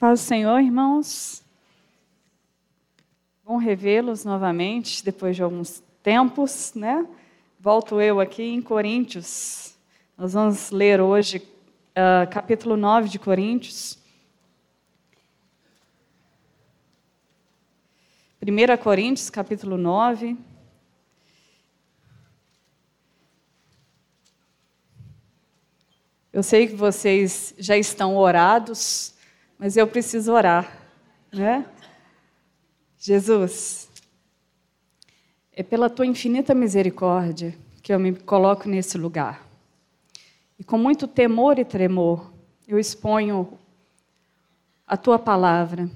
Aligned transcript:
Paz 0.00 0.20
do 0.20 0.24
Senhor, 0.24 0.58
irmãos. 0.62 1.44
Bom 3.44 3.58
revê-los 3.58 4.24
novamente 4.24 5.04
depois 5.04 5.36
de 5.36 5.42
alguns 5.42 5.82
tempos, 6.02 6.72
né? 6.74 7.06
Volto 7.58 8.00
eu 8.00 8.18
aqui 8.18 8.42
em 8.42 8.62
Coríntios. 8.62 9.76
Nós 10.16 10.32
vamos 10.32 10.70
ler 10.70 11.02
hoje 11.02 11.36
uh, 11.36 12.30
capítulo 12.30 12.78
9 12.78 13.10
de 13.10 13.18
Coríntios. 13.18 13.98
1 18.40 18.82
Coríntios, 18.82 19.28
capítulo 19.28 19.76
9. 19.76 20.34
Eu 26.32 26.42
sei 26.42 26.66
que 26.66 26.74
vocês 26.74 27.54
já 27.58 27.76
estão 27.76 28.16
orados, 28.16 29.19
mas 29.60 29.76
eu 29.76 29.86
preciso 29.86 30.32
orar, 30.32 30.74
né? 31.30 31.66
Jesus, 32.98 33.90
é 35.52 35.62
pela 35.62 35.90
tua 35.90 36.06
infinita 36.06 36.54
misericórdia 36.54 37.54
que 37.82 37.92
eu 37.92 38.00
me 38.00 38.14
coloco 38.14 38.66
nesse 38.66 38.96
lugar. 38.96 39.46
E 40.58 40.64
com 40.64 40.78
muito 40.78 41.06
temor 41.06 41.58
e 41.58 41.64
tremor, 41.66 42.32
eu 42.66 42.78
exponho 42.78 43.58
a 44.86 44.96
tua 44.96 45.18
palavra. 45.18 45.90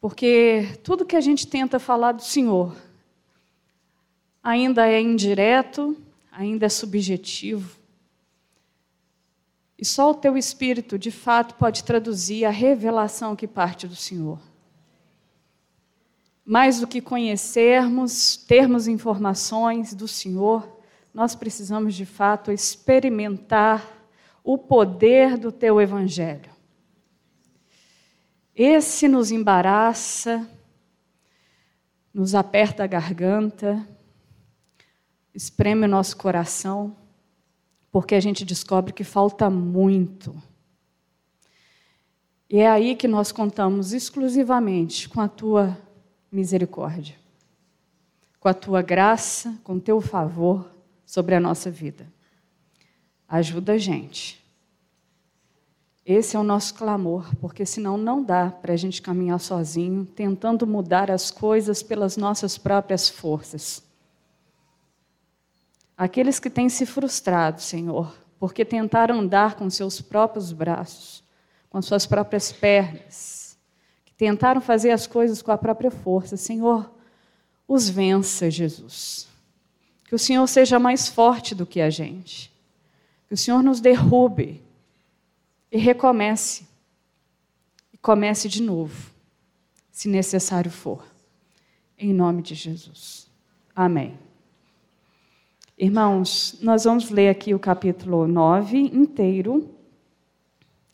Porque 0.00 0.76
tudo 0.82 1.06
que 1.06 1.14
a 1.14 1.20
gente 1.20 1.46
tenta 1.46 1.78
falar 1.78 2.10
do 2.10 2.22
Senhor 2.22 2.76
ainda 4.42 4.88
é 4.88 5.00
indireto, 5.00 5.96
ainda 6.32 6.66
é 6.66 6.68
subjetivo, 6.68 7.77
e 9.78 9.84
só 9.84 10.10
o 10.10 10.14
teu 10.14 10.36
espírito, 10.36 10.98
de 10.98 11.12
fato, 11.12 11.54
pode 11.54 11.84
traduzir 11.84 12.44
a 12.44 12.50
revelação 12.50 13.36
que 13.36 13.46
parte 13.46 13.86
do 13.86 13.94
Senhor. 13.94 14.40
Mais 16.44 16.80
do 16.80 16.86
que 16.86 17.00
conhecermos, 17.00 18.36
termos 18.36 18.88
informações 18.88 19.94
do 19.94 20.08
Senhor, 20.08 20.80
nós 21.14 21.36
precisamos, 21.36 21.94
de 21.94 22.04
fato, 22.04 22.50
experimentar 22.50 23.86
o 24.42 24.58
poder 24.58 25.36
do 25.38 25.52
teu 25.52 25.80
evangelho. 25.80 26.50
Esse 28.52 29.06
nos 29.06 29.30
embaraça, 29.30 30.48
nos 32.12 32.34
aperta 32.34 32.82
a 32.82 32.88
garganta, 32.88 33.86
espreme 35.32 35.84
o 35.84 35.88
nosso 35.88 36.16
coração 36.16 36.96
porque 37.90 38.14
a 38.14 38.20
gente 38.20 38.44
descobre 38.44 38.92
que 38.92 39.04
falta 39.04 39.48
muito. 39.48 40.34
E 42.50 42.58
é 42.58 42.68
aí 42.68 42.96
que 42.96 43.06
nós 43.06 43.30
contamos 43.30 43.92
exclusivamente 43.92 45.08
com 45.08 45.20
a 45.20 45.28
tua 45.28 45.76
misericórdia, 46.32 47.14
com 48.40 48.48
a 48.48 48.54
tua 48.54 48.80
graça, 48.80 49.58
com 49.62 49.74
o 49.74 49.80
teu 49.80 50.00
favor 50.00 50.70
sobre 51.04 51.34
a 51.34 51.40
nossa 51.40 51.70
vida. 51.70 52.06
Ajuda 53.28 53.72
a 53.72 53.78
gente. 53.78 54.42
Esse 56.04 56.36
é 56.36 56.38
o 56.38 56.42
nosso 56.42 56.74
clamor, 56.74 57.36
porque 57.36 57.66
senão 57.66 57.98
não 57.98 58.22
dá 58.22 58.50
para 58.50 58.72
a 58.72 58.76
gente 58.76 59.02
caminhar 59.02 59.38
sozinho, 59.38 60.06
tentando 60.06 60.66
mudar 60.66 61.10
as 61.10 61.30
coisas 61.30 61.82
pelas 61.82 62.16
nossas 62.16 62.56
próprias 62.56 63.10
forças. 63.10 63.82
Aqueles 65.98 66.38
que 66.38 66.48
têm 66.48 66.68
se 66.68 66.86
frustrado, 66.86 67.60
Senhor, 67.60 68.16
porque 68.38 68.64
tentaram 68.64 69.18
andar 69.18 69.56
com 69.56 69.68
seus 69.68 70.00
próprios 70.00 70.52
braços, 70.52 71.24
com 71.68 71.82
suas 71.82 72.06
próprias 72.06 72.52
pernas, 72.52 73.58
que 74.04 74.14
tentaram 74.14 74.60
fazer 74.60 74.92
as 74.92 75.08
coisas 75.08 75.42
com 75.42 75.50
a 75.50 75.58
própria 75.58 75.90
força, 75.90 76.36
Senhor, 76.36 76.88
os 77.66 77.88
vença, 77.88 78.48
Jesus. 78.48 79.26
Que 80.04 80.14
o 80.14 80.18
Senhor 80.18 80.46
seja 80.46 80.78
mais 80.78 81.08
forte 81.08 81.52
do 81.52 81.66
que 81.66 81.80
a 81.80 81.90
gente. 81.90 82.50
Que 83.26 83.34
o 83.34 83.36
Senhor 83.36 83.60
nos 83.60 83.80
derrube 83.80 84.62
e 85.70 85.78
recomece. 85.78 86.64
E 87.92 87.98
comece 87.98 88.48
de 88.48 88.62
novo, 88.62 89.10
se 89.90 90.08
necessário 90.08 90.70
for. 90.70 91.04
Em 91.98 92.14
nome 92.14 92.40
de 92.40 92.54
Jesus. 92.54 93.28
Amém. 93.74 94.27
Irmãos, 95.80 96.58
nós 96.60 96.82
vamos 96.82 97.08
ler 97.08 97.28
aqui 97.28 97.54
o 97.54 97.58
capítulo 97.58 98.26
9 98.26 98.76
inteiro, 98.92 99.70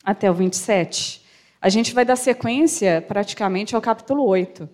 até 0.03 0.29
o 0.29 0.33
27. 0.35 1.25
A 1.59 1.69
gente 1.69 1.91
vai 1.91 2.05
dar 2.05 2.15
sequência 2.15 3.03
praticamente 3.07 3.75
ao 3.75 3.81
capítulo 3.81 4.23
8. 4.23 4.69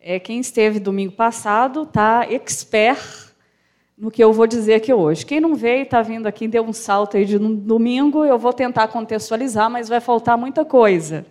É, 0.00 0.18
quem 0.18 0.40
esteve 0.40 0.80
domingo 0.80 1.12
passado 1.12 1.82
está 1.82 2.26
expert 2.30 2.98
no 3.94 4.10
que 4.10 4.24
eu 4.24 4.32
vou 4.32 4.46
dizer 4.46 4.72
aqui 4.72 4.90
hoje. 4.90 5.26
Quem 5.26 5.38
não 5.38 5.54
veio, 5.54 5.82
está 5.82 6.00
vindo 6.00 6.26
aqui, 6.26 6.48
deu 6.48 6.64
um 6.64 6.72
salto 6.72 7.18
aí 7.18 7.26
de 7.26 7.38
domingo, 7.38 8.24
eu 8.24 8.38
vou 8.38 8.54
tentar 8.54 8.88
contextualizar, 8.88 9.68
mas 9.68 9.86
vai 9.86 10.00
faltar 10.00 10.38
muita 10.38 10.64
coisa. 10.64 11.26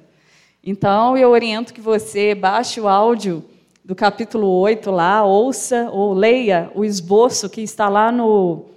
Então, 0.63 1.17
eu 1.17 1.31
oriento 1.31 1.73
que 1.73 1.81
você 1.81 2.35
baixe 2.35 2.79
o 2.79 2.87
áudio 2.87 3.43
do 3.91 3.95
capítulo 3.95 4.47
8 4.47 4.89
lá, 4.89 5.21
ouça 5.25 5.89
ou 5.91 6.13
leia 6.13 6.71
o 6.73 6.85
esboço 6.85 7.49
que 7.49 7.59
está 7.59 7.89
lá 7.89 8.09
no, 8.09 8.67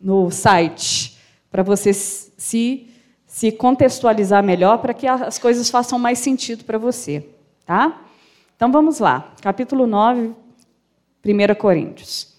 no 0.00 0.30
site, 0.30 1.18
para 1.50 1.64
você 1.64 1.92
se, 1.92 2.88
se 3.26 3.50
contextualizar 3.50 4.44
melhor, 4.44 4.78
para 4.78 4.94
que 4.94 5.08
as 5.08 5.40
coisas 5.40 5.68
façam 5.68 5.98
mais 5.98 6.20
sentido 6.20 6.62
para 6.62 6.78
você. 6.78 7.28
Tá? 7.66 8.00
Então 8.54 8.70
vamos 8.70 9.00
lá, 9.00 9.34
capítulo 9.42 9.88
9, 9.88 10.32
1 11.26 11.54
Coríntios. 11.58 12.32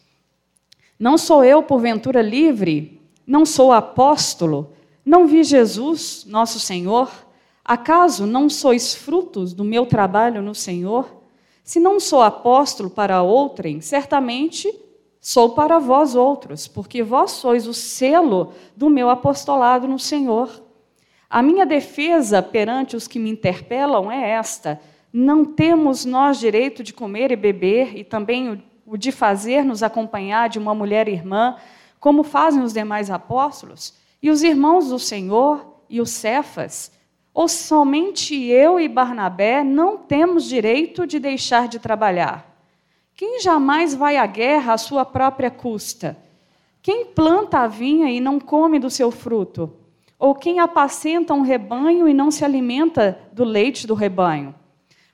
Não 0.97 1.17
sou 1.17 1.43
eu, 1.43 1.61
porventura, 1.61 2.21
livre? 2.21 3.01
Não 3.27 3.45
sou 3.45 3.73
apóstolo? 3.73 4.71
Não 5.05 5.27
vi 5.27 5.43
Jesus, 5.43 6.23
nosso 6.25 6.61
Senhor? 6.61 7.11
Acaso 7.65 8.25
não 8.25 8.49
sois 8.49 8.95
frutos 8.95 9.51
do 9.51 9.65
meu 9.65 9.85
trabalho 9.85 10.41
no 10.41 10.55
Senhor? 10.55 11.14
Se 11.65 11.79
não 11.79 11.99
sou 11.99 12.21
apóstolo 12.21 12.91
para 12.91 13.23
outrem, 13.23 13.81
certamente 13.81 14.71
sou 15.19 15.55
para 15.55 15.79
vós 15.79 16.13
outros, 16.13 16.67
porque 16.67 17.01
vós 17.01 17.31
sois 17.31 17.65
o 17.65 17.73
selo 17.73 18.53
do 18.77 18.87
meu 18.87 19.09
apostolado 19.09 19.87
no 19.87 19.97
Senhor. 19.97 20.63
A 21.27 21.41
minha 21.41 21.65
defesa 21.65 22.39
perante 22.43 22.95
os 22.95 23.07
que 23.07 23.17
me 23.17 23.31
interpelam 23.31 24.11
é 24.11 24.29
esta: 24.29 24.79
não 25.11 25.43
temos 25.43 26.05
nós 26.05 26.39
direito 26.39 26.83
de 26.83 26.93
comer 26.93 27.31
e 27.31 27.35
beber, 27.35 27.97
e 27.97 28.03
também 28.03 28.63
o 28.85 28.95
de 28.95 29.11
fazer-nos 29.11 29.81
acompanhar 29.81 30.47
de 30.49 30.59
uma 30.59 30.75
mulher 30.75 31.07
irmã, 31.07 31.55
como 31.99 32.21
fazem 32.21 32.61
os 32.61 32.73
demais 32.73 33.09
apóstolos? 33.09 33.95
E 34.21 34.29
os 34.29 34.43
irmãos 34.43 34.89
do 34.89 34.99
Senhor 34.99 35.65
e 35.89 35.99
os 35.99 36.11
Cefas? 36.11 36.91
Ou 37.35 37.49
somente 37.49 38.33
eu 38.45 38.79
e 38.79 38.87
Barnabé 38.87 39.61
não 39.61 39.97
temos 39.97 40.45
direito 40.45 41.05
de 41.05 41.19
deixar 41.19 41.67
de 41.67 41.79
trabalhar? 41.79 42.49
Quem 43.13 43.41
jamais 43.41 43.93
vai 43.93 44.15
à 44.15 44.25
guerra 44.25 44.71
à 44.71 44.77
sua 44.77 45.03
própria 45.03 45.51
custa? 45.51 46.17
Quem 46.81 47.07
planta 47.07 47.59
a 47.59 47.67
vinha 47.67 48.09
e 48.09 48.21
não 48.21 48.39
come 48.39 48.79
do 48.79 48.89
seu 48.89 49.11
fruto? 49.11 49.75
Ou 50.17 50.33
quem 50.33 50.61
apacenta 50.61 51.33
um 51.33 51.41
rebanho 51.41 52.07
e 52.07 52.13
não 52.13 52.31
se 52.31 52.45
alimenta 52.45 53.19
do 53.33 53.43
leite 53.43 53.85
do 53.85 53.95
rebanho? 53.95 54.55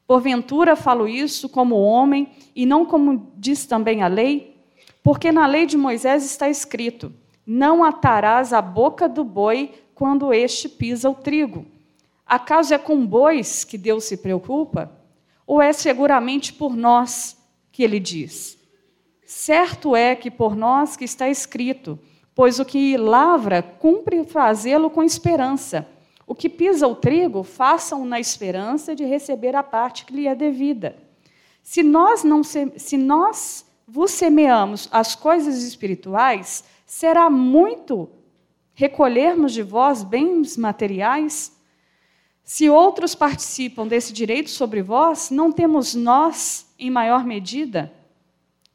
Porventura 0.06 0.76
falo 0.76 1.08
isso 1.08 1.50
como 1.50 1.76
homem 1.76 2.28
e 2.56 2.68
não 2.68 2.86
como 2.86 3.32
diz 3.36 3.66
também 3.66 4.04
a 4.04 4.08
lei? 4.08 4.62
Porque 5.02 5.32
na 5.32 5.48
lei 5.48 5.66
de 5.66 5.76
Moisés 5.76 6.24
está 6.24 6.48
escrito: 6.48 7.12
Não 7.48 7.84
atarás 7.84 8.54
a 8.54 8.62
boca 8.62 9.10
do 9.10 9.24
boi 9.24 9.72
quando 9.96 10.32
este 10.32 10.70
pisa 10.70 11.10
o 11.10 11.16
trigo. 11.16 11.66
Acaso 12.32 12.74
é 12.74 12.78
com 12.78 13.06
bois 13.06 13.66
que 13.66 13.78
Deus 13.78 14.06
se 14.06 14.16
preocupa? 14.16 14.90
Ou 15.46 15.62
é 15.62 15.74
seguramente 15.74 16.54
por 16.54 16.78
nós 16.78 17.38
que 17.74 17.84
ele 17.84 18.00
diz? 18.00 18.58
Certo 19.26 19.98
é 19.98 20.16
que 20.16 20.32
por 20.32 20.56
nós 20.56 20.96
que 20.96 21.04
está 21.04 21.28
escrito, 21.28 22.00
pois 22.34 22.58
o 22.58 22.64
que 22.64 22.96
lavra 22.96 23.62
cumpre 23.62 24.24
fazê-lo 24.24 24.90
com 24.90 25.04
esperança. 25.04 25.86
O 26.26 26.34
que 26.34 26.48
pisa 26.48 26.88
o 26.88 26.96
trigo, 26.96 27.44
façam 27.44 28.06
na 28.06 28.18
esperança 28.18 28.96
de 28.96 29.04
receber 29.04 29.54
a 29.54 29.62
parte 29.62 30.06
que 30.06 30.14
lhe 30.14 30.26
é 30.26 30.34
devida. 30.34 30.96
Se 31.62 31.84
nós 31.84 32.24
não 32.24 32.46
se, 32.46 32.72
se 32.78 32.96
nós 32.96 33.66
vos 33.86 34.10
semeamos 34.12 34.88
as 34.90 35.16
coisas 35.16 35.64
espirituais, 35.64 36.64
será 36.86 37.30
muito 37.30 38.10
recolhermos 38.74 39.52
de 39.52 39.62
vós 39.62 40.02
bens 40.02 40.56
materiais? 40.56 41.60
Se 42.44 42.70
outros 42.70 43.16
participam 43.16 43.88
desse 43.88 44.12
direito 44.12 44.50
sobre 44.50 44.82
vós, 44.82 45.30
não 45.30 45.52
temos 45.52 45.96
nós 45.96 46.74
em 46.78 46.90
maior 46.90 47.24
medida? 47.24 47.92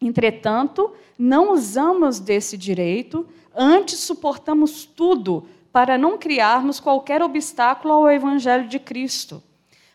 Entretanto, 0.00 0.92
não 1.18 1.52
usamos 1.52 2.20
desse 2.20 2.56
direito, 2.56 3.26
antes 3.54 4.00
suportamos 4.00 4.84
tudo 4.84 5.48
para 5.72 5.98
não 5.98 6.16
criarmos 6.16 6.80
qualquer 6.80 7.22
obstáculo 7.22 7.92
ao 7.92 8.10
evangelho 8.10 8.68
de 8.68 8.78
Cristo. 8.78 9.42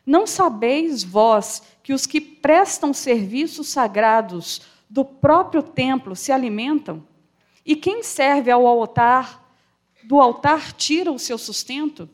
Não 0.05 0.25
sabeis 0.27 1.03
vós 1.03 1.61
que 1.83 1.93
os 1.93 2.05
que 2.05 2.19
prestam 2.19 2.93
serviços 2.93 3.67
sagrados 3.69 4.61
do 4.89 5.05
próprio 5.05 5.63
templo 5.63 6.15
se 6.15 6.31
alimentam? 6.31 7.03
E 7.65 7.75
quem 7.75 8.03
serve 8.03 8.51
ao 8.51 8.65
altar, 8.65 9.43
do 10.03 10.19
altar 10.19 10.73
tira 10.73 11.11
o 11.11 11.19
seu 11.19 11.37
sustento? 11.37 12.09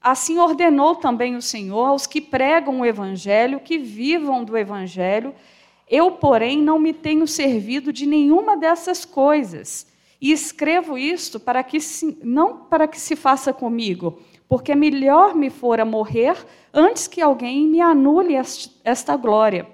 Assim 0.00 0.38
ordenou 0.38 0.96
também 0.96 1.34
o 1.36 1.42
Senhor 1.42 1.84
aos 1.84 2.06
que 2.06 2.20
pregam 2.20 2.80
o 2.80 2.86
evangelho 2.86 3.60
que 3.60 3.78
vivam 3.78 4.44
do 4.44 4.56
evangelho. 4.56 5.34
Eu, 5.90 6.12
porém, 6.12 6.62
não 6.62 6.78
me 6.78 6.92
tenho 6.92 7.26
servido 7.26 7.92
de 7.92 8.06
nenhuma 8.06 8.56
dessas 8.56 9.04
coisas. 9.04 9.86
E 10.20 10.32
escrevo 10.32 10.98
isto 10.98 11.38
para 11.38 11.62
que 11.62 11.80
se, 11.80 12.18
não 12.22 12.56
para 12.56 12.88
que 12.88 13.00
se 13.00 13.14
faça 13.14 13.52
comigo, 13.52 14.18
porque 14.48 14.74
melhor 14.74 15.34
me 15.34 15.50
fora 15.50 15.84
morrer 15.84 16.36
antes 16.72 17.06
que 17.06 17.20
alguém 17.20 17.66
me 17.66 17.80
anule 17.80 18.34
esta 18.84 19.16
glória. 19.16 19.66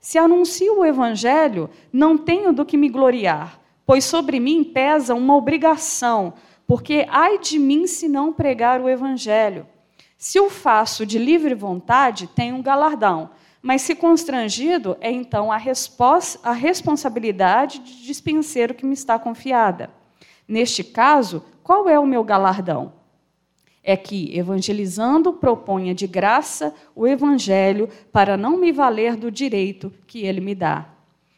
Se 0.00 0.16
anuncio 0.16 0.78
o 0.78 0.84
evangelho, 0.84 1.68
não 1.92 2.16
tenho 2.16 2.52
do 2.52 2.64
que 2.64 2.76
me 2.76 2.88
gloriar, 2.88 3.60
pois 3.84 4.04
sobre 4.04 4.38
mim 4.38 4.62
pesa 4.62 5.14
uma 5.14 5.34
obrigação, 5.36 6.34
porque 6.68 7.04
ai 7.08 7.38
de 7.38 7.58
mim 7.58 7.88
se 7.88 8.06
não 8.06 8.32
pregar 8.32 8.80
o 8.80 8.88
evangelho. 8.88 9.66
Se 10.16 10.38
o 10.38 10.48
faço 10.48 11.04
de 11.04 11.18
livre 11.18 11.54
vontade, 11.54 12.28
tenho 12.28 12.54
um 12.54 12.62
galardão, 12.62 13.30
mas 13.60 13.82
se 13.82 13.96
constrangido, 13.96 14.96
é 15.00 15.10
então 15.10 15.50
a, 15.50 15.56
a 15.56 16.52
responsabilidade 16.52 17.80
de 17.80 18.04
dispensar 18.04 18.70
o 18.70 18.74
que 18.74 18.86
me 18.86 18.94
está 18.94 19.18
confiada. 19.18 19.90
Neste 20.46 20.84
caso, 20.84 21.42
qual 21.62 21.88
é 21.88 21.98
o 21.98 22.06
meu 22.06 22.22
galardão? 22.22 22.92
é 23.82 23.96
que, 23.96 24.36
evangelizando, 24.36 25.32
proponha 25.32 25.94
de 25.94 26.06
graça 26.06 26.74
o 26.94 27.06
evangelho 27.06 27.88
para 28.12 28.36
não 28.36 28.58
me 28.58 28.70
valer 28.70 29.16
do 29.16 29.30
direito 29.30 29.90
que 30.06 30.26
ele 30.26 30.42
me 30.42 30.54
dá. 30.54 30.90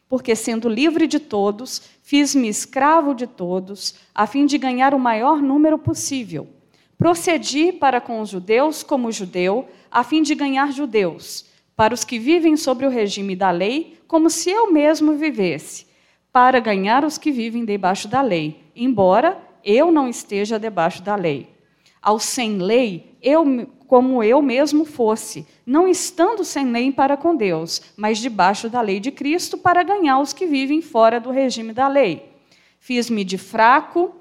Porque, 0.08 0.34
sendo 0.34 0.68
livre 0.68 1.06
de 1.06 1.20
todos, 1.20 1.80
fiz-me 2.10 2.48
escravo 2.48 3.14
de 3.14 3.24
todos, 3.24 3.94
a 4.12 4.26
fim 4.26 4.44
de 4.44 4.58
ganhar 4.58 4.94
o 4.94 4.98
maior 4.98 5.40
número 5.40 5.78
possível. 5.78 6.48
Procedi 6.98 7.70
para 7.70 8.00
com 8.00 8.20
os 8.20 8.30
judeus 8.30 8.82
como 8.82 9.12
judeu, 9.12 9.68
a 9.88 10.02
fim 10.02 10.20
de 10.20 10.34
ganhar 10.34 10.72
judeus, 10.72 11.46
para 11.76 11.94
os 11.94 12.02
que 12.02 12.18
vivem 12.18 12.56
sobre 12.56 12.84
o 12.84 12.90
regime 12.90 13.36
da 13.36 13.52
lei, 13.52 13.96
como 14.08 14.28
se 14.28 14.50
eu 14.50 14.72
mesmo 14.72 15.14
vivesse, 15.14 15.86
para 16.32 16.58
ganhar 16.58 17.04
os 17.04 17.16
que 17.16 17.30
vivem 17.30 17.64
debaixo 17.64 18.08
da 18.08 18.20
lei, 18.20 18.60
embora 18.74 19.40
eu 19.62 19.92
não 19.92 20.08
esteja 20.08 20.58
debaixo 20.58 21.04
da 21.04 21.14
lei 21.14 21.60
ao 22.02 22.18
sem 22.18 22.58
lei, 22.58 23.16
eu, 23.22 23.44
como 23.90 24.22
eu 24.22 24.40
mesmo 24.40 24.84
fosse, 24.84 25.44
não 25.66 25.88
estando 25.88 26.44
sem 26.44 26.70
lei 26.70 26.92
para 26.92 27.16
com 27.16 27.34
Deus, 27.34 27.82
mas 27.96 28.18
debaixo 28.18 28.70
da 28.70 28.80
lei 28.80 29.00
de 29.00 29.10
Cristo 29.10 29.58
para 29.58 29.82
ganhar 29.82 30.20
os 30.20 30.32
que 30.32 30.46
vivem 30.46 30.80
fora 30.80 31.18
do 31.18 31.32
regime 31.32 31.72
da 31.72 31.88
lei. 31.88 32.30
Fiz-me 32.78 33.24
de 33.24 33.36
fraco 33.36 34.14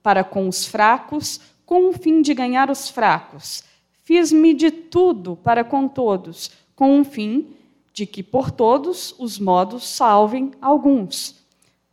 para 0.00 0.22
com 0.22 0.48
os 0.48 0.64
fracos, 0.64 1.40
com 1.64 1.88
o 1.88 1.92
fim 1.92 2.22
de 2.22 2.32
ganhar 2.34 2.70
os 2.70 2.88
fracos. 2.88 3.64
Fiz-me 4.04 4.54
de 4.54 4.70
tudo 4.70 5.34
para 5.34 5.64
com 5.64 5.88
todos, 5.88 6.52
com 6.76 7.00
o 7.00 7.04
fim 7.04 7.48
de 7.92 8.06
que 8.06 8.22
por 8.22 8.52
todos 8.52 9.12
os 9.18 9.40
modos 9.40 9.88
salvem 9.88 10.52
alguns. 10.62 11.34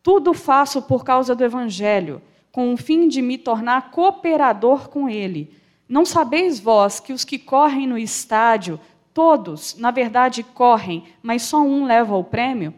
Tudo 0.04 0.36
faço 0.36 0.84
por 0.84 1.04
causa 1.04 1.34
do 1.34 1.44
Evangelho 1.44 2.22
com 2.52 2.72
o 2.72 2.78
fim 2.78 3.08
de 3.08 3.24
me 3.24 3.40
tornar 3.40 3.90
cooperador 3.90 4.88
com 4.88 5.10
ele. 5.10 5.63
Não 5.88 6.06
sabeis 6.06 6.60
vós 6.60 7.00
que 7.00 7.14
os 7.14 7.24
que 7.24 7.38
correm 7.38 7.88
no 7.88 7.98
estádio, 7.98 8.80
todos, 9.14 9.76
na 9.78 9.92
verdade, 9.92 10.44
correm, 10.44 11.04
mas 11.22 11.44
só 11.44 11.62
um 11.62 11.86
leva 11.86 12.16
o 12.16 12.24
prêmio? 12.24 12.74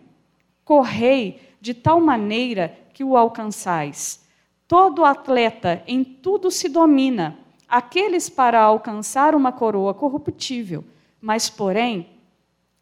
Correi 0.63 1.39
de 1.61 1.73
tal 1.73 2.01
maneira 2.01 2.77
que 2.93 3.03
o 3.03 3.15
alcançais. 3.15 4.25
Todo 4.67 5.05
atleta 5.05 5.83
em 5.87 6.03
tudo 6.03 6.49
se 6.49 6.67
domina, 6.67 7.37
aqueles 7.67 8.29
para 8.29 8.61
alcançar 8.61 9.35
uma 9.35 9.51
coroa 9.51 9.93
corruptível, 9.93 10.83
mas, 11.21 11.49
porém, 11.49 12.09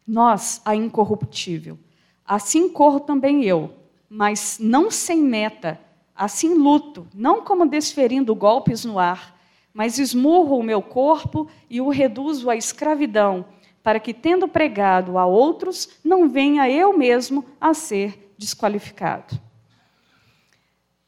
nós 0.06 0.60
a 0.64 0.74
incorruptível. 0.74 1.78
Assim 2.24 2.68
corro 2.68 3.00
também 3.00 3.44
eu, 3.44 3.70
mas 4.08 4.58
não 4.60 4.90
sem 4.90 5.20
meta, 5.20 5.78
Assim 6.14 6.54
luto, 6.54 7.08
não 7.12 7.42
como 7.42 7.66
desferindo 7.66 8.34
golpes 8.36 8.84
no 8.84 9.00
ar, 9.00 9.33
mas 9.74 9.98
esmurro 9.98 10.56
o 10.56 10.62
meu 10.62 10.80
corpo 10.80 11.48
e 11.68 11.80
o 11.80 11.88
reduzo 11.88 12.48
à 12.48 12.54
escravidão, 12.54 13.44
para 13.82 13.98
que, 13.98 14.14
tendo 14.14 14.46
pregado 14.46 15.18
a 15.18 15.26
outros, 15.26 15.98
não 16.04 16.28
venha 16.28 16.70
eu 16.70 16.96
mesmo 16.96 17.44
a 17.60 17.74
ser 17.74 18.32
desqualificado. 18.38 19.38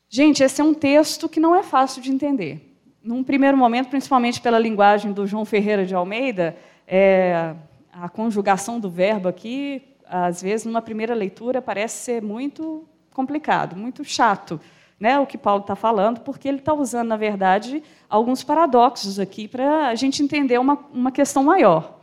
Gente, 0.09 0.43
esse 0.43 0.61
é 0.61 0.65
um 0.65 0.75
texto 0.75 1.29
que 1.29 1.39
não 1.39 1.55
é 1.55 1.63
fácil 1.63 2.03
de 2.03 2.11
entender. 2.11 2.77
Num 3.03 3.23
primeiro 3.23 3.57
momento, 3.57 3.89
principalmente 3.89 4.41
pela 4.41 4.59
linguagem 4.59 5.13
do 5.13 5.27
João 5.27 5.45
Ferreira 5.45 5.87
de 5.87 5.95
Almeida, 5.95 6.57
é, 6.89 7.55
a 7.93 8.09
conjugação 8.09 8.81
do 8.81 8.91
verbo 8.91 9.29
aqui, 9.29 9.83
às 10.05 10.43
vezes, 10.43 10.67
numa 10.67 10.83
primeira 10.83 11.15
leitura, 11.15 11.63
parece 11.63 12.05
ser 12.05 12.23
muito 12.23 12.85
complicado, 13.13 13.77
muito 13.77 14.05
chato 14.05 14.61
né, 14.99 15.19
o 15.19 15.27
que 15.27 15.37
Paulo 15.37 15.61
está 15.61 15.77
falando, 15.77 16.21
porque 16.21 16.49
ele 16.49 16.59
está 16.59 16.73
usando, 16.73 17.09
na 17.09 17.17
verdade, 17.17 17.83
alguns 18.09 18.43
paradoxos 18.43 19.19
aqui 19.19 19.47
para 19.47 19.89
a 19.89 19.95
gente 19.95 20.23
entender 20.23 20.59
uma, 20.59 20.79
uma 20.93 21.13
questão 21.13 21.45
maior. 21.45 21.99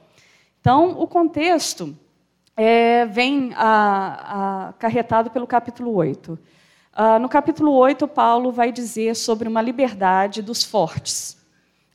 Então, 0.61 0.91
o 0.99 1.07
contexto 1.07 1.95
é, 2.55 3.05
vem 3.07 3.51
acarretado 3.55 5.31
pelo 5.31 5.47
capítulo 5.47 5.93
8. 5.93 6.37
Ah, 6.93 7.17
no 7.17 7.27
capítulo 7.27 7.71
8, 7.71 8.07
Paulo 8.07 8.51
vai 8.51 8.71
dizer 8.71 9.15
sobre 9.15 9.47
uma 9.47 9.61
liberdade 9.61 10.41
dos 10.41 10.63
fortes. 10.63 11.37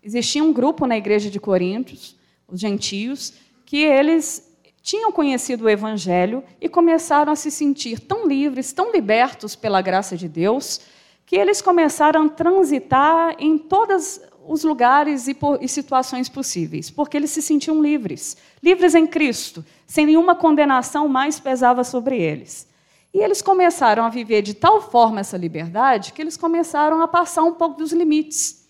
Existia 0.02 0.42
um 0.42 0.52
grupo 0.52 0.86
na 0.86 0.96
igreja 0.96 1.30
de 1.30 1.38
Coríntios, 1.38 2.16
os 2.48 2.60
gentios, 2.60 3.34
que 3.64 3.78
eles 3.78 4.47
tinham 4.88 5.12
conhecido 5.12 5.66
o 5.66 5.68
Evangelho 5.68 6.42
e 6.58 6.66
começaram 6.66 7.30
a 7.30 7.36
se 7.36 7.50
sentir 7.50 8.00
tão 8.00 8.26
livres, 8.26 8.72
tão 8.72 8.90
libertos 8.90 9.54
pela 9.54 9.82
graça 9.82 10.16
de 10.16 10.26
Deus, 10.26 10.80
que 11.26 11.36
eles 11.36 11.60
começaram 11.60 12.24
a 12.24 12.28
transitar 12.30 13.36
em 13.38 13.58
todos 13.58 14.18
os 14.46 14.64
lugares 14.64 15.28
e, 15.28 15.68
situações 15.68 16.30
possíveis, 16.30 16.90
porque 16.90 17.18
eles 17.18 17.30
se 17.30 17.42
sentiam 17.42 17.82
livres, 17.82 18.38
livres 18.62 18.94
em 18.94 19.06
Cristo, 19.06 19.62
sem 19.86 20.06
nenhuma 20.06 20.34
condenação 20.34 21.06
mais 21.06 21.38
pesava 21.38 21.84
sobre 21.84 22.18
eles. 22.18 22.66
E 23.12 23.18
eles 23.18 23.42
começaram 23.42 24.06
a 24.06 24.08
viver 24.08 24.40
de 24.40 24.54
tal 24.54 24.80
forma 24.80 25.20
essa 25.20 25.36
liberdade 25.36 26.14
que 26.14 26.22
eles 26.22 26.38
começaram 26.38 27.02
a 27.02 27.08
passar 27.08 27.42
um 27.42 27.52
pouco 27.52 27.76
dos 27.76 27.92
limites. 27.92 28.66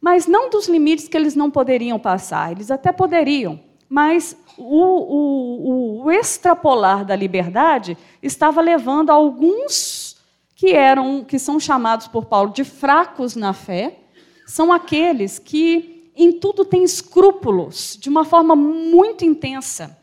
Mas 0.00 0.26
não 0.26 0.50
dos 0.50 0.66
limites 0.66 1.06
que 1.06 1.16
eles 1.16 1.36
não 1.36 1.52
poderiam 1.52 2.00
passar, 2.00 2.50
eles 2.50 2.68
até 2.68 2.90
poderiam, 2.90 3.60
mas 3.92 4.34
o, 4.56 6.00
o, 6.00 6.04
o 6.04 6.10
extrapolar 6.10 7.04
da 7.04 7.14
liberdade 7.14 7.94
estava 8.22 8.62
levando 8.62 9.10
alguns 9.10 10.16
que 10.56 10.72
eram 10.72 11.22
que 11.22 11.38
são 11.38 11.60
chamados 11.60 12.08
por 12.08 12.24
Paulo 12.24 12.54
de 12.54 12.64
fracos 12.64 13.36
na 13.36 13.52
fé, 13.52 13.98
são 14.46 14.72
aqueles 14.72 15.38
que 15.38 16.10
em 16.16 16.32
tudo 16.32 16.64
têm 16.64 16.82
escrúpulos 16.82 17.98
de 18.00 18.08
uma 18.08 18.24
forma 18.24 18.56
muito 18.56 19.26
intensa. 19.26 19.94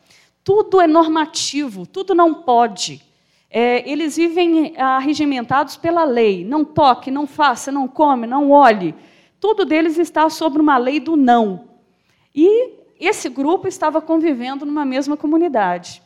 Tudo 0.44 0.80
é 0.80 0.86
normativo, 0.86 1.84
tudo 1.84 2.14
não 2.14 2.32
pode. 2.32 3.02
É, 3.50 3.90
eles 3.90 4.14
vivem 4.14 4.72
arregimentados 4.78 5.76
pela 5.76 6.04
lei. 6.04 6.44
Não 6.44 6.64
toque, 6.64 7.10
não 7.10 7.26
faça, 7.26 7.72
não 7.72 7.88
come, 7.88 8.24
não 8.24 8.52
olhe. 8.52 8.94
Tudo 9.40 9.64
deles 9.64 9.98
está 9.98 10.30
sobre 10.30 10.62
uma 10.62 10.78
lei 10.78 11.00
do 11.00 11.16
não. 11.16 11.64
E 12.32 12.78
esse 13.00 13.28
grupo 13.28 13.66
estava 13.66 14.00
convivendo 14.00 14.66
numa 14.66 14.84
mesma 14.84 15.16
comunidade. 15.16 16.02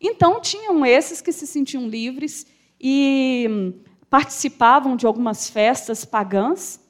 Então, 0.00 0.40
tinham 0.40 0.86
esses 0.86 1.20
que 1.20 1.32
se 1.32 1.46
sentiam 1.46 1.86
livres 1.86 2.46
e 2.80 3.46
hum, 3.50 3.74
participavam 4.08 4.96
de 4.96 5.06
algumas 5.06 5.50
festas 5.50 6.04
pagãs, 6.04 6.80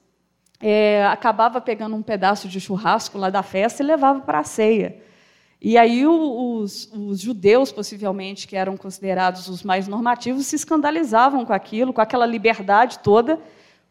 é, 0.61 1.05
acabava 1.07 1.61
pegando 1.61 1.97
um 1.97 2.03
pedaço 2.03 2.49
de 2.49 2.61
churrasco 2.61 3.19
lá 3.19 3.31
da 3.31 3.43
festa 3.43 3.83
e 3.83 3.87
levava 3.87 4.21
para 4.21 4.41
a 4.41 4.45
ceia. 4.45 5.03
E 5.61 5.77
aí 5.77 6.07
os, 6.07 6.89
os, 6.93 7.21
judeus, 7.21 7.73
possivelmente, 7.73 8.47
que 8.47 8.57
eram 8.57 8.77
considerados 8.77 9.49
os 9.49 9.63
mais 9.65 9.89
normativos, 9.89 10.47
se 10.47 10.55
escandalizavam 10.55 11.45
com 11.45 11.53
aquilo, 11.53 11.93
com 11.93 12.01
aquela 12.01 12.27
liberdade 12.27 13.01
toda, 13.01 13.41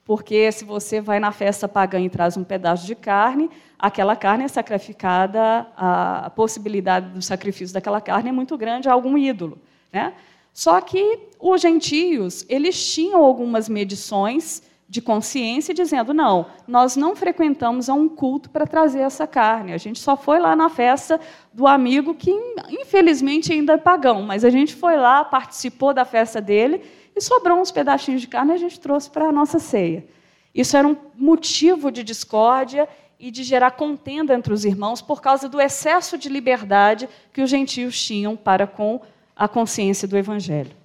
porque 0.05 0.49
se 0.53 0.63
você 0.63 1.01
vai 1.01 1.19
na 1.19 1.33
festa 1.33 1.67
pagã 1.67 1.99
e 1.99 2.09
traz 2.09 2.37
um 2.37 2.43
pedaço 2.43 2.85
de 2.85 2.95
carne, 2.95 3.49
aquela 3.79 4.15
carne 4.15 4.43
é 4.43 4.47
sacrificada, 4.47 5.67
a 5.75 6.31
possibilidade 6.35 7.09
do 7.09 7.21
sacrifício 7.21 7.73
daquela 7.73 8.01
carne 8.01 8.29
é 8.29 8.31
muito 8.31 8.57
grande 8.57 8.89
a 8.89 8.93
algum 8.93 9.17
ídolo. 9.17 9.57
Né? 9.91 10.13
Só 10.53 10.81
que 10.81 11.19
os 11.39 11.61
gentios, 11.61 12.45
eles 12.49 12.93
tinham 12.93 13.23
algumas 13.23 13.69
medições 13.69 14.63
de 14.89 15.01
consciência, 15.01 15.73
dizendo: 15.73 16.13
não, 16.13 16.47
nós 16.67 16.95
não 16.95 17.15
frequentamos 17.15 17.89
a 17.89 17.93
um 17.93 18.07
culto 18.07 18.49
para 18.49 18.65
trazer 18.65 18.99
essa 18.99 19.27
carne. 19.27 19.73
A 19.73 19.77
gente 19.77 19.99
só 19.99 20.15
foi 20.15 20.39
lá 20.39 20.55
na 20.55 20.69
festa 20.69 21.19
do 21.53 21.67
amigo 21.67 22.15
que, 22.15 22.31
infelizmente, 22.69 23.51
ainda 23.51 23.73
é 23.73 23.77
pagão, 23.77 24.21
mas 24.21 24.45
a 24.45 24.49
gente 24.49 24.73
foi 24.73 24.95
lá, 24.95 25.25
participou 25.25 25.93
da 25.93 26.05
festa 26.05 26.39
dele 26.39 26.81
e 27.15 27.21
sobrou 27.21 27.59
uns 27.59 27.71
pedacinhos 27.71 28.21
de 28.21 28.27
carne 28.27 28.53
e 28.53 28.55
a 28.55 28.57
gente 28.57 28.79
trouxe 28.79 29.09
para 29.09 29.27
a 29.27 29.31
nossa 29.31 29.59
ceia. 29.59 30.07
Isso 30.55 30.75
era 30.75 30.87
um 30.87 30.95
motivo 31.15 31.91
de 31.91 32.03
discórdia 32.03 32.87
e 33.19 33.31
de 33.31 33.43
gerar 33.43 33.71
contenda 33.71 34.33
entre 34.33 34.53
os 34.53 34.63
irmãos 34.63 35.01
por 35.01 35.21
causa 35.21 35.49
do 35.49 35.59
excesso 35.59 36.17
de 36.17 36.29
liberdade 36.29 37.09
que 37.33 37.41
os 37.41 37.49
gentios 37.49 37.99
tinham 38.01 38.35
para 38.35 38.67
com 38.67 39.01
a 39.35 39.47
consciência 39.47 40.07
do 40.07 40.17
evangelho. 40.17 40.75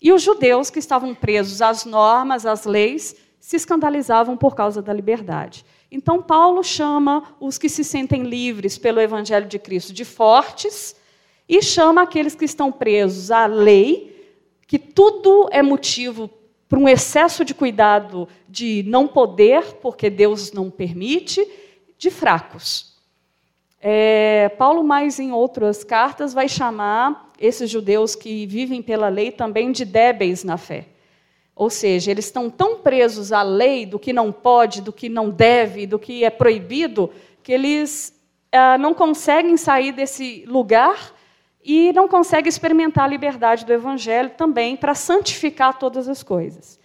E 0.00 0.12
os 0.12 0.22
judeus 0.22 0.70
que 0.70 0.78
estavam 0.78 1.14
presos 1.14 1.62
às 1.62 1.84
normas, 1.84 2.44
às 2.44 2.64
leis, 2.64 3.16
se 3.40 3.56
escandalizavam 3.56 4.36
por 4.36 4.54
causa 4.54 4.82
da 4.82 4.92
liberdade. 4.92 5.64
Então, 5.90 6.20
Paulo 6.20 6.62
chama 6.64 7.36
os 7.40 7.58
que 7.58 7.68
se 7.68 7.84
sentem 7.84 8.24
livres 8.24 8.76
pelo 8.76 9.00
Evangelho 9.00 9.46
de 9.46 9.58
Cristo 9.58 9.92
de 9.92 10.04
fortes 10.04 10.96
e 11.48 11.62
chama 11.62 12.02
aqueles 12.02 12.34
que 12.34 12.44
estão 12.44 12.72
presos 12.72 13.30
à 13.30 13.46
lei, 13.46 14.34
que 14.66 14.78
tudo 14.78 15.48
é 15.52 15.62
motivo 15.62 16.28
para 16.68 16.78
um 16.78 16.88
excesso 16.88 17.44
de 17.44 17.54
cuidado 17.54 18.28
de 18.48 18.82
não 18.88 19.06
poder, 19.06 19.62
porque 19.74 20.10
Deus 20.10 20.50
não 20.50 20.68
permite, 20.68 21.46
de 21.98 22.10
fracos. 22.10 22.94
É, 23.80 24.48
Paulo, 24.58 24.82
mais 24.82 25.20
em 25.20 25.32
outras 25.32 25.84
cartas, 25.84 26.34
vai 26.34 26.48
chamar 26.48 27.30
esses 27.38 27.70
judeus 27.70 28.14
que 28.14 28.46
vivem 28.46 28.82
pela 28.82 29.08
lei 29.08 29.30
também 29.30 29.70
de 29.70 29.84
débeis 29.84 30.42
na 30.42 30.56
fé. 30.56 30.86
Ou 31.54 31.70
seja, 31.70 32.10
eles 32.10 32.26
estão 32.26 32.50
tão 32.50 32.78
presos 32.78 33.32
à 33.32 33.42
lei 33.42 33.86
do 33.86 33.98
que 33.98 34.12
não 34.12 34.30
pode, 34.30 34.82
do 34.82 34.92
que 34.92 35.08
não 35.08 35.30
deve, 35.30 35.86
do 35.86 35.98
que 35.98 36.24
é 36.24 36.30
proibido, 36.30 37.10
que 37.42 37.52
eles 37.52 38.14
ah, 38.52 38.76
não 38.76 38.92
conseguem 38.92 39.56
sair 39.56 39.92
desse 39.92 40.44
lugar 40.46 41.14
e 41.64 41.92
não 41.92 42.06
conseguem 42.08 42.48
experimentar 42.48 43.04
a 43.04 43.08
liberdade 43.08 43.64
do 43.64 43.72
Evangelho 43.72 44.30
também 44.30 44.76
para 44.76 44.94
santificar 44.94 45.78
todas 45.78 46.08
as 46.08 46.22
coisas. 46.22 46.78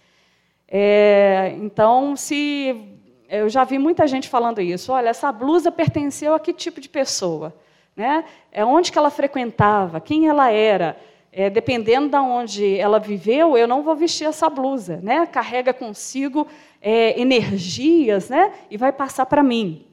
É, 0.66 1.54
então, 1.58 2.16
se 2.16 2.91
eu 3.38 3.48
já 3.48 3.64
vi 3.64 3.78
muita 3.78 4.06
gente 4.06 4.28
falando 4.28 4.60
isso, 4.60 4.92
olha, 4.92 5.08
essa 5.08 5.32
blusa 5.32 5.70
pertenceu 5.72 6.34
a 6.34 6.40
que 6.40 6.52
tipo 6.52 6.80
de 6.80 6.88
pessoa? 6.88 7.54
Né? 7.96 8.24
É 8.50 8.64
onde 8.64 8.92
que 8.92 8.98
ela 8.98 9.10
frequentava? 9.10 10.00
Quem 10.00 10.28
ela 10.28 10.50
era? 10.50 10.96
é, 11.32 11.48
dependendo 11.48 12.10
de 12.10 12.16
onde 12.16 12.78
ela 12.78 12.98
viveu, 12.98 13.56
eu 13.56 13.66
não 13.66 13.82
vou 13.82 13.96
vestir 13.96 14.26
essa 14.26 14.50
blusa, 14.50 15.00
né? 15.02 15.24
Carrega 15.24 15.72
consigo 15.72 16.46
é, 16.80 17.18
energias, 17.18 18.28
né? 18.28 18.52
E 18.70 18.76
vai 18.76 18.92
passar 18.92 19.24
para 19.24 19.42
mim. 19.42 19.86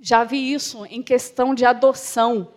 Já 0.00 0.22
vi 0.22 0.52
isso 0.52 0.86
em 0.86 1.02
questão 1.02 1.54
de 1.54 1.64
adoção. 1.64 2.52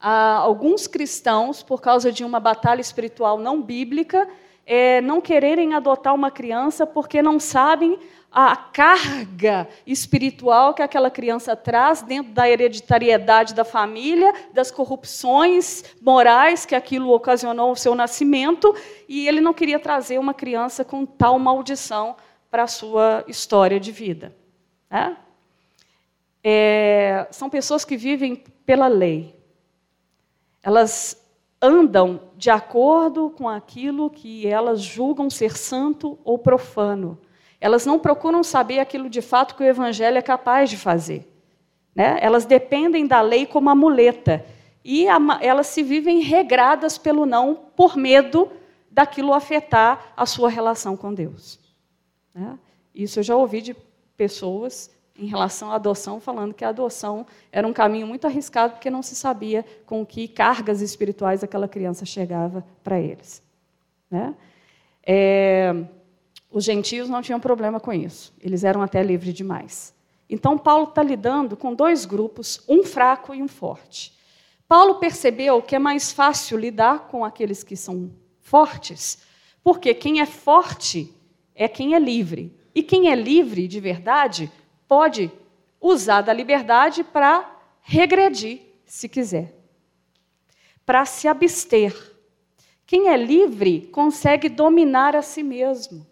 Ah, 0.00 0.36
alguns 0.36 0.86
cristãos, 0.86 1.60
por 1.60 1.80
causa 1.80 2.12
de 2.12 2.24
uma 2.24 2.38
batalha 2.38 2.80
espiritual 2.80 3.38
não 3.38 3.60
bíblica, 3.60 4.28
é, 4.64 5.00
não 5.00 5.20
quererem 5.20 5.74
adotar 5.74 6.14
uma 6.14 6.30
criança 6.30 6.86
porque 6.86 7.20
não 7.20 7.40
sabem 7.40 7.98
a 8.30 8.54
carga 8.54 9.66
espiritual 9.86 10.74
que 10.74 10.82
aquela 10.82 11.10
criança 11.10 11.56
traz 11.56 12.02
dentro 12.02 12.32
da 12.32 12.48
hereditariedade 12.48 13.54
da 13.54 13.64
família, 13.64 14.32
das 14.52 14.70
corrupções 14.70 15.82
morais 16.00 16.66
que 16.66 16.74
aquilo 16.74 17.10
ocasionou 17.12 17.72
o 17.72 17.76
seu 17.76 17.94
nascimento, 17.94 18.74
e 19.08 19.26
ele 19.26 19.40
não 19.40 19.54
queria 19.54 19.78
trazer 19.78 20.18
uma 20.18 20.34
criança 20.34 20.84
com 20.84 21.06
tal 21.06 21.38
maldição 21.38 22.16
para 22.50 22.64
a 22.64 22.68
sua 22.68 23.24
história 23.26 23.80
de 23.80 23.92
vida. 23.92 24.36
É? 24.90 25.16
É, 26.44 27.26
são 27.30 27.48
pessoas 27.50 27.84
que 27.84 27.96
vivem 27.96 28.36
pela 28.64 28.88
lei. 28.88 29.34
Elas 30.62 31.26
andam 31.60 32.20
de 32.36 32.50
acordo 32.50 33.30
com 33.30 33.48
aquilo 33.48 34.10
que 34.10 34.46
elas 34.46 34.80
julgam 34.80 35.28
ser 35.28 35.56
santo 35.56 36.18
ou 36.24 36.38
profano. 36.38 37.18
Elas 37.60 37.84
não 37.84 37.98
procuram 37.98 38.42
saber 38.42 38.78
aquilo 38.78 39.10
de 39.10 39.20
fato 39.20 39.54
que 39.54 39.62
o 39.62 39.66
Evangelho 39.66 40.18
é 40.18 40.22
capaz 40.22 40.70
de 40.70 40.76
fazer. 40.76 41.26
Né? 41.94 42.18
Elas 42.20 42.44
dependem 42.44 43.06
da 43.06 43.20
lei 43.20 43.46
como 43.46 43.68
amuleta. 43.68 44.44
E 44.84 45.08
a, 45.08 45.18
elas 45.40 45.66
se 45.66 45.82
vivem 45.82 46.20
regradas 46.20 46.96
pelo 46.96 47.26
não, 47.26 47.56
por 47.76 47.96
medo 47.96 48.50
daquilo 48.90 49.34
afetar 49.34 50.12
a 50.16 50.24
sua 50.24 50.48
relação 50.48 50.96
com 50.96 51.12
Deus. 51.12 51.58
Né? 52.34 52.58
Isso 52.94 53.18
eu 53.18 53.22
já 53.22 53.36
ouvi 53.36 53.60
de 53.60 53.76
pessoas 54.16 54.90
em 55.18 55.26
relação 55.26 55.72
à 55.72 55.74
adoção, 55.74 56.20
falando 56.20 56.54
que 56.54 56.64
a 56.64 56.68
adoção 56.68 57.26
era 57.50 57.66
um 57.66 57.72
caminho 57.72 58.06
muito 58.06 58.26
arriscado, 58.26 58.74
porque 58.74 58.88
não 58.88 59.02
se 59.02 59.16
sabia 59.16 59.64
com 59.84 60.06
que 60.06 60.28
cargas 60.28 60.80
espirituais 60.80 61.42
aquela 61.42 61.66
criança 61.66 62.04
chegava 62.04 62.64
para 62.84 63.00
eles. 63.00 63.42
Né? 64.08 64.34
É, 65.04 65.74
os 66.50 66.64
gentios 66.64 67.08
não 67.08 67.22
tinham 67.22 67.40
problema 67.40 67.78
com 67.78 67.92
isso, 67.92 68.32
eles 68.40 68.64
eram 68.64 68.82
até 68.82 69.02
livres 69.02 69.34
demais. 69.34 69.94
Então, 70.30 70.58
Paulo 70.58 70.84
está 70.84 71.02
lidando 71.02 71.56
com 71.56 71.74
dois 71.74 72.04
grupos, 72.04 72.62
um 72.68 72.82
fraco 72.82 73.34
e 73.34 73.42
um 73.42 73.48
forte. 73.48 74.12
Paulo 74.66 74.96
percebeu 74.96 75.62
que 75.62 75.74
é 75.74 75.78
mais 75.78 76.12
fácil 76.12 76.58
lidar 76.58 77.08
com 77.08 77.24
aqueles 77.24 77.62
que 77.62 77.74
são 77.74 78.10
fortes, 78.40 79.18
porque 79.64 79.94
quem 79.94 80.20
é 80.20 80.26
forte 80.26 81.14
é 81.54 81.66
quem 81.66 81.94
é 81.94 81.98
livre. 81.98 82.54
E 82.74 82.82
quem 82.82 83.10
é 83.10 83.14
livre 83.14 83.66
de 83.66 83.80
verdade 83.80 84.52
pode 84.86 85.32
usar 85.80 86.20
da 86.20 86.32
liberdade 86.32 87.02
para 87.02 87.58
regredir, 87.80 88.60
se 88.84 89.08
quiser, 89.08 89.54
para 90.84 91.04
se 91.04 91.26
abster. 91.26 91.94
Quem 92.86 93.08
é 93.08 93.16
livre 93.16 93.88
consegue 93.92 94.48
dominar 94.48 95.16
a 95.16 95.22
si 95.22 95.42
mesmo. 95.42 96.06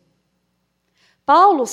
Paulo, 1.27 1.65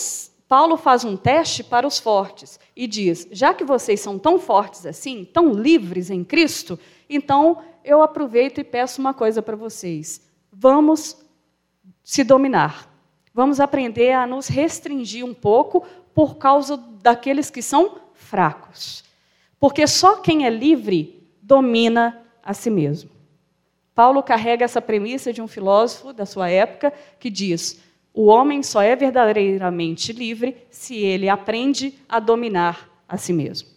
Paulo 0.48 0.76
faz 0.76 1.06
um 1.06 1.16
teste 1.16 1.64
para 1.64 1.86
os 1.86 2.00
fortes 2.00 2.60
e 2.76 2.88
diz: 2.88 3.28
já 3.32 3.54
que 3.54 3.64
vocês 3.64 4.00
são 4.00 4.18
tão 4.18 4.40
fortes 4.40 4.84
assim, 4.88 5.24
tão 5.24 5.54
livres 5.54 6.10
em 6.10 6.24
Cristo, 6.24 6.80
então 7.08 7.62
eu 7.86 8.02
aproveito 8.02 8.58
e 8.58 8.64
peço 8.64 9.00
uma 9.00 9.14
coisa 9.14 9.44
para 9.44 9.56
vocês: 9.56 10.28
vamos 10.52 11.16
se 12.04 12.24
dominar. 12.24 12.92
Vamos 13.32 13.60
aprender 13.60 14.12
a 14.12 14.28
nos 14.28 14.48
restringir 14.48 15.26
um 15.26 15.34
pouco 15.34 15.86
por 16.14 16.38
causa 16.38 16.78
daqueles 16.78 17.50
que 17.50 17.64
são 17.64 17.98
fracos. 18.14 19.04
Porque 19.60 19.88
só 19.88 20.18
quem 20.18 20.46
é 20.46 20.50
livre 20.50 21.28
domina 21.42 22.24
a 22.44 22.54
si 22.54 22.70
mesmo. 22.70 23.10
Paulo 23.96 24.22
carrega 24.22 24.66
essa 24.66 24.82
premissa 24.82 25.34
de 25.34 25.42
um 25.42 25.48
filósofo 25.48 26.14
da 26.14 26.26
sua 26.26 26.50
época 26.50 26.92
que 27.20 27.30
diz: 27.30 27.82
o 28.14 28.26
homem 28.26 28.62
só 28.62 28.82
é 28.82 28.96
verdadeiramente 28.96 30.14
livre 30.14 30.56
se 30.70 30.96
ele 30.96 31.28
aprende 31.28 31.98
a 32.08 32.20
dominar 32.20 32.90
a 33.10 33.18
si 33.18 33.34
mesmo. 33.34 33.70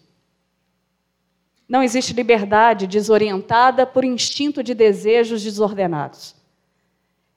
Não 1.67 1.81
existe 1.81 2.13
liberdade 2.13 2.85
desorientada 2.85 3.85
por 3.85 4.05
instinto 4.05 4.61
de 4.61 4.73
desejos 4.73 5.43
desordenados. 5.43 6.35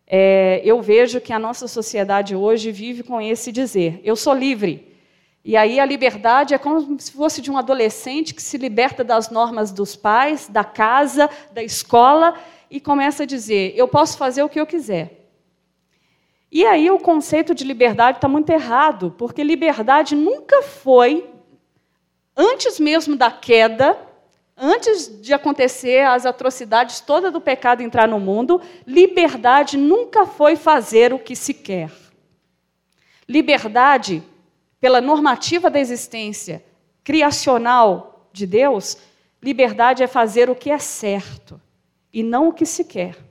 É, 0.06 0.60
eu 0.62 0.82
vejo 0.82 1.20
que 1.20 1.32
a 1.32 1.38
nossa 1.38 1.66
sociedade 1.66 2.36
hoje 2.36 2.70
vive 2.70 3.02
com 3.02 3.20
esse 3.20 3.50
dizer: 3.50 4.00
eu 4.04 4.14
sou 4.14 4.34
livre, 4.34 4.94
e 5.44 5.56
aí 5.56 5.80
a 5.80 5.86
liberdade 5.86 6.52
é 6.52 6.58
como 6.58 7.00
se 7.00 7.12
fosse 7.12 7.40
de 7.40 7.50
um 7.50 7.56
adolescente 7.56 8.34
que 8.34 8.42
se 8.42 8.58
liberta 8.58 9.02
das 9.02 9.30
normas 9.30 9.72
dos 9.72 9.96
pais, 9.96 10.48
da 10.48 10.64
casa, 10.64 11.30
da 11.52 11.62
escola 11.62 12.34
e 12.70 12.78
começa 12.78 13.22
a 13.22 13.26
dizer: 13.26 13.72
eu 13.74 13.88
posso 13.88 14.18
fazer 14.18 14.42
o 14.42 14.48
que 14.48 14.60
eu 14.60 14.66
quiser. 14.66 15.19
E 16.50 16.66
aí 16.66 16.90
o 16.90 16.98
conceito 16.98 17.54
de 17.54 17.62
liberdade 17.62 18.18
está 18.18 18.26
muito 18.26 18.50
errado, 18.50 19.14
porque 19.16 19.44
liberdade 19.44 20.16
nunca 20.16 20.62
foi, 20.62 21.30
antes 22.36 22.80
mesmo 22.80 23.14
da 23.14 23.30
queda, 23.30 23.96
antes 24.56 25.20
de 25.22 25.32
acontecer 25.32 26.00
as 26.00 26.26
atrocidades 26.26 27.00
todas 27.00 27.32
do 27.32 27.40
pecado 27.40 27.82
entrar 27.82 28.08
no 28.08 28.18
mundo, 28.18 28.60
liberdade 28.84 29.76
nunca 29.76 30.26
foi 30.26 30.56
fazer 30.56 31.14
o 31.14 31.18
que 31.18 31.36
se 31.36 31.54
quer. 31.54 31.90
Liberdade 33.28 34.22
pela 34.80 35.00
normativa 35.00 35.70
da 35.70 35.78
existência 35.78 36.64
criacional 37.04 38.28
de 38.32 38.44
Deus, 38.44 38.98
liberdade 39.40 40.02
é 40.02 40.08
fazer 40.08 40.50
o 40.50 40.56
que 40.56 40.70
é 40.70 40.78
certo 40.78 41.60
e 42.12 42.24
não 42.24 42.48
o 42.48 42.52
que 42.52 42.66
se 42.66 42.84
quer. 42.84 43.29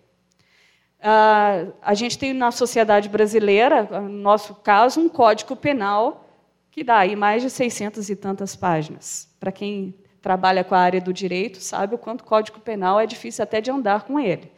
Uh, 1.00 1.72
a 1.82 1.94
gente 1.94 2.18
tem 2.18 2.34
na 2.34 2.52
sociedade 2.52 3.08
brasileira, 3.08 3.84
no 4.02 4.10
nosso 4.10 4.56
caso, 4.56 5.00
um 5.00 5.08
código 5.08 5.56
penal 5.56 6.26
que 6.70 6.84
dá 6.84 7.00
aí 7.00 7.16
mais 7.16 7.42
de 7.42 7.50
600 7.50 8.10
e 8.10 8.16
tantas 8.16 8.56
páginas. 8.56 9.34
Para 9.40 9.52
quem 9.52 9.96
trabalha 10.22 10.64
com 10.64 10.76
a 10.76 10.80
área 10.80 11.00
do 11.00 11.14
direito, 11.14 11.62
sabe 11.62 11.96
o 11.96 11.98
quanto 11.98 12.22
o 12.22 12.26
código 12.26 12.60
penal 12.60 13.00
é 13.00 13.06
difícil 13.06 13.44
até 13.44 13.62
de 13.62 13.72
andar 13.72 14.04
com 14.04 14.20
ele. 14.20 14.52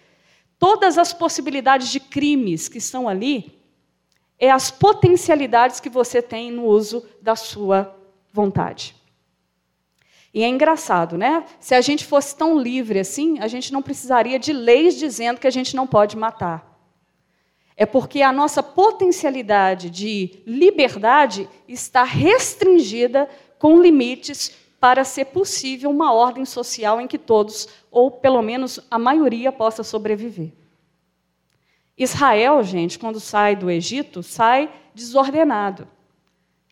Todas 0.57 0.97
as 0.97 1.13
possibilidades 1.13 1.89
de 1.89 1.99
crimes 1.99 2.67
que 2.67 2.77
estão 2.77 3.07
ali 3.07 3.59
é 4.37 4.49
as 4.49 4.71
potencialidades 4.71 5.79
que 5.79 5.89
você 5.89 6.21
tem 6.21 6.51
no 6.51 6.65
uso 6.65 7.05
da 7.21 7.35
sua 7.35 7.95
vontade. 8.33 8.95
E 10.33 10.43
é 10.43 10.47
engraçado, 10.47 11.17
né? 11.17 11.45
Se 11.59 11.75
a 11.75 11.81
gente 11.81 12.05
fosse 12.05 12.35
tão 12.35 12.57
livre 12.57 12.99
assim, 12.99 13.39
a 13.39 13.47
gente 13.47 13.73
não 13.73 13.81
precisaria 13.81 14.39
de 14.39 14.53
leis 14.53 14.95
dizendo 14.95 15.39
que 15.39 15.47
a 15.47 15.51
gente 15.51 15.75
não 15.75 15.85
pode 15.85 16.15
matar. 16.15 16.71
É 17.75 17.85
porque 17.85 18.21
a 18.21 18.31
nossa 18.31 18.61
potencialidade 18.61 19.89
de 19.89 20.41
liberdade 20.45 21.49
está 21.67 22.03
restringida 22.03 23.29
com 23.57 23.81
limites 23.81 24.55
para 24.79 25.03
ser 25.03 25.25
possível 25.25 25.89
uma 25.89 26.13
ordem 26.13 26.45
social 26.45 26.99
em 26.99 27.07
que 27.07 27.17
todos, 27.17 27.67
ou 27.91 28.09
pelo 28.09 28.41
menos 28.41 28.79
a 28.89 28.97
maioria, 28.97 29.51
possa 29.51 29.83
sobreviver. 29.83 30.51
Israel, 31.97 32.63
gente, 32.63 32.97
quando 32.97 33.19
sai 33.19 33.55
do 33.55 33.69
Egito, 33.69 34.23
sai 34.23 34.71
desordenado. 34.93 35.87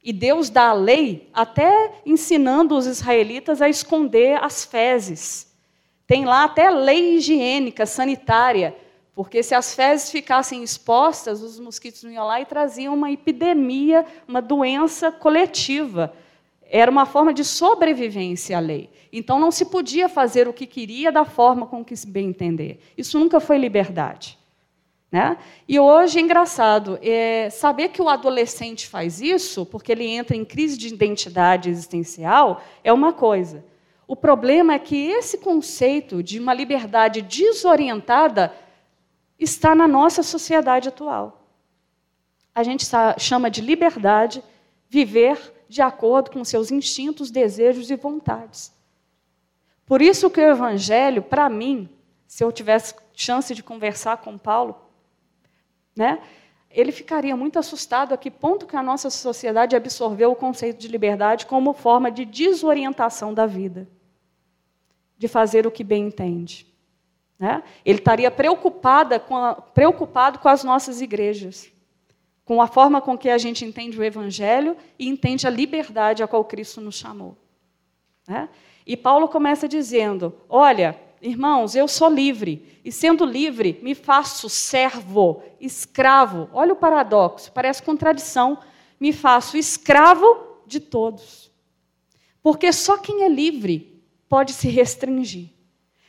E 0.10 0.12
Deus 0.12 0.50
dá 0.50 0.70
a 0.70 0.74
lei 0.74 1.30
até 1.32 2.02
ensinando 2.04 2.76
os 2.76 2.88
israelitas 2.88 3.62
a 3.62 3.70
esconder 3.70 4.44
as 4.44 4.66
fezes. 4.66 5.56
Tem 6.08 6.26
lá 6.26 6.46
até 6.46 6.68
lei 6.72 7.18
higiênica, 7.18 7.86
sanitária, 7.86 8.76
porque 9.14 9.44
se 9.44 9.54
as 9.54 9.76
fezes 9.76 10.10
ficassem 10.10 10.64
expostas, 10.64 11.44
os 11.44 11.60
mosquitos 11.60 12.02
iam 12.06 12.26
lá 12.26 12.42
e 12.42 12.46
traziam 12.46 12.96
uma 12.96 13.12
epidemia, 13.12 14.04
uma 14.28 14.42
doença 14.42 15.12
coletiva. 15.12 16.12
Era 16.64 16.90
uma 16.90 17.06
forma 17.06 17.32
de 17.32 17.46
sobrevivência 17.46 18.58
à 18.58 18.60
lei. 18.60 18.90
Então 19.14 19.38
não 19.38 19.52
se 19.52 19.66
podia 19.66 20.10
fazer 20.10 20.48
o 20.48 20.54
que 20.54 20.66
queria 20.66 21.12
da 21.12 21.24
forma 21.24 21.68
com 21.68 21.86
que 21.86 21.96
se 21.96 22.08
bem 22.08 22.30
entender. 22.30 22.80
Isso 22.98 23.20
nunca 23.20 23.40
foi 23.40 23.60
liberdade. 23.60 24.39
Né? 25.12 25.38
E 25.68 25.80
hoje 25.80 26.20
é 26.20 26.22
engraçado 26.22 27.00
é, 27.02 27.50
saber 27.50 27.90
que 27.90 28.02
o 28.02 28.08
adolescente 28.08 28.88
faz 28.88 29.20
isso, 29.20 29.66
porque 29.66 29.92
ele 29.92 30.06
entra 30.06 30.36
em 30.36 30.46
crise 30.46 30.78
de 30.78 30.88
identidade 30.88 31.70
existencial, 31.70 32.62
é 32.84 32.94
uma 32.94 33.12
coisa. 33.12 33.66
O 34.08 34.16
problema 34.16 34.74
é 34.74 34.80
que 34.80 34.96
esse 34.96 35.40
conceito 35.40 36.22
de 36.22 36.40
uma 36.40 36.54
liberdade 36.54 37.22
desorientada 37.22 38.54
está 39.40 39.74
na 39.74 39.88
nossa 39.88 40.22
sociedade 40.22 40.90
atual. 40.90 41.44
A 42.54 42.62
gente 42.62 42.86
chama 43.18 43.50
de 43.50 43.62
liberdade 43.62 44.44
viver 44.88 45.54
de 45.68 45.82
acordo 45.82 46.32
com 46.32 46.44
seus 46.44 46.72
instintos, 46.72 47.32
desejos 47.32 47.90
e 47.90 47.96
vontades. 47.96 48.74
Por 49.86 50.02
isso 50.02 50.30
que 50.30 50.40
o 50.40 50.52
evangelho, 50.52 51.22
para 51.22 51.50
mim, 51.50 51.90
se 52.28 52.44
eu 52.44 52.52
tivesse 52.52 52.96
chance 53.14 53.56
de 53.56 53.64
conversar 53.64 54.18
com 54.18 54.38
Paulo, 54.38 54.89
né? 56.00 56.22
Ele 56.72 56.94
ficaria 56.94 57.36
muito 57.36 57.60
assustado 57.60 58.14
a 58.14 58.18
que 58.18 58.32
ponto 58.32 58.66
que 58.66 58.78
a 58.78 58.82
nossa 58.82 59.10
sociedade 59.10 59.76
absorveu 59.76 60.32
o 60.32 60.36
conceito 60.36 60.80
de 60.80 60.88
liberdade 60.88 61.46
como 61.46 61.74
forma 61.74 62.10
de 62.10 62.24
desorientação 62.24 63.34
da 63.34 63.46
vida, 63.46 63.86
de 65.18 65.28
fazer 65.28 65.68
o 65.68 65.72
que 65.72 65.84
bem 65.84 66.08
entende. 66.08 66.66
Né? 67.38 67.62
Ele 67.84 68.00
estaria 68.00 68.32
preocupada 68.32 69.20
com 69.20 69.36
a, 69.36 69.56
preocupado 69.56 70.40
com 70.40 70.48
as 70.48 70.64
nossas 70.64 71.02
igrejas, 71.02 71.70
com 72.46 72.62
a 72.62 72.68
forma 72.68 73.02
com 73.02 73.18
que 73.18 73.30
a 73.30 73.38
gente 73.38 73.66
entende 73.66 74.00
o 74.00 74.04
Evangelho 74.04 74.78
e 74.98 75.10
entende 75.10 75.46
a 75.46 75.50
liberdade 75.50 76.24
a 76.24 76.28
qual 76.28 76.46
Cristo 76.46 76.80
nos 76.80 76.96
chamou. 76.96 77.36
Né? 78.26 78.48
E 78.86 78.96
Paulo 78.96 79.28
começa 79.28 79.68
dizendo: 79.68 80.34
Olha, 80.48 80.98
Irmãos, 81.22 81.76
eu 81.76 81.88
sou 81.88 82.10
livre, 82.10 82.80
e 82.84 82.92
sendo 82.92 83.26
livre, 83.26 83.80
me 83.82 83.94
faço 83.94 84.50
servo, 84.50 85.44
escravo. 85.60 86.50
Olha 86.54 86.74
o 86.74 86.78
paradoxo, 86.78 87.52
parece 87.52 87.84
contradição. 87.84 88.58
Me 89.00 89.12
faço 89.12 89.58
escravo 89.58 90.58
de 90.66 90.80
todos. 90.80 91.52
Porque 92.42 92.72
só 92.72 92.98
quem 92.98 93.24
é 93.24 93.30
livre 93.30 94.02
pode 94.30 94.54
se 94.54 94.70
restringir. 94.70 95.50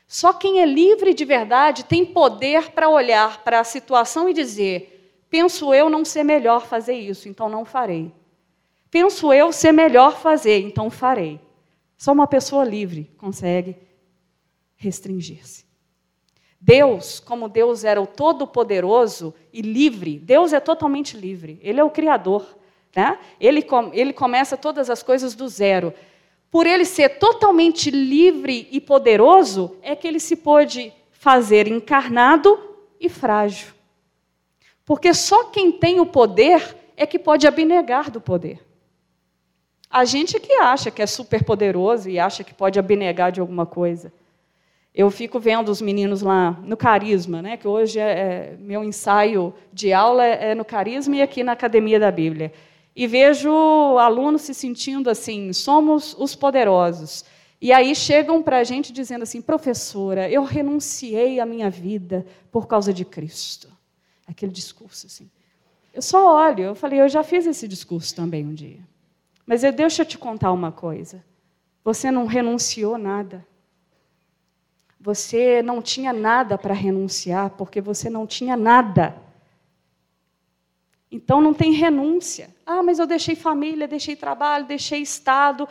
Só 0.07 0.33
quem 0.33 0.61
é 0.61 0.67
livre 0.67 1.15
de 1.15 1.25
verdade 1.25 1.85
tem 1.85 2.05
poder 2.05 2.71
para 2.71 2.89
olhar 2.89 3.43
para 3.43 3.61
a 3.61 3.65
situação 3.65 4.29
e 4.29 4.33
dizer: 4.33 5.25
penso 5.29 5.75
eu 5.75 5.89
não 5.89 6.05
ser 6.05 6.25
melhor 6.25 6.67
fazer 6.67 6.95
isso, 6.95 7.29
então 7.29 7.49
não 7.49 7.65
farei. 7.65 8.13
Penso 8.91 9.33
eu 9.33 9.53
ser 9.53 9.73
melhor 9.73 10.19
fazer, 10.19 10.61
então 10.61 10.91
farei. 10.91 11.41
Só 11.97 12.13
uma 12.13 12.27
pessoa 12.27 12.65
livre 12.65 13.11
consegue 13.19 13.77
restringir-se. 14.81 15.67
Deus, 16.59 17.21
como 17.21 17.49
Deus 17.49 17.85
era 17.85 18.01
o 18.01 18.07
todo-poderoso 18.07 19.35
e 19.53 19.63
livre, 19.63 20.19
Deus 20.19 20.53
é 20.53 20.61
totalmente 20.61 21.17
livre, 21.17 21.61
Ele 21.63 21.79
é 21.79 21.85
o 21.85 21.91
Criador. 21.91 22.59
Né? 22.97 23.19
Ele, 23.39 23.65
ele 23.93 24.13
começa 24.13 24.57
todas 24.57 24.91
as 24.91 25.03
coisas 25.03 25.35
do 25.35 25.49
zero. 25.49 25.95
Por 26.51 26.67
ele 26.67 26.85
ser 26.85 27.21
totalmente 27.21 27.89
livre 27.91 28.69
e 28.73 28.81
poderoso, 28.81 29.77
é 29.81 29.95
que 29.95 30.09
ele 30.09 30.19
se 30.19 30.35
pôde 30.35 30.93
fazer 31.13 31.69
encarnado 31.69 32.59
e 32.99 33.09
frágil. 33.09 33.69
Porque 34.85 35.15
só 35.15 35.45
quem 35.45 35.71
tem 35.71 36.01
o 36.01 36.07
poder 36.07 36.77
é 36.97 37.07
que 37.07 37.19
pode 37.19 37.47
abnegar 37.47 38.11
do 38.11 38.21
poder. 38.21 38.59
A 39.89 40.05
gente 40.05 40.41
que 40.41 40.55
acha 40.55 40.91
que 40.91 41.01
é 41.01 41.07
super 41.07 41.45
poderoso 41.45 42.11
e 42.11 42.19
acha 42.19 42.43
que 42.43 42.53
pode 42.53 42.79
abnegar 42.79 43.31
de 43.31 43.41
alguma 43.41 43.67
coisa. 43.67 44.13
Eu 44.95 45.11
fico 45.11 45.39
vendo 45.39 45.69
os 45.69 45.81
meninos 45.81 46.21
lá 46.21 46.53
no 46.65 46.77
Carisma, 46.77 47.41
né, 47.41 47.57
que 47.57 47.69
hoje 47.69 47.99
é, 48.01 48.11
é 48.11 48.57
meu 48.59 48.83
ensaio 48.83 49.55
de 49.73 49.93
aula 49.93 50.25
é, 50.25 50.51
é 50.51 50.55
no 50.55 50.65
Carisma 50.65 51.17
e 51.17 51.23
aqui 51.23 51.45
na 51.45 51.53
Academia 51.53 52.01
da 52.01 52.11
Bíblia. 52.11 52.53
E 52.95 53.07
vejo 53.07 53.51
alunos 53.99 54.43
se 54.43 54.53
sentindo 54.53 55.09
assim: 55.09 55.53
somos 55.53 56.15
os 56.19 56.35
poderosos. 56.35 57.25
E 57.61 57.73
aí 57.73 57.95
chegam 57.95 58.43
para 58.43 58.59
a 58.59 58.65
gente 58.65 58.93
dizendo 58.93 59.23
assim: 59.23 59.41
professora, 59.41 60.29
eu 60.29 60.43
renunciei 60.43 61.39
à 61.39 61.47
minha 61.47 61.71
vida 61.71 62.27
por 62.51 62.67
causa 62.67 62.93
de 62.93 63.05
Cristo. 63.05 63.69
Aquele 64.27 64.53
discurso 64.53 65.07
assim. 65.07 65.31
Eu 65.95 66.03
só 66.03 66.37
olho, 66.37 66.65
eu 66.65 66.75
falei: 66.75 67.01
eu 67.01 67.09
já 67.09 67.23
fiz 67.23 67.47
esse 67.47 67.69
discurso 67.69 68.15
também 68.15 68.45
um 68.45 68.55
dia. 68.55 68.81
Mas 69.47 69.63
eu, 69.63 69.73
deixa 69.73 70.03
eu 70.03 70.07
te 70.07 70.19
contar 70.19 70.53
uma 70.53 70.73
coisa: 70.73 71.25
você 71.85 72.11
não 72.11 72.27
renunciou 72.27 72.99
nada. 72.99 73.47
Você 75.01 75.63
não 75.63 75.81
tinha 75.81 76.13
nada 76.13 76.59
para 76.59 76.75
renunciar, 76.75 77.51
porque 77.51 77.81
você 77.81 78.11
não 78.11 78.27
tinha 78.27 78.55
nada. 78.55 79.17
Então 81.11 81.41
não 81.41 81.55
tem 81.55 81.73
renúncia. 81.73 82.55
Ah, 82.67 82.83
mas 82.83 82.99
eu 82.99 83.07
deixei 83.07 83.35
família, 83.35 83.89
deixei 83.89 84.15
trabalho, 84.15 84.67
deixei 84.67 85.01
Estado. 85.01 85.67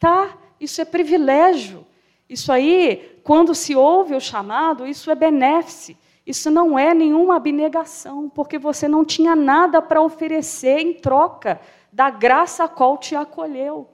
Tá, 0.00 0.36
isso 0.60 0.80
é 0.80 0.84
privilégio. 0.84 1.86
Isso 2.28 2.50
aí, 2.50 3.20
quando 3.22 3.54
se 3.54 3.76
ouve 3.76 4.16
o 4.16 4.20
chamado, 4.20 4.86
isso 4.86 5.10
é 5.10 5.14
benéfice. 5.14 5.96
Isso 6.26 6.50
não 6.50 6.78
é 6.78 6.92
nenhuma 6.92 7.36
abnegação, 7.36 8.28
porque 8.28 8.58
você 8.58 8.88
não 8.88 9.04
tinha 9.04 9.36
nada 9.36 9.80
para 9.80 10.02
oferecer 10.02 10.78
em 10.78 10.94
troca 10.94 11.60
da 11.92 12.10
graça 12.10 12.64
a 12.64 12.68
qual 12.68 12.98
te 12.98 13.14
acolheu. 13.14 13.88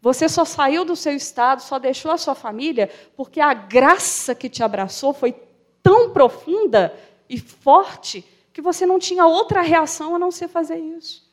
Você 0.00 0.28
só 0.28 0.44
saiu 0.44 0.84
do 0.84 0.94
seu 0.94 1.14
estado, 1.14 1.60
só 1.60 1.78
deixou 1.78 2.12
a 2.12 2.18
sua 2.18 2.34
família, 2.34 2.90
porque 3.16 3.40
a 3.40 3.52
graça 3.52 4.34
que 4.34 4.48
te 4.48 4.62
abraçou 4.62 5.12
foi 5.12 5.34
tão 5.82 6.10
profunda 6.10 6.94
e 7.28 7.38
forte 7.38 8.24
que 8.52 8.62
você 8.62 8.86
não 8.86 8.98
tinha 8.98 9.26
outra 9.26 9.60
reação 9.60 10.14
a 10.14 10.18
não 10.18 10.30
ser 10.30 10.48
fazer 10.48 10.78
isso. 10.78 11.28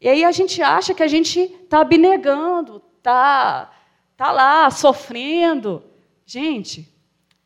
E 0.00 0.08
aí 0.08 0.24
a 0.24 0.32
gente 0.32 0.60
acha 0.60 0.92
que 0.92 1.02
a 1.02 1.06
gente 1.06 1.40
está 1.40 1.80
abnegando, 1.80 2.82
está 2.98 3.70
tá 4.16 4.32
lá 4.32 4.70
sofrendo. 4.70 5.82
Gente, 6.26 6.92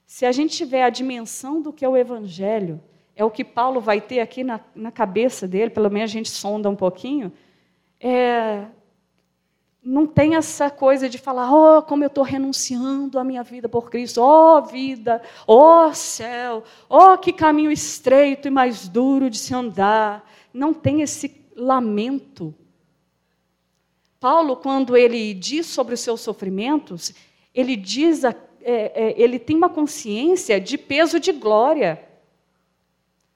se 0.06 0.24
a 0.24 0.32
gente 0.32 0.56
tiver 0.56 0.82
a 0.82 0.90
dimensão 0.90 1.60
do 1.60 1.72
que 1.72 1.84
é 1.84 1.88
o 1.88 1.96
Evangelho, 1.96 2.80
é 3.14 3.24
o 3.24 3.30
que 3.30 3.44
Paulo 3.44 3.80
vai 3.80 4.00
ter 4.00 4.20
aqui 4.20 4.42
na, 4.42 4.60
na 4.74 4.90
cabeça 4.90 5.46
dele, 5.48 5.70
pelo 5.70 5.90
menos 5.90 6.10
a 6.10 6.12
gente 6.12 6.30
sonda 6.30 6.68
um 6.68 6.76
pouquinho, 6.76 7.32
é, 8.00 8.66
não 9.86 10.04
tem 10.04 10.34
essa 10.34 10.68
coisa 10.68 11.08
de 11.08 11.16
falar, 11.16 11.48
oh, 11.48 11.80
como 11.80 12.02
eu 12.02 12.08
estou 12.08 12.24
renunciando 12.24 13.20
à 13.20 13.24
minha 13.24 13.44
vida 13.44 13.68
por 13.68 13.88
Cristo, 13.88 14.20
oh 14.20 14.60
vida, 14.60 15.22
oh 15.46 15.94
céu, 15.94 16.64
oh 16.88 17.16
que 17.16 17.32
caminho 17.32 17.70
estreito 17.70 18.48
e 18.48 18.50
mais 18.50 18.88
duro 18.88 19.30
de 19.30 19.38
se 19.38 19.54
andar. 19.54 20.28
Não 20.52 20.74
tem 20.74 21.02
esse 21.02 21.46
lamento. 21.54 22.52
Paulo, 24.18 24.56
quando 24.56 24.96
ele 24.96 25.32
diz 25.32 25.66
sobre 25.66 25.94
os 25.94 26.00
seus 26.00 26.20
sofrimentos, 26.20 27.14
ele 27.54 27.76
diz, 27.76 28.24
é, 28.24 28.34
é, 28.62 29.14
ele 29.16 29.38
tem 29.38 29.56
uma 29.56 29.68
consciência 29.68 30.60
de 30.60 30.76
peso 30.76 31.20
de 31.20 31.30
glória, 31.30 32.04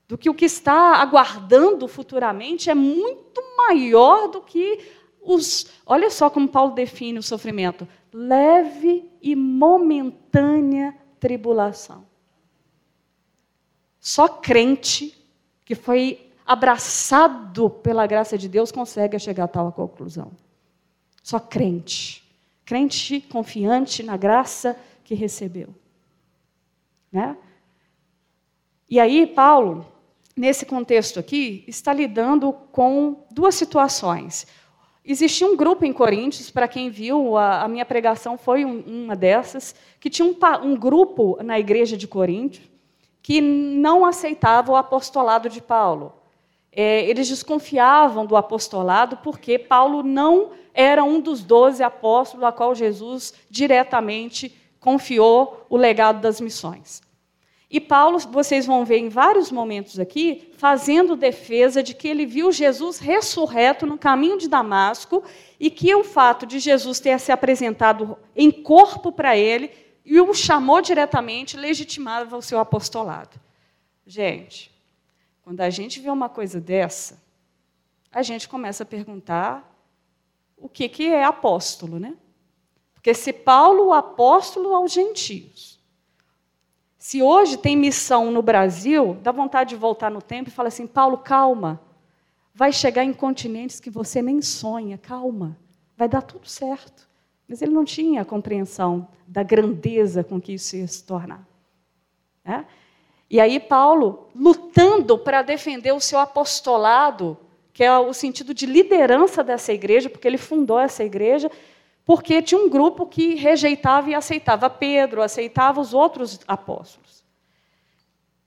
do 0.08 0.18
que 0.18 0.28
o 0.28 0.34
que 0.34 0.46
está 0.46 0.96
aguardando 0.96 1.86
futuramente 1.86 2.68
é 2.68 2.74
muito 2.74 3.40
maior 3.56 4.26
do 4.26 4.40
que 4.40 4.80
os, 5.22 5.66
olha 5.84 6.10
só 6.10 6.30
como 6.30 6.48
Paulo 6.48 6.74
define 6.74 7.18
o 7.18 7.22
sofrimento: 7.22 7.86
leve 8.12 9.10
e 9.20 9.36
momentânea 9.36 10.96
tribulação. 11.18 12.06
Só 14.00 14.26
crente 14.28 15.14
que 15.64 15.74
foi 15.74 16.30
abraçado 16.46 17.70
pela 17.70 18.06
graça 18.06 18.36
de 18.36 18.48
Deus, 18.48 18.72
consegue 18.72 19.18
chegar 19.18 19.44
a 19.44 19.48
tal 19.48 19.70
conclusão. 19.72 20.32
Só 21.22 21.38
crente. 21.38 22.24
Crente 22.64 23.20
confiante 23.20 24.02
na 24.02 24.16
graça 24.16 24.76
que 25.04 25.14
recebeu. 25.14 25.68
Né? 27.12 27.36
E 28.88 28.98
aí, 28.98 29.26
Paulo, 29.26 29.86
nesse 30.36 30.66
contexto 30.66 31.20
aqui, 31.20 31.64
está 31.68 31.92
lidando 31.92 32.52
com 32.72 33.24
duas 33.30 33.54
situações. 33.54 34.46
Existia 35.04 35.46
um 35.46 35.56
grupo 35.56 35.84
em 35.84 35.92
Coríntios, 35.92 36.50
para 36.50 36.68
quem 36.68 36.90
viu, 36.90 37.36
a, 37.36 37.62
a 37.62 37.68
minha 37.68 37.84
pregação 37.84 38.36
foi 38.36 38.64
um, 38.64 38.80
uma 38.80 39.16
dessas, 39.16 39.74
que 39.98 40.10
tinha 40.10 40.26
um, 40.26 40.36
um 40.62 40.76
grupo 40.76 41.38
na 41.42 41.58
igreja 41.58 41.96
de 41.96 42.06
Coríntios 42.06 42.70
que 43.22 43.40
não 43.40 44.04
aceitava 44.04 44.72
o 44.72 44.76
apostolado 44.76 45.48
de 45.48 45.60
Paulo. 45.60 46.12
É, 46.72 47.04
eles 47.08 47.28
desconfiavam 47.28 48.24
do 48.24 48.36
apostolado 48.36 49.18
porque 49.18 49.58
Paulo 49.58 50.02
não 50.02 50.52
era 50.72 51.02
um 51.02 51.20
dos 51.20 51.42
doze 51.42 51.82
apóstolos 51.82 52.44
a 52.44 52.52
qual 52.52 52.74
Jesus 52.74 53.34
diretamente 53.50 54.56
confiou 54.78 55.66
o 55.68 55.76
legado 55.76 56.20
das 56.20 56.40
missões. 56.40 57.02
E 57.70 57.78
Paulo, 57.78 58.18
vocês 58.18 58.66
vão 58.66 58.84
ver 58.84 58.98
em 58.98 59.08
vários 59.08 59.52
momentos 59.52 60.00
aqui, 60.00 60.50
fazendo 60.56 61.14
defesa 61.14 61.84
de 61.84 61.94
que 61.94 62.08
ele 62.08 62.26
viu 62.26 62.50
Jesus 62.50 62.98
ressurreto 62.98 63.86
no 63.86 63.96
caminho 63.96 64.36
de 64.36 64.48
Damasco 64.48 65.22
e 65.58 65.70
que 65.70 65.94
o 65.94 66.02
fato 66.02 66.44
de 66.44 66.58
Jesus 66.58 66.98
ter 66.98 67.20
se 67.20 67.30
apresentado 67.30 68.18
em 68.34 68.50
corpo 68.50 69.12
para 69.12 69.36
ele 69.36 69.70
e 70.04 70.20
o 70.20 70.34
chamou 70.34 70.82
diretamente 70.82 71.56
legitimava 71.56 72.36
o 72.36 72.42
seu 72.42 72.58
apostolado. 72.58 73.38
Gente, 74.04 74.74
quando 75.40 75.60
a 75.60 75.70
gente 75.70 76.00
vê 76.00 76.10
uma 76.10 76.28
coisa 76.28 76.60
dessa, 76.60 77.22
a 78.10 78.22
gente 78.22 78.48
começa 78.48 78.82
a 78.82 78.86
perguntar 78.86 79.64
o 80.56 80.68
que, 80.68 80.88
que 80.88 81.06
é 81.06 81.22
apóstolo, 81.22 82.00
né? 82.00 82.16
Porque 82.94 83.14
se 83.14 83.32
Paulo, 83.32 83.86
o 83.86 83.92
apóstolo 83.92 84.74
aos 84.74 84.92
gentios, 84.92 85.79
se 87.00 87.22
hoje 87.22 87.56
tem 87.56 87.74
missão 87.74 88.30
no 88.30 88.42
Brasil, 88.42 89.16
dá 89.22 89.32
vontade 89.32 89.70
de 89.70 89.76
voltar 89.76 90.10
no 90.10 90.20
tempo 90.20 90.50
e 90.50 90.52
falar 90.52 90.68
assim: 90.68 90.86
Paulo, 90.86 91.16
calma. 91.16 91.80
Vai 92.54 92.72
chegar 92.72 93.02
em 93.02 93.12
continentes 93.14 93.80
que 93.80 93.88
você 93.88 94.20
nem 94.20 94.42
sonha, 94.42 94.98
calma. 94.98 95.56
Vai 95.96 96.06
dar 96.06 96.20
tudo 96.20 96.46
certo. 96.46 97.08
Mas 97.48 97.62
ele 97.62 97.72
não 97.72 97.86
tinha 97.86 98.20
a 98.20 98.24
compreensão 98.24 99.08
da 99.26 99.42
grandeza 99.42 100.22
com 100.22 100.38
que 100.38 100.52
isso 100.52 100.76
ia 100.76 100.86
se 100.86 101.02
tornar. 101.02 101.48
Né? 102.44 102.66
E 103.30 103.40
aí, 103.40 103.58
Paulo, 103.58 104.28
lutando 104.36 105.16
para 105.16 105.40
defender 105.40 105.92
o 105.92 106.00
seu 106.00 106.18
apostolado, 106.18 107.38
que 107.72 107.82
é 107.82 107.98
o 107.98 108.12
sentido 108.12 108.52
de 108.52 108.66
liderança 108.66 109.42
dessa 109.42 109.72
igreja, 109.72 110.10
porque 110.10 110.28
ele 110.28 110.36
fundou 110.36 110.78
essa 110.78 111.02
igreja, 111.02 111.50
porque 112.10 112.42
tinha 112.42 112.60
um 112.60 112.68
grupo 112.68 113.06
que 113.06 113.36
rejeitava 113.36 114.10
e 114.10 114.16
aceitava 114.16 114.68
Pedro, 114.68 115.22
aceitava 115.22 115.80
os 115.80 115.94
outros 115.94 116.40
apóstolos. 116.44 117.22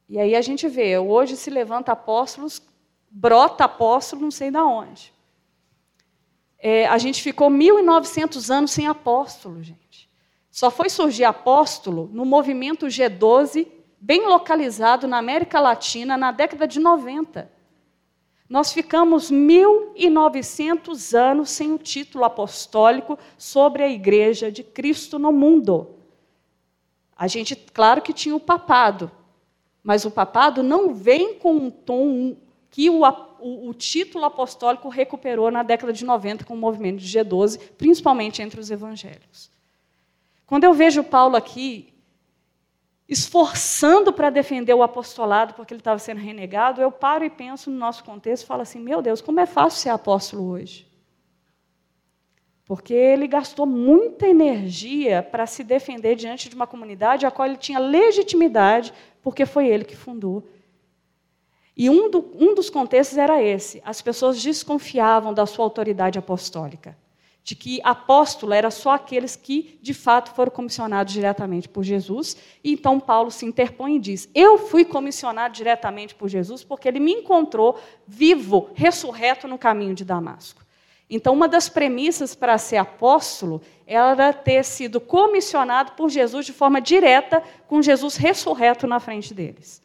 E 0.10 0.20
aí 0.20 0.36
a 0.36 0.42
gente 0.42 0.68
vê, 0.68 0.98
hoje 1.00 1.38
se 1.38 1.50
levanta 1.50 1.94
apóstolos, 1.94 2.62
brota 3.10 3.64
apóstolo 3.64 4.24
não 4.24 4.32
sei 4.32 4.52
de 4.52 4.58
onde. 4.58 5.14
É, 6.60 6.88
a 6.88 6.98
gente 6.98 7.24
ficou 7.24 7.50
1.900 7.50 8.54
anos 8.54 8.72
sem 8.72 8.86
apóstolo, 8.86 9.64
gente. 9.64 10.10
Só 10.52 10.70
foi 10.70 10.90
surgir 10.90 11.24
apóstolo 11.24 12.10
no 12.12 12.26
movimento 12.26 12.88
G12, 12.88 13.66
bem 13.98 14.28
localizado 14.28 15.08
na 15.08 15.20
América 15.20 15.62
Latina, 15.62 16.18
na 16.18 16.34
década 16.34 16.68
de 16.68 16.82
90. 16.82 17.50
Nós 18.54 18.72
ficamos 18.72 19.32
1.900 19.32 21.18
anos 21.18 21.50
sem 21.50 21.74
o 21.74 21.80
título 21.80 22.24
apostólico 22.24 23.18
sobre 23.36 23.82
a 23.82 23.90
igreja 23.90 24.52
de 24.52 24.62
Cristo 24.62 25.18
no 25.18 25.32
mundo. 25.32 25.96
A 27.18 27.28
gente, 27.28 27.56
claro 27.56 28.00
que 28.04 28.14
tinha 28.14 28.36
o 28.36 28.40
papado, 28.40 29.10
mas 29.84 30.06
o 30.06 30.12
papado 30.12 30.62
não 30.62 30.94
vem 30.94 31.34
com 31.40 31.56
um 31.56 31.72
tom 31.72 32.38
que 32.70 32.92
o, 32.92 33.02
o, 33.40 33.70
o 33.70 33.74
título 33.74 34.24
apostólico 34.24 34.88
recuperou 34.88 35.50
na 35.50 35.64
década 35.64 35.92
de 35.92 36.06
90 36.06 36.46
com 36.46 36.54
o 36.54 36.58
movimento 36.58 37.00
de 37.00 37.08
G12, 37.08 37.60
principalmente 37.76 38.44
entre 38.44 38.60
os 38.60 38.70
evangélicos. 38.70 39.50
Quando 40.46 40.66
eu 40.66 40.76
vejo 40.76 41.04
Paulo 41.04 41.36
aqui 41.36 41.92
esforçando 43.08 44.14
para 44.14 44.30
defender 44.30 44.74
o 44.74 44.84
apostolado 44.84 45.54
porque 45.54 45.74
ele 45.74 45.82
estava 45.82 46.00
sendo 46.00 46.20
renegado, 46.20 46.82
eu 46.82 46.92
paro 46.92 47.24
e 47.26 47.30
penso 47.30 47.70
no 47.70 47.78
nosso 47.78 48.04
contexto 48.04 48.44
e 48.44 48.48
falo 48.48 48.62
assim: 48.62 48.80
meu 48.80 49.02
Deus, 49.02 49.22
como 49.22 49.40
é 49.40 49.46
fácil 49.46 49.82
ser 49.82 49.90
apóstolo 49.90 50.50
hoje. 50.50 50.88
Porque 52.66 52.94
ele 52.94 53.28
gastou 53.28 53.66
muita 53.66 54.26
energia 54.26 55.22
para 55.22 55.46
se 55.46 55.64
defender 55.66 56.16
diante 56.16 56.48
de 56.48 56.56
uma 56.56 56.66
comunidade 56.66 57.26
a 57.26 57.32
qual 57.32 57.48
ele 57.48 57.58
tinha 57.58 57.78
legitimidade, 57.78 58.94
porque 59.22 59.46
foi 59.46 59.68
ele 59.68 59.84
que 59.84 59.98
fundou. 59.98 60.48
E 61.76 61.90
um, 61.90 62.10
do, 62.10 62.32
um 62.40 62.56
dos 62.56 62.70
contextos 62.70 63.18
era 63.18 63.44
esse: 63.44 63.82
as 63.86 64.02
pessoas 64.02 64.42
desconfiavam 64.42 65.34
da 65.34 65.46
sua 65.46 65.66
autoridade 65.66 66.18
apostólica 66.18 67.03
de 67.44 67.56
que 67.56 67.82
apóstolo 67.84 68.54
era 68.54 68.72
só 68.72 68.92
aqueles 68.92 69.36
que, 69.36 69.78
de 69.82 69.94
fato, 69.94 70.34
foram 70.34 70.52
comissionados 70.52 71.12
diretamente 71.12 71.68
por 71.68 71.84
Jesus. 71.84 72.38
E 72.64 72.72
então 72.72 73.00
Paulo 73.00 73.30
se 73.30 73.46
interpõe 73.46 73.98
e 73.98 74.00
diz: 74.00 74.30
Eu 74.34 74.58
fui 74.58 74.86
comissionado 74.86 75.54
diretamente 75.54 76.16
por 76.16 76.30
Jesus 76.30 76.64
porque 76.64 76.88
ele 76.88 77.02
me 77.02 77.12
encontrou 77.12 77.78
vivo, 78.08 78.70
ressurreto 78.74 79.48
no 79.48 79.58
caminho 79.58 79.94
de 79.94 80.06
Damasco. 80.06 80.64
Então, 81.10 81.34
uma 81.34 81.48
das 81.48 81.68
premissas 81.68 82.34
para 82.34 82.58
ser 82.58 82.78
apóstolo 82.78 83.62
era 83.86 84.32
ter 84.32 84.64
sido 84.64 85.02
comissionado 85.02 85.92
por 85.92 86.10
Jesus 86.10 86.46
de 86.46 86.54
forma 86.54 86.80
direta, 86.80 87.44
com 87.68 87.82
Jesus 87.82 88.16
ressurreto 88.16 88.88
na 88.88 89.00
frente 89.00 89.34
deles. 89.34 89.82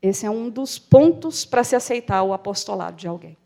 Esse 0.00 0.24
é 0.24 0.30
um 0.30 0.48
dos 0.48 0.78
pontos 0.78 1.44
para 1.44 1.62
se 1.62 1.76
aceitar 1.76 2.22
o 2.22 2.32
apostolado 2.32 2.96
de 2.96 3.06
alguém. 3.06 3.36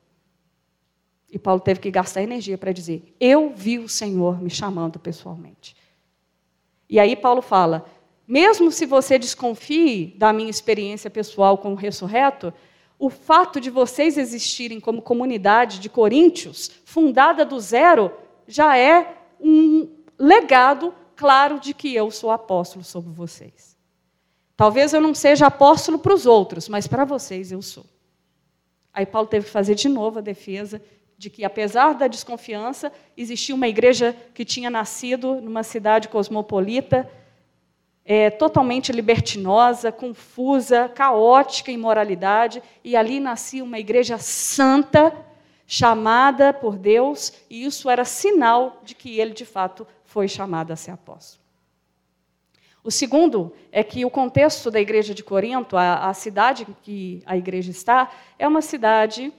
E 1.30 1.38
Paulo 1.38 1.60
teve 1.60 1.80
que 1.80 1.90
gastar 1.90 2.22
energia 2.22 2.58
para 2.58 2.72
dizer: 2.72 3.14
Eu 3.20 3.52
vi 3.54 3.78
o 3.78 3.88
Senhor 3.88 4.42
me 4.42 4.50
chamando 4.50 4.98
pessoalmente. 4.98 5.76
E 6.88 6.98
aí 6.98 7.14
Paulo 7.14 7.40
fala: 7.40 7.86
mesmo 8.26 8.70
se 8.70 8.86
você 8.86 9.18
desconfie 9.18 10.14
da 10.16 10.32
minha 10.32 10.50
experiência 10.50 11.10
pessoal 11.10 11.58
com 11.58 11.72
o 11.72 11.76
ressurreto, 11.76 12.52
o 12.98 13.08
fato 13.08 13.60
de 13.60 13.70
vocês 13.70 14.18
existirem 14.18 14.78
como 14.78 15.00
comunidade 15.00 15.80
de 15.80 15.88
coríntios, 15.88 16.70
fundada 16.84 17.44
do 17.44 17.58
zero, 17.58 18.12
já 18.46 18.76
é 18.76 19.16
um 19.40 19.88
legado 20.18 20.94
claro 21.16 21.58
de 21.58 21.72
que 21.72 21.94
eu 21.94 22.10
sou 22.10 22.30
apóstolo 22.30 22.84
sobre 22.84 23.10
vocês. 23.10 23.76
Talvez 24.56 24.92
eu 24.92 25.00
não 25.00 25.14
seja 25.14 25.46
apóstolo 25.46 25.98
para 25.98 26.12
os 26.12 26.26
outros, 26.26 26.68
mas 26.68 26.86
para 26.86 27.04
vocês 27.04 27.50
eu 27.50 27.62
sou. 27.62 27.86
Aí 28.92 29.06
Paulo 29.06 29.26
teve 29.26 29.46
que 29.46 29.50
fazer 29.50 29.74
de 29.74 29.88
novo 29.88 30.18
a 30.18 30.22
defesa 30.22 30.82
de 31.20 31.28
que, 31.28 31.44
apesar 31.44 31.92
da 31.92 32.08
desconfiança, 32.08 32.90
existia 33.14 33.54
uma 33.54 33.68
igreja 33.68 34.16
que 34.32 34.42
tinha 34.42 34.70
nascido 34.70 35.38
numa 35.38 35.62
cidade 35.62 36.08
cosmopolita, 36.08 37.10
é, 38.06 38.30
totalmente 38.30 38.90
libertinosa, 38.90 39.92
confusa, 39.92 40.88
caótica 40.88 41.70
em 41.70 41.76
moralidade, 41.76 42.62
e 42.82 42.96
ali 42.96 43.20
nascia 43.20 43.62
uma 43.62 43.78
igreja 43.78 44.16
santa, 44.16 45.14
chamada 45.66 46.54
por 46.54 46.78
Deus, 46.78 47.34
e 47.50 47.66
isso 47.66 47.90
era 47.90 48.06
sinal 48.06 48.80
de 48.82 48.94
que 48.94 49.20
ele, 49.20 49.34
de 49.34 49.44
fato, 49.44 49.86
foi 50.06 50.26
chamado 50.26 50.72
a 50.72 50.76
ser 50.76 50.92
apóstolo. 50.92 51.44
O 52.82 52.90
segundo 52.90 53.52
é 53.70 53.84
que 53.84 54.06
o 54.06 54.10
contexto 54.10 54.70
da 54.70 54.80
igreja 54.80 55.14
de 55.14 55.22
Corinto, 55.22 55.76
a, 55.76 56.08
a 56.08 56.14
cidade 56.14 56.66
que 56.80 57.22
a 57.26 57.36
igreja 57.36 57.70
está, 57.70 58.10
é 58.38 58.48
uma 58.48 58.62
cidade 58.62 59.30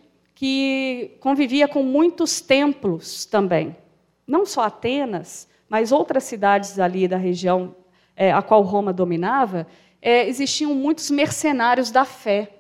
que 0.42 1.18
convivia 1.20 1.68
com 1.68 1.84
muitos 1.84 2.42
templos 2.42 3.26
também. 3.28 3.78
Não 4.26 4.44
só 4.44 4.62
Atenas, 4.64 5.48
mas 5.70 5.92
outras 5.92 6.24
cidades 6.24 6.80
ali 6.80 7.08
da 7.08 7.16
região 7.16 7.76
é, 8.16 8.32
a 8.32 8.42
qual 8.42 8.64
Roma 8.64 8.92
dominava, 8.92 9.68
é, 10.02 10.28
existiam 10.28 10.74
muitos 10.74 11.12
mercenários 11.12 11.92
da 11.92 12.06
fé, 12.06 12.54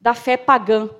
da 0.00 0.12
fé 0.12 0.36
pagã. 0.36 0.90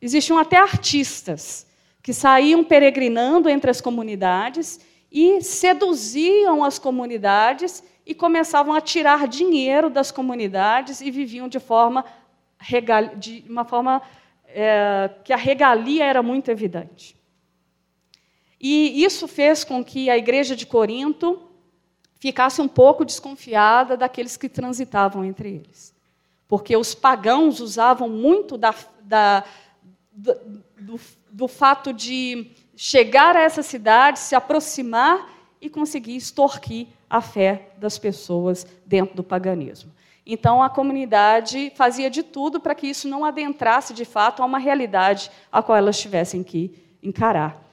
Existiam 0.00 0.38
até 0.38 0.56
artistas 0.56 1.66
que 2.00 2.12
saíam 2.12 2.62
peregrinando 2.62 3.48
entre 3.48 3.72
as 3.72 3.80
comunidades 3.80 4.78
e 5.10 5.42
seduziam 5.42 6.62
as 6.62 6.78
comunidades 6.78 7.82
e 8.06 8.14
começavam 8.14 8.72
a 8.72 8.80
tirar 8.80 9.26
dinheiro 9.26 9.90
das 9.90 10.12
comunidades 10.12 11.00
e 11.00 11.10
viviam 11.10 11.48
de 11.48 11.58
forma 11.58 12.04
de 13.16 13.44
uma 13.48 13.64
forma 13.64 14.02
é, 14.48 15.10
que 15.24 15.32
a 15.32 15.36
regalia 15.36 16.04
era 16.04 16.22
muito 16.22 16.50
evidente. 16.50 17.16
E 18.60 19.04
isso 19.04 19.28
fez 19.28 19.62
com 19.62 19.84
que 19.84 20.10
a 20.10 20.18
igreja 20.18 20.56
de 20.56 20.66
Corinto 20.66 21.40
ficasse 22.18 22.60
um 22.60 22.66
pouco 22.66 23.04
desconfiada 23.04 23.96
daqueles 23.96 24.36
que 24.36 24.48
transitavam 24.48 25.24
entre 25.24 25.48
eles. 25.50 25.94
porque 26.48 26.74
os 26.74 26.94
pagãos 26.94 27.60
usavam 27.60 28.08
muito 28.08 28.56
da, 28.56 28.74
da, 29.02 29.44
do, 30.10 30.98
do 31.30 31.46
fato 31.46 31.92
de 31.92 32.50
chegar 32.74 33.36
a 33.36 33.42
essa 33.42 33.62
cidade, 33.62 34.18
se 34.18 34.34
aproximar 34.34 35.30
e 35.60 35.68
conseguir 35.68 36.16
extorquir 36.16 36.86
a 37.10 37.20
fé 37.20 37.68
das 37.76 37.98
pessoas 37.98 38.66
dentro 38.86 39.14
do 39.14 39.22
paganismo. 39.22 39.92
Então, 40.30 40.62
a 40.62 40.68
comunidade 40.68 41.72
fazia 41.74 42.10
de 42.10 42.22
tudo 42.22 42.60
para 42.60 42.74
que 42.74 42.86
isso 42.86 43.08
não 43.08 43.24
adentrasse, 43.24 43.94
de 43.94 44.04
fato, 44.04 44.42
a 44.42 44.46
uma 44.46 44.58
realidade 44.58 45.30
a 45.50 45.62
qual 45.62 45.78
elas 45.78 45.98
tivessem 45.98 46.44
que 46.44 46.78
encarar. 47.02 47.64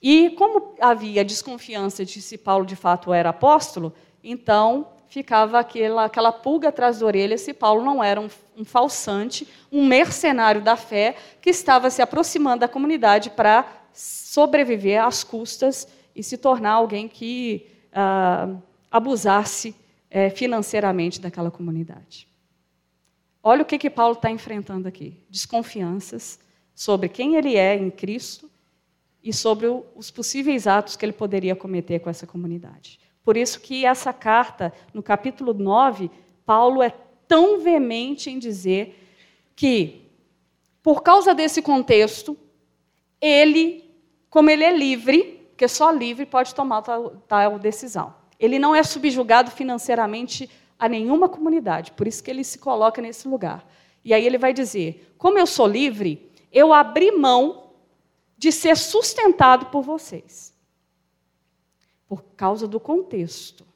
E, 0.00 0.30
como 0.30 0.76
havia 0.80 1.24
desconfiança 1.24 2.04
de 2.04 2.22
se 2.22 2.38
Paulo 2.38 2.64
de 2.64 2.76
fato 2.76 3.12
era 3.12 3.30
apóstolo, 3.30 3.92
então 4.22 4.86
ficava 5.08 5.58
aquela, 5.58 6.04
aquela 6.04 6.30
pulga 6.30 6.68
atrás 6.68 7.00
da 7.00 7.06
orelha 7.06 7.36
se 7.36 7.52
Paulo 7.52 7.84
não 7.84 8.04
era 8.04 8.20
um, 8.20 8.28
um 8.56 8.64
falsante, 8.64 9.48
um 9.72 9.84
mercenário 9.84 10.60
da 10.60 10.76
fé 10.76 11.16
que 11.40 11.50
estava 11.50 11.90
se 11.90 12.00
aproximando 12.00 12.60
da 12.60 12.68
comunidade 12.68 13.30
para 13.30 13.66
sobreviver 13.92 15.02
às 15.02 15.24
custas 15.24 15.88
e 16.14 16.22
se 16.22 16.36
tornar 16.36 16.72
alguém 16.72 17.08
que 17.08 17.66
ah, 17.92 18.50
abusasse 18.88 19.74
é, 20.10 20.30
financeiramente 20.30 21.20
daquela 21.20 21.50
comunidade. 21.50 22.28
Olha 23.42 23.62
o 23.62 23.64
que, 23.64 23.78
que 23.78 23.90
Paulo 23.90 24.14
está 24.14 24.30
enfrentando 24.30 24.88
aqui: 24.88 25.22
desconfianças 25.28 26.38
sobre 26.74 27.08
quem 27.08 27.36
ele 27.36 27.56
é 27.56 27.76
em 27.76 27.90
Cristo 27.90 28.50
e 29.22 29.32
sobre 29.32 29.66
os 29.94 30.10
possíveis 30.10 30.66
atos 30.66 30.96
que 30.96 31.04
ele 31.04 31.12
poderia 31.12 31.56
cometer 31.56 32.00
com 32.00 32.10
essa 32.10 32.26
comunidade. 32.26 33.00
Por 33.24 33.36
isso 33.36 33.60
que 33.60 33.84
essa 33.84 34.12
carta, 34.12 34.72
no 34.94 35.02
capítulo 35.02 35.52
9, 35.52 36.10
Paulo 36.44 36.82
é 36.82 36.90
tão 37.26 37.60
veemente 37.60 38.30
em 38.30 38.38
dizer 38.38 39.02
que, 39.56 40.02
por 40.82 41.02
causa 41.02 41.34
desse 41.34 41.60
contexto, 41.60 42.36
ele 43.20 43.86
como 44.36 44.50
ele 44.50 44.64
é 44.64 44.76
livre, 44.76 45.48
porque 45.48 45.66
só 45.66 45.90
livre 45.90 46.26
pode 46.26 46.54
tomar 46.54 46.82
tal, 46.82 47.10
tal 47.26 47.58
decisão. 47.58 48.14
Ele 48.38 48.58
não 48.58 48.74
é 48.74 48.82
subjugado 48.82 49.50
financeiramente 49.50 50.50
a 50.78 50.88
nenhuma 50.88 51.28
comunidade, 51.28 51.92
por 51.92 52.06
isso 52.06 52.22
que 52.22 52.30
ele 52.30 52.44
se 52.44 52.58
coloca 52.58 53.00
nesse 53.00 53.26
lugar. 53.26 53.66
E 54.04 54.12
aí 54.12 54.24
ele 54.24 54.38
vai 54.38 54.52
dizer: 54.52 55.14
como 55.18 55.38
eu 55.38 55.46
sou 55.46 55.66
livre, 55.66 56.30
eu 56.52 56.72
abri 56.72 57.10
mão 57.12 57.70
de 58.36 58.52
ser 58.52 58.76
sustentado 58.76 59.66
por 59.66 59.82
vocês. 59.82 60.54
Por 62.06 62.22
causa 62.36 62.68
do 62.68 62.78
contexto. 62.78 63.66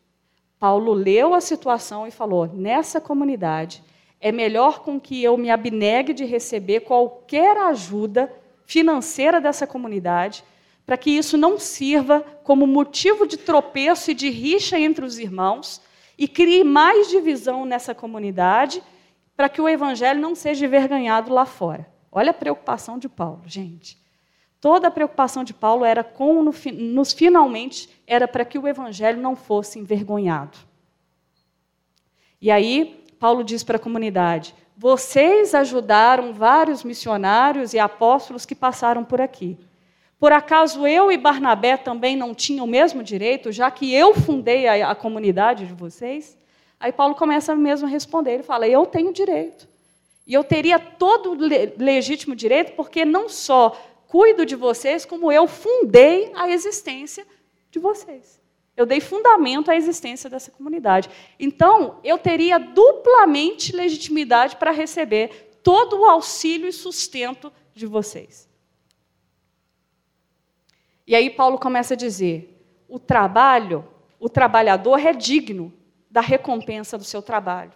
Paulo 0.59 0.93
leu 0.93 1.33
a 1.35 1.41
situação 1.41 2.07
e 2.07 2.11
falou: 2.11 2.47
nessa 2.47 3.01
comunidade, 3.01 3.83
é 4.21 4.31
melhor 4.31 4.81
com 4.81 5.01
que 5.01 5.23
eu 5.23 5.37
me 5.39 5.51
abnegue 5.51 6.13
de 6.13 6.25
receber 6.25 6.81
qualquer 6.81 7.57
ajuda 7.57 8.31
financeira 8.67 9.41
dessa 9.41 9.67
comunidade, 9.67 10.45
para 10.91 10.99
que 10.99 11.13
isso 11.13 11.37
não 11.37 11.57
sirva 11.57 12.21
como 12.43 12.67
motivo 12.67 13.25
de 13.25 13.37
tropeço 13.37 14.11
e 14.11 14.15
de 14.15 14.29
rixa 14.29 14.77
entre 14.77 15.05
os 15.05 15.21
irmãos 15.21 15.81
e 16.19 16.27
crie 16.27 16.65
mais 16.65 17.09
divisão 17.09 17.65
nessa 17.65 17.95
comunidade, 17.95 18.83
para 19.37 19.49
que 19.49 19.61
o 19.61 19.69
evangelho 19.69 20.21
não 20.21 20.35
seja 20.35 20.67
envergonhado 20.67 21.33
lá 21.33 21.47
fora. 21.47 21.89
Olha 22.11 22.33
a 22.33 22.35
preocupação 22.35 22.99
de 22.99 23.09
Paulo, 23.09 23.43
gente. 23.47 23.97
Toda 24.61 24.89
a 24.89 24.91
preocupação 24.91 25.45
de 25.45 25.55
Paulo 25.55 25.85
era 25.85 26.03
com 26.03 26.43
no, 26.43 26.53
nos 26.73 27.13
finalmente 27.13 27.89
era 28.05 28.27
para 28.27 28.45
que 28.45 28.59
o 28.59 28.67
evangelho 28.67 29.23
não 29.23 29.37
fosse 29.37 29.79
envergonhado. 29.79 30.59
E 32.41 32.51
aí 32.51 33.07
Paulo 33.21 33.45
diz 33.45 33.63
para 33.63 33.77
a 33.77 33.81
comunidade: 33.81 34.57
vocês 34.77 35.55
ajudaram 35.55 36.33
vários 36.33 36.83
missionários 36.83 37.75
e 37.75 37.79
apóstolos 37.79 38.45
que 38.45 38.57
passaram 38.57 39.05
por 39.05 39.21
aqui. 39.21 39.57
Por 40.21 40.35
acaso 40.35 40.87
eu 40.87 41.11
e 41.11 41.17
Barnabé 41.17 41.79
também 41.79 42.15
não 42.15 42.35
tinham 42.35 42.67
o 42.67 42.69
mesmo 42.69 43.03
direito, 43.03 43.51
já 43.51 43.71
que 43.71 43.95
eu 43.95 44.13
fundei 44.13 44.69
a, 44.69 44.91
a 44.91 44.95
comunidade 44.95 45.67
de 45.67 45.73
vocês? 45.73 46.37
Aí 46.79 46.93
Paulo 46.93 47.15
começa 47.15 47.57
mesmo 47.57 47.87
a 47.87 47.91
responder. 47.91 48.35
Ele 48.35 48.43
fala: 48.43 48.69
Eu 48.69 48.85
tenho 48.85 49.15
direito. 49.15 49.67
E 50.27 50.35
eu 50.35 50.45
teria 50.45 50.79
todo 50.79 51.33
le 51.33 51.73
legítimo 51.79 52.37
direito, 52.37 52.73
porque 52.73 53.03
não 53.03 53.31
só 53.31 53.75
cuido 54.07 54.45
de 54.45 54.55
vocês, 54.57 55.07
como 55.07 55.33
eu 55.33 55.49
fundei 55.49 56.31
a 56.35 56.51
existência 56.51 57.27
de 57.71 57.79
vocês. 57.79 58.39
Eu 58.77 58.85
dei 58.85 59.01
fundamento 59.01 59.71
à 59.71 59.77
existência 59.77 60.29
dessa 60.29 60.51
comunidade. 60.51 61.09
Então, 61.39 61.99
eu 62.05 62.19
teria 62.19 62.59
duplamente 62.59 63.75
legitimidade 63.75 64.57
para 64.57 64.71
receber 64.71 65.51
todo 65.63 66.01
o 66.01 66.05
auxílio 66.05 66.69
e 66.69 66.73
sustento 66.73 67.51
de 67.75 67.87
vocês. 67.87 68.50
E 71.11 71.15
aí 71.17 71.29
Paulo 71.29 71.59
começa 71.59 71.95
a 71.95 71.97
dizer: 71.97 72.57
o 72.89 72.97
trabalho, 72.97 73.85
o 74.21 74.29
trabalhador 74.29 75.05
é 75.05 75.13
digno 75.13 75.73
da 76.09 76.21
recompensa 76.21 76.97
do 76.97 77.03
seu 77.03 77.21
trabalho. 77.21 77.73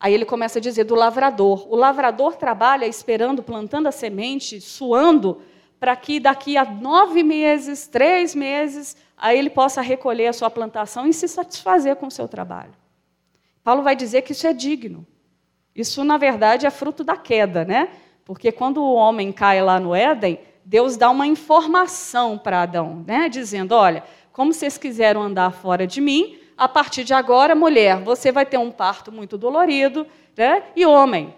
Aí 0.00 0.12
ele 0.12 0.24
começa 0.24 0.58
a 0.58 0.60
dizer 0.60 0.82
do 0.82 0.96
lavrador. 0.96 1.72
O 1.72 1.76
lavrador 1.76 2.34
trabalha 2.34 2.86
esperando, 2.86 3.40
plantando 3.40 3.86
a 3.86 3.92
semente, 3.92 4.60
suando, 4.60 5.42
para 5.78 5.94
que 5.94 6.18
daqui 6.18 6.56
a 6.56 6.64
nove 6.64 7.22
meses, 7.22 7.86
três 7.86 8.34
meses, 8.34 8.96
aí 9.16 9.38
ele 9.38 9.48
possa 9.48 9.80
recolher 9.80 10.26
a 10.26 10.32
sua 10.32 10.50
plantação 10.50 11.06
e 11.06 11.12
se 11.12 11.28
satisfazer 11.28 11.94
com 11.94 12.08
o 12.08 12.10
seu 12.10 12.26
trabalho. 12.26 12.74
Paulo 13.62 13.84
vai 13.84 13.94
dizer 13.94 14.22
que 14.22 14.32
isso 14.32 14.48
é 14.48 14.52
digno. 14.52 15.06
Isso, 15.72 16.02
na 16.02 16.18
verdade, 16.18 16.66
é 16.66 16.70
fruto 16.70 17.04
da 17.04 17.16
queda, 17.16 17.64
né? 17.64 17.90
Porque 18.24 18.50
quando 18.50 18.78
o 18.78 18.94
homem 18.94 19.30
cai 19.30 19.62
lá 19.62 19.78
no 19.78 19.94
Éden, 19.94 20.40
Deus 20.64 20.96
dá 20.96 21.10
uma 21.10 21.26
informação 21.26 22.38
para 22.38 22.62
Adão, 22.62 23.04
né? 23.06 23.28
Dizendo: 23.28 23.74
olha, 23.74 24.02
como 24.32 24.52
vocês 24.52 24.78
quiseram 24.78 25.22
andar 25.22 25.52
fora 25.52 25.86
de 25.86 26.00
mim, 26.00 26.38
a 26.56 26.68
partir 26.68 27.04
de 27.04 27.12
agora, 27.12 27.54
mulher, 27.54 28.02
você 28.02 28.30
vai 28.32 28.46
ter 28.46 28.58
um 28.58 28.70
parto 28.70 29.10
muito 29.12 29.36
dolorido, 29.36 30.06
né? 30.36 30.64
E 30.74 30.86
homem, 30.86 31.34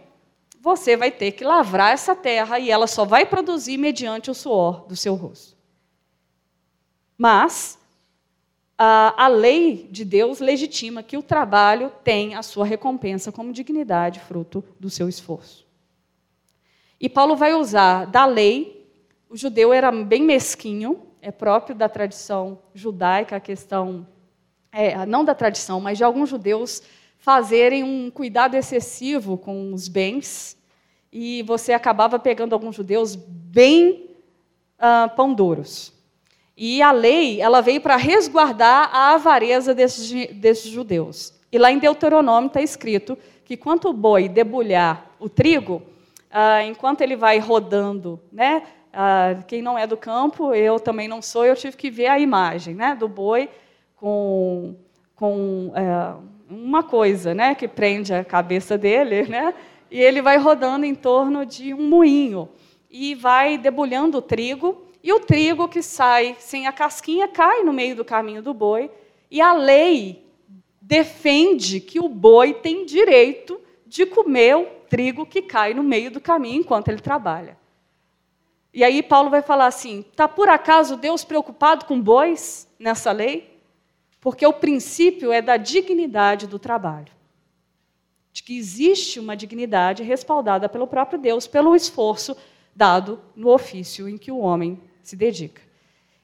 você 0.60 0.96
vai 0.96 1.10
ter 1.10 1.32
que 1.32 1.44
lavrar 1.44 1.92
essa 1.92 2.14
terra 2.14 2.58
e 2.58 2.70
ela 2.70 2.86
só 2.86 3.04
vai 3.04 3.24
produzir 3.24 3.76
mediante 3.78 4.30
o 4.30 4.34
suor 4.34 4.86
do 4.86 4.96
seu 4.96 5.14
rosto. 5.14 5.56
Mas 7.16 7.78
a, 8.78 9.24
a 9.24 9.28
lei 9.28 9.88
de 9.90 10.04
Deus 10.04 10.38
legitima 10.38 11.02
que 11.02 11.16
o 11.16 11.22
trabalho 11.22 11.90
tem 12.04 12.34
a 12.34 12.42
sua 12.42 12.66
recompensa 12.66 13.32
como 13.32 13.52
dignidade, 13.52 14.20
fruto 14.20 14.62
do 14.78 14.90
seu 14.90 15.08
esforço. 15.08 15.66
E 17.00 17.08
Paulo 17.08 17.36
vai 17.36 17.54
usar 17.54 18.06
da 18.06 18.26
lei, 18.26 18.75
o 19.37 19.38
judeu 19.38 19.70
era 19.70 19.92
bem 19.92 20.22
mesquinho, 20.22 21.03
é 21.20 21.31
próprio 21.31 21.77
da 21.77 21.90
tradição 21.90 22.59
judaica 22.75 23.37
a 23.37 23.40
questão, 23.40 24.09
é, 24.72 25.05
não 25.05 25.27
da 25.27 25.35
tradição, 25.35 25.79
mas 25.79 25.99
de 25.99 26.05
alguns 26.05 26.31
judeus 26.31 26.83
fazerem 27.18 27.85
um 27.85 28.11
cuidado 28.11 28.55
excessivo 28.55 29.37
com 29.37 29.75
os 29.75 29.88
bens, 29.88 30.57
e 31.12 31.42
você 31.42 31.75
acabava 31.75 32.18
pegando 32.18 32.55
alguns 32.55 32.77
judeus 32.77 33.14
bem 33.14 34.09
uh, 34.79 35.14
pão 35.14 35.35
duros. 35.35 35.92
E 36.57 36.81
a 36.81 36.90
lei, 36.90 37.38
ela 37.38 37.61
veio 37.61 37.83
para 37.83 37.96
resguardar 37.96 38.88
a 38.90 39.16
avareza 39.16 39.75
desses, 39.75 40.11
desses 40.35 40.70
judeus. 40.70 41.35
E 41.53 41.59
lá 41.59 41.70
em 41.70 41.79
Deuteronômio 41.79 42.49
está 42.49 42.62
escrito 42.62 43.18
que 43.44 43.55
quanto 43.55 43.90
o 43.90 43.92
boi 43.92 44.31
debulhar 44.31 45.14
o 45.20 45.29
trigo, 45.29 45.83
ah, 46.31 46.64
enquanto 46.64 47.03
ele 47.03 47.16
vai 47.16 47.38
rodando, 47.38 48.18
né? 48.33 48.62
Ah, 48.98 49.42
quem 49.46 49.61
não 49.61 49.76
é 49.76 49.87
do 49.87 49.94
campo, 49.94 50.54
eu 50.54 50.80
também 50.80 51.06
não 51.06 51.20
sou, 51.20 51.44
eu 51.44 51.54
tive 51.54 51.76
que 51.76 51.90
ver 51.90 52.06
a 52.06 52.18
imagem, 52.18 52.74
né? 52.74 52.94
Do 52.94 53.06
boi 53.06 53.46
com, 53.94 54.74
com 55.14 55.70
é, 55.74 56.14
uma 56.48 56.82
coisa, 56.82 57.35
né? 57.35 57.54
Que 57.54 57.68
prende 57.68 58.14
a 58.14 58.24
cabeça 58.24 58.78
dele, 58.78 59.24
né? 59.24 59.52
E 59.90 60.00
ele 60.00 60.22
vai 60.22 60.38
rodando 60.38 60.87
em 60.87 60.94
torno 60.94 61.44
de 61.44 61.74
um 61.74 61.87
moinho 61.87 62.48
e 62.90 63.14
vai 63.14 63.59
debulhando 63.59 64.16
o 64.16 64.22
trigo 64.22 64.87
e 65.02 65.12
o 65.12 65.20
trigo 65.20 65.68
que 65.68 65.82
sai 65.82 66.35
sem 66.38 66.66
a 66.66 66.72
casquinha 66.72 67.28
cai 67.28 67.62
no 67.64 67.74
meio 67.74 67.96
do 67.96 68.04
caminho 68.04 68.42
do 68.42 68.54
boi. 68.54 68.90
E 69.30 69.42
a 69.42 69.52
lei 69.52 70.24
defende 70.80 71.80
que 71.80 72.00
o 72.00 72.09
boi 72.09 72.54
tem 72.54 72.87
direito 72.87 73.61
de 73.87 74.06
comer 74.06 74.56
o 74.56 74.64
trigo 74.88 75.26
que 75.26 75.42
cai 75.42 75.74
no 75.74 75.82
meio 75.82 76.11
do 76.11 76.18
caminho 76.18 76.61
enquanto 76.61 76.88
ele 76.88 77.02
trabalha. 77.02 77.59
E 78.76 78.84
aí 78.84 79.02
Paulo 79.02 79.30
vai 79.30 79.40
falar 79.40 79.68
assim: 79.68 80.00
está 80.00 80.28
por 80.28 80.50
acaso 80.50 80.98
Deus 80.98 81.24
preocupado 81.24 81.86
com 81.86 81.98
bois 81.98 82.68
nessa 82.78 83.10
lei? 83.10 83.58
Porque 84.20 84.46
o 84.46 84.52
princípio 84.52 85.32
é 85.32 85.40
da 85.40 85.56
dignidade 85.56 86.46
do 86.46 86.58
trabalho. 86.58 87.10
De 88.34 88.42
que 88.42 88.58
existe 88.58 89.18
uma 89.18 89.34
dignidade 89.34 90.02
respaldada 90.02 90.68
pelo 90.68 90.86
próprio 90.86 91.18
Deus, 91.18 91.46
pelo 91.46 91.74
esforço 91.74 92.36
dado 92.74 93.18
no 93.34 93.48
ofício 93.48 94.06
em 94.10 94.18
que 94.18 94.30
o 94.30 94.40
homem 94.40 94.78
se 95.02 95.16
dedica. 95.16 95.62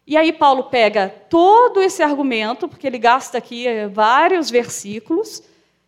E 0.07 0.15
aí 0.15 0.31
Paulo 0.31 0.65
pega 0.65 1.09
todo 1.09 1.81
esse 1.81 2.03
argumento, 2.03 2.69
porque 2.69 2.87
ele 2.87 2.99
gasta 2.99 3.39
aqui 3.39 3.67
eh, 3.67 3.89
vários 3.89 4.51
versículos, 4.51 5.43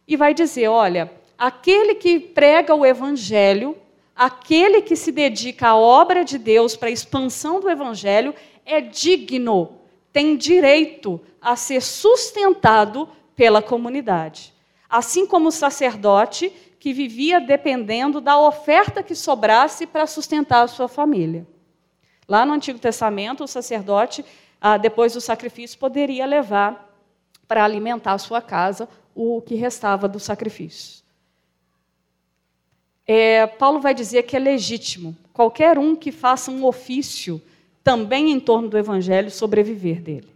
e 0.09 0.16
vai 0.16 0.33
dizer: 0.33 0.68
olha, 0.68 1.12
aquele 1.37 1.94
que 1.94 2.18
prega 2.18 2.74
o 2.74 2.87
evangelho, 2.87 3.77
aquele 4.14 4.83
que 4.83 4.96
se 4.96 5.11
dedica 5.11 5.68
à 5.68 5.77
obra 5.77 6.24
de 6.24 6.38
Deus 6.38 6.77
para 6.77 6.88
a 6.88 6.92
expansão 6.92 7.61
do 7.61 7.68
evangelho, 7.68 8.35
é 8.64 8.81
digno, 8.81 9.79
tem 10.12 10.37
direito 10.37 11.20
a 11.40 11.57
ser 11.57 11.83
sustentado 11.83 13.09
pela 13.35 13.61
comunidade. 13.61 14.55
Assim 14.88 15.27
como 15.27 15.48
o 15.48 15.53
sacerdote 15.53 16.53
que 16.79 16.92
vivia 16.92 17.40
dependendo 17.40 18.20
da 18.20 18.38
oferta 18.38 19.03
que 19.03 19.14
sobrasse 19.14 19.87
para 19.87 20.07
sustentar 20.07 20.62
a 20.62 20.68
sua 20.68 20.87
família. 20.87 21.46
Lá 22.29 22.46
no 22.46 22.53
Antigo 22.53 22.79
Testamento, 22.79 23.44
o 23.44 23.48
sacerdote, 23.48 24.24
ah, 24.61 24.77
depois 24.77 25.14
do 25.14 25.20
sacrifício, 25.20 25.79
poderia 25.79 26.27
levar 26.27 26.94
para 27.46 27.64
alimentar 27.64 28.12
a 28.12 28.18
sua 28.18 28.40
casa 28.40 28.88
o 29.14 29.42
que 29.42 29.55
restava 29.55 30.09
do 30.09 30.18
sacrifício. 30.18 31.04
É, 33.07 33.47
Paulo 33.47 33.81
vai 33.81 33.95
dizer 33.95 34.23
que 34.23 34.37
é 34.37 34.38
legítimo 34.38 35.17
qualquer 35.33 35.79
um 35.79 35.95
que 35.95 36.11
faça 36.11 36.51
um 36.51 36.64
ofício 36.64 37.40
também 37.83 38.31
em 38.31 38.40
torno 38.40 38.69
do 38.69 38.79
evangelho 38.79 39.31
sobreviver 39.31 40.01
dele. 40.01 40.29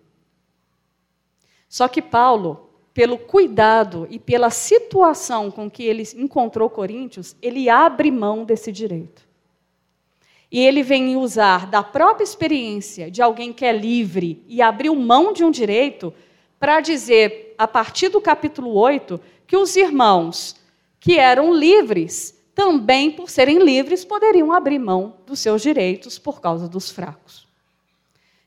Só 1.69 1.89
que 1.89 2.03
Paulo, 2.03 2.69
pelo 2.93 3.17
cuidado 3.17 4.07
e 4.11 4.19
pela 4.19 4.51
situação 4.51 5.51
com 5.51 5.71
que 5.71 5.83
ele 5.85 6.03
encontrou 6.17 6.69
Coríntios, 6.69 7.37
ele 7.41 7.71
abre 7.71 8.11
mão 8.11 8.45
desse 8.45 8.71
direito. 8.71 9.27
E 10.51 10.61
ele 10.61 10.83
vem 10.83 11.17
usar 11.17 11.67
da 11.67 11.83
própria 11.83 12.25
experiência 12.25 13.11
de 13.11 13.21
alguém 13.21 13.53
que 13.53 13.65
é 13.65 13.73
livre 13.73 14.43
e 14.49 14.63
abriu 14.63 14.95
mão 14.95 15.33
de 15.33 15.45
um 15.45 15.51
direito 15.51 16.13
para 16.59 16.81
dizer, 16.81 17.55
a 17.57 17.69
partir 17.69 18.09
do 18.09 18.21
capítulo 18.21 18.75
8, 18.75 19.21
que 19.47 19.57
os 19.57 19.77
irmãos 19.77 20.57
que 20.99 21.19
eram 21.19 21.55
livres, 21.55 22.38
também 22.59 23.09
por 23.13 23.31
serem 23.31 23.61
livres, 23.61 24.05
poderiam 24.05 24.53
abrir 24.53 24.81
mão 24.81 25.15
dos 25.25 25.39
seus 25.39 25.63
direitos 25.63 26.19
por 26.19 26.41
causa 26.41 26.69
dos 26.69 26.91
fracos. 26.91 27.47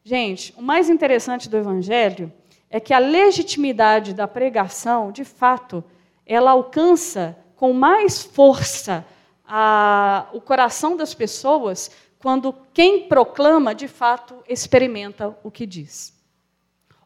Gente, 0.03 0.53
o 0.57 0.61
mais 0.61 0.89
interessante 0.89 1.47
do 1.47 1.55
Evangelho 1.55 2.29
é 2.69 2.77
que 2.77 2.93
a 2.93 2.99
legitimidade 2.99 4.13
da 4.13 4.27
pregação, 4.27 5.13
de 5.13 5.23
fato, 5.23 5.81
ela 6.25 6.51
alcança 6.51 7.37
com 7.55 7.71
mais 7.71 8.21
força 8.21 9.05
a, 9.47 10.27
o 10.33 10.41
coração 10.41 10.97
das 10.97 11.13
pessoas 11.13 11.89
quando 12.19 12.53
quem 12.73 13.07
proclama, 13.07 13.73
de 13.73 13.87
fato, 13.87 14.43
experimenta 14.45 15.33
o 15.41 15.49
que 15.49 15.65
diz 15.65 16.19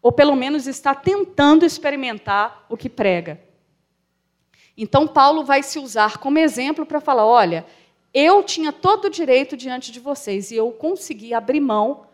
ou 0.05 0.11
pelo 0.11 0.35
menos 0.35 0.67
está 0.67 0.93
tentando 0.93 1.65
experimentar 1.65 2.63
o 2.69 2.77
que 2.77 2.87
prega. 2.87 3.39
Então, 4.77 5.07
Paulo 5.07 5.43
vai 5.43 5.63
se 5.63 5.79
usar 5.79 6.17
como 6.17 6.39
exemplo 6.39 6.85
para 6.85 6.99
falar: 6.99 7.25
olha, 7.25 7.65
eu 8.13 8.43
tinha 8.43 8.71
todo 8.71 9.05
o 9.05 9.09
direito 9.09 9.57
diante 9.57 9.91
de 9.91 9.99
vocês 9.99 10.51
e 10.51 10.55
eu 10.55 10.71
consegui 10.71 11.33
abrir 11.33 11.59
mão 11.59 12.05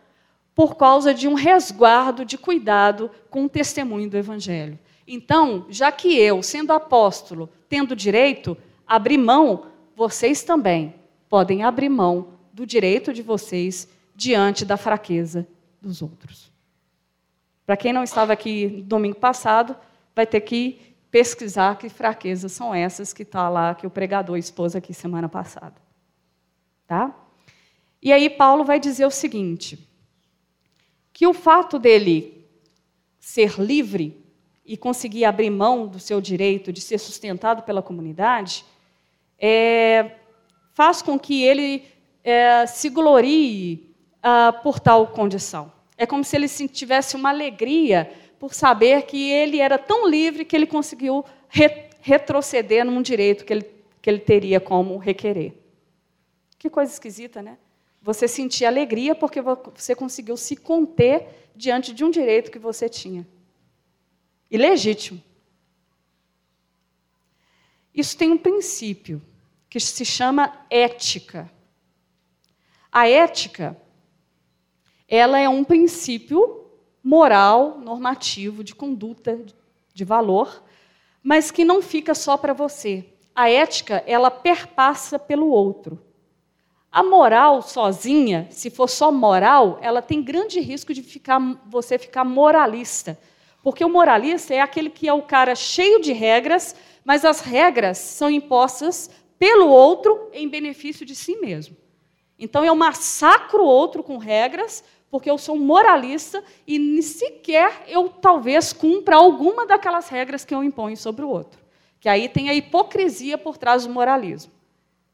por 0.54 0.76
causa 0.76 1.14
de 1.14 1.26
um 1.26 1.34
resguardo 1.34 2.24
de 2.24 2.36
cuidado 2.36 3.10
com 3.30 3.44
o 3.44 3.48
testemunho 3.48 4.08
do 4.08 4.16
Evangelho. 4.16 4.78
Então, 5.06 5.66
já 5.68 5.90
que 5.90 6.16
eu, 6.18 6.42
sendo 6.42 6.72
apóstolo, 6.72 7.48
tendo 7.68 7.96
direito, 7.96 8.56
abri 8.86 9.16
mão, 9.16 9.66
vocês 9.96 10.42
também 10.42 10.94
podem 11.28 11.62
abrir 11.62 11.88
mão 11.88 12.34
do 12.52 12.66
direito 12.66 13.12
de 13.12 13.22
vocês 13.22 13.88
diante 14.14 14.64
da 14.64 14.76
fraqueza 14.76 15.46
dos 15.80 16.02
outros. 16.02 16.52
Para 17.64 17.76
quem 17.76 17.92
não 17.92 18.02
estava 18.02 18.32
aqui 18.32 18.84
domingo 18.86 19.16
passado, 19.16 19.74
vai 20.14 20.26
ter 20.26 20.40
que 20.40 20.91
pesquisar 21.12 21.76
que 21.76 21.90
fraquezas 21.90 22.50
são 22.52 22.74
essas 22.74 23.12
que 23.12 23.22
está 23.22 23.48
lá, 23.50 23.74
que 23.74 23.86
o 23.86 23.90
pregador 23.90 24.38
expôs 24.38 24.74
aqui 24.74 24.94
semana 24.94 25.28
passada. 25.28 25.74
Tá? 26.86 27.14
E 28.02 28.10
aí 28.12 28.30
Paulo 28.30 28.64
vai 28.64 28.80
dizer 28.80 29.04
o 29.04 29.10
seguinte: 29.10 29.88
que 31.12 31.26
o 31.26 31.34
fato 31.34 31.78
dele 31.78 32.48
ser 33.20 33.60
livre 33.60 34.20
e 34.64 34.76
conseguir 34.76 35.26
abrir 35.26 35.50
mão 35.50 35.86
do 35.86 36.00
seu 36.00 36.20
direito 36.20 36.72
de 36.72 36.80
ser 36.80 36.98
sustentado 36.98 37.62
pela 37.62 37.82
comunidade 37.82 38.64
é, 39.38 40.12
faz 40.72 41.02
com 41.02 41.18
que 41.18 41.42
ele 41.42 41.84
é, 42.24 42.64
se 42.66 42.88
glorie 42.88 43.94
ah, 44.22 44.52
por 44.62 44.80
tal 44.80 45.08
condição. 45.08 45.70
É 45.96 46.06
como 46.06 46.24
se 46.24 46.36
ele 46.36 46.48
tivesse 46.48 47.16
uma 47.16 47.28
alegria 47.28 48.10
por 48.42 48.52
saber 48.52 49.02
que 49.02 49.30
ele 49.30 49.60
era 49.60 49.78
tão 49.78 50.04
livre 50.08 50.44
que 50.44 50.56
ele 50.56 50.66
conseguiu 50.66 51.24
re 51.48 51.88
retroceder 52.00 52.84
num 52.84 53.00
direito 53.00 53.44
que 53.44 53.52
ele, 53.52 53.64
que 54.02 54.10
ele 54.10 54.18
teria 54.18 54.58
como 54.58 54.98
requerer. 54.98 55.54
Que 56.58 56.68
coisa 56.68 56.92
esquisita, 56.92 57.40
né? 57.40 57.56
Você 58.02 58.26
sentir 58.26 58.64
alegria 58.64 59.14
porque 59.14 59.40
você 59.40 59.94
conseguiu 59.94 60.36
se 60.36 60.56
conter 60.56 61.52
diante 61.54 61.94
de 61.94 62.04
um 62.04 62.10
direito 62.10 62.50
que 62.50 62.58
você 62.58 62.88
tinha. 62.88 63.24
E 64.50 64.58
legítimo. 64.58 65.22
Isso 67.94 68.18
tem 68.18 68.32
um 68.32 68.38
princípio 68.38 69.22
que 69.70 69.78
se 69.78 70.04
chama 70.04 70.66
ética. 70.68 71.48
A 72.90 73.08
ética 73.08 73.80
ela 75.06 75.38
é 75.38 75.48
um 75.48 75.62
princípio 75.62 76.61
moral, 77.02 77.78
normativo, 77.78 78.62
de 78.62 78.74
conduta, 78.74 79.40
de 79.92 80.04
valor, 80.04 80.62
mas 81.22 81.50
que 81.50 81.64
não 81.64 81.82
fica 81.82 82.14
só 82.14 82.36
para 82.36 82.52
você. 82.52 83.04
A 83.34 83.50
ética, 83.50 84.02
ela 84.06 84.30
perpassa 84.30 85.18
pelo 85.18 85.48
outro. 85.48 86.00
A 86.90 87.02
moral 87.02 87.62
sozinha, 87.62 88.46
se 88.50 88.68
for 88.68 88.88
só 88.88 89.10
moral, 89.10 89.78
ela 89.80 90.02
tem 90.02 90.22
grande 90.22 90.60
risco 90.60 90.92
de 90.92 91.02
ficar, 91.02 91.40
você 91.66 91.98
ficar 91.98 92.24
moralista. 92.24 93.18
Porque 93.62 93.84
o 93.84 93.88
moralista 93.88 94.52
é 94.52 94.60
aquele 94.60 94.90
que 94.90 95.08
é 95.08 95.12
o 95.12 95.22
cara 95.22 95.54
cheio 95.54 96.00
de 96.02 96.12
regras, 96.12 96.76
mas 97.04 97.24
as 97.24 97.40
regras 97.40 97.96
são 97.96 98.28
impostas 98.28 99.10
pelo 99.38 99.68
outro 99.68 100.28
em 100.32 100.48
benefício 100.48 101.06
de 101.06 101.14
si 101.14 101.36
mesmo. 101.36 101.76
Então 102.38 102.64
eu 102.64 102.74
massacro 102.74 103.62
o 103.62 103.66
outro 103.66 104.02
com 104.02 104.18
regras, 104.18 104.84
porque 105.12 105.30
eu 105.30 105.36
sou 105.36 105.58
moralista 105.58 106.42
e 106.66 107.02
sequer 107.02 107.84
eu 107.86 108.08
talvez 108.08 108.72
cumpra 108.72 109.16
alguma 109.16 109.66
daquelas 109.66 110.08
regras 110.08 110.42
que 110.42 110.54
eu 110.54 110.64
imponho 110.64 110.96
sobre 110.96 111.22
o 111.22 111.28
outro. 111.28 111.60
Que 112.00 112.08
aí 112.08 112.30
tem 112.30 112.48
a 112.48 112.54
hipocrisia 112.54 113.36
por 113.36 113.58
trás 113.58 113.86
do 113.86 113.92
moralismo. 113.92 114.50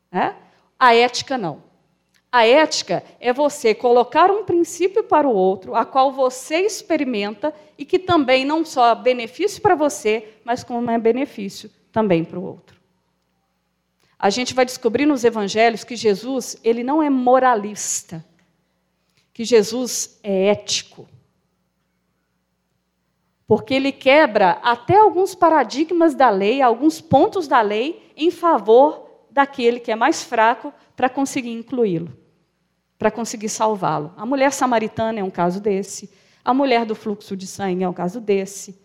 Né? 0.09 0.37
A 0.79 0.95
ética 0.95 1.37
não. 1.37 1.65
A 2.31 2.47
ética 2.47 3.03
é 3.19 3.33
você 3.33 3.75
colocar 3.75 4.31
um 4.31 4.45
princípio 4.45 5.03
para 5.03 5.27
o 5.27 5.35
outro, 5.35 5.75
a 5.75 5.85
qual 5.85 6.13
você 6.13 6.59
experimenta 6.61 7.53
e 7.77 7.85
que 7.85 7.99
também 7.99 8.45
não 8.45 8.65
só 8.65 8.93
é 8.93 8.95
benefício 8.95 9.61
para 9.61 9.75
você, 9.75 10.29
mas 10.45 10.63
como 10.63 10.89
é 10.93 10.97
benefício 10.97 11.69
também 11.91 12.23
para 12.23 12.39
o 12.39 12.45
outro. 12.45 12.79
A 14.17 14.31
gente 14.31 14.55
vai 14.55 14.65
descobrir 14.65 15.07
nos 15.07 15.25
evangelhos 15.25 15.83
que 15.83 15.97
Jesus, 15.97 16.57
ele 16.63 16.85
não 16.85 17.03
é 17.03 17.11
moralista 17.11 18.25
que 19.39 19.45
Jesus 19.45 20.19
é 20.21 20.49
ético. 20.49 21.09
Porque 23.47 23.73
ele 23.73 23.93
quebra 23.93 24.59
até 24.65 24.99
alguns 24.99 25.33
paradigmas 25.33 26.13
da 26.13 26.29
lei, 26.29 26.61
alguns 26.61 27.01
pontos 27.01 27.47
da 27.47 27.61
lei, 27.61 28.13
em 28.17 28.33
favor 28.33 29.29
daquele 29.31 29.79
que 29.79 29.93
é 29.93 29.95
mais 29.95 30.25
fraco 30.25 30.75
para 30.97 31.09
conseguir 31.09 31.53
incluí-lo, 31.53 32.13
para 32.99 33.13
conseguir 33.13 33.49
salvá-lo. 33.49 34.13
A 34.17 34.27
mulher 34.27 34.51
samaritana 34.51 35.21
é 35.21 35.23
um 35.23 35.31
caso 35.31 35.61
desse, 35.61 36.11
a 36.45 36.53
mulher 36.53 36.85
do 36.85 36.97
fluxo 36.97 37.37
de 37.37 37.47
sangue 37.47 37.85
é 37.85 37.89
um 37.89 37.93
caso 37.93 38.21
desse. 38.21 38.77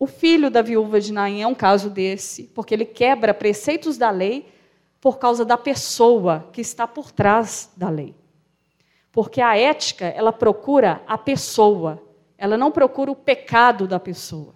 O 0.00 0.06
filho 0.08 0.50
da 0.50 0.62
viúva 0.62 1.00
de 1.00 1.12
Naim 1.12 1.42
é 1.42 1.46
um 1.46 1.54
caso 1.54 1.88
desse, 1.88 2.42
porque 2.42 2.74
ele 2.74 2.86
quebra 2.86 3.32
preceitos 3.32 3.96
da 3.96 4.10
lei 4.10 4.52
por 5.00 5.20
causa 5.20 5.44
da 5.44 5.56
pessoa 5.56 6.48
que 6.52 6.60
está 6.60 6.88
por 6.88 7.12
trás 7.12 7.70
da 7.76 7.88
lei. 7.88 8.16
Porque 9.12 9.40
a 9.40 9.56
ética, 9.56 10.06
ela 10.06 10.32
procura 10.32 11.02
a 11.06 11.18
pessoa, 11.18 12.02
ela 12.38 12.56
não 12.56 12.70
procura 12.70 13.10
o 13.10 13.16
pecado 13.16 13.86
da 13.86 13.98
pessoa. 13.98 14.54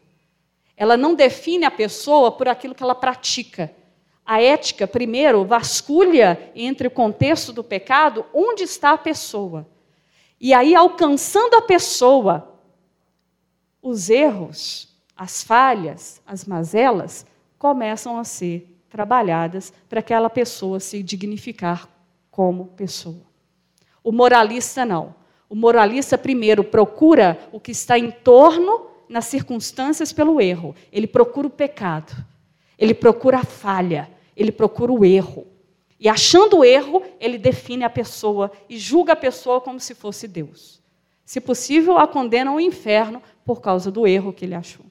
Ela 0.76 0.96
não 0.96 1.14
define 1.14 1.64
a 1.64 1.70
pessoa 1.70 2.32
por 2.32 2.48
aquilo 2.48 2.74
que 2.74 2.82
ela 2.82 2.94
pratica. 2.94 3.74
A 4.24 4.40
ética, 4.40 4.86
primeiro, 4.86 5.44
vasculha 5.44 6.50
entre 6.54 6.88
o 6.88 6.90
contexto 6.90 7.52
do 7.52 7.62
pecado 7.62 8.24
onde 8.32 8.62
está 8.62 8.92
a 8.92 8.98
pessoa. 8.98 9.66
E 10.40 10.52
aí, 10.52 10.74
alcançando 10.74 11.54
a 11.56 11.62
pessoa, 11.62 12.58
os 13.82 14.08
erros, 14.08 14.88
as 15.16 15.42
falhas, 15.42 16.20
as 16.26 16.44
mazelas 16.44 17.26
começam 17.58 18.18
a 18.18 18.24
ser 18.24 18.74
trabalhadas 18.88 19.72
para 19.88 20.00
aquela 20.00 20.30
pessoa 20.30 20.80
se 20.80 21.02
dignificar 21.02 21.88
como 22.30 22.66
pessoa. 22.68 23.33
O 24.04 24.12
moralista 24.12 24.84
não. 24.84 25.14
O 25.48 25.56
moralista, 25.56 26.16
primeiro, 26.16 26.62
procura 26.62 27.38
o 27.50 27.58
que 27.58 27.72
está 27.72 27.98
em 27.98 28.10
torno, 28.10 28.86
nas 29.08 29.24
circunstâncias, 29.24 30.12
pelo 30.12 30.40
erro. 30.40 30.76
Ele 30.92 31.06
procura 31.06 31.46
o 31.46 31.50
pecado. 31.50 32.14
Ele 32.78 32.94
procura 32.94 33.38
a 33.38 33.44
falha, 33.44 34.10
ele 34.36 34.52
procura 34.52 34.92
o 34.92 35.04
erro. 35.04 35.46
E 35.98 36.08
achando 36.08 36.58
o 36.58 36.64
erro, 36.64 37.02
ele 37.18 37.38
define 37.38 37.84
a 37.84 37.90
pessoa 37.90 38.52
e 38.68 38.76
julga 38.76 39.14
a 39.14 39.16
pessoa 39.16 39.60
como 39.60 39.80
se 39.80 39.94
fosse 39.94 40.28
Deus. 40.28 40.82
Se 41.24 41.40
possível, 41.40 41.96
a 41.96 42.06
condena 42.06 42.50
ao 42.50 42.60
inferno 42.60 43.22
por 43.44 43.60
causa 43.60 43.90
do 43.90 44.06
erro 44.06 44.32
que 44.32 44.44
ele 44.44 44.54
achou. 44.54 44.84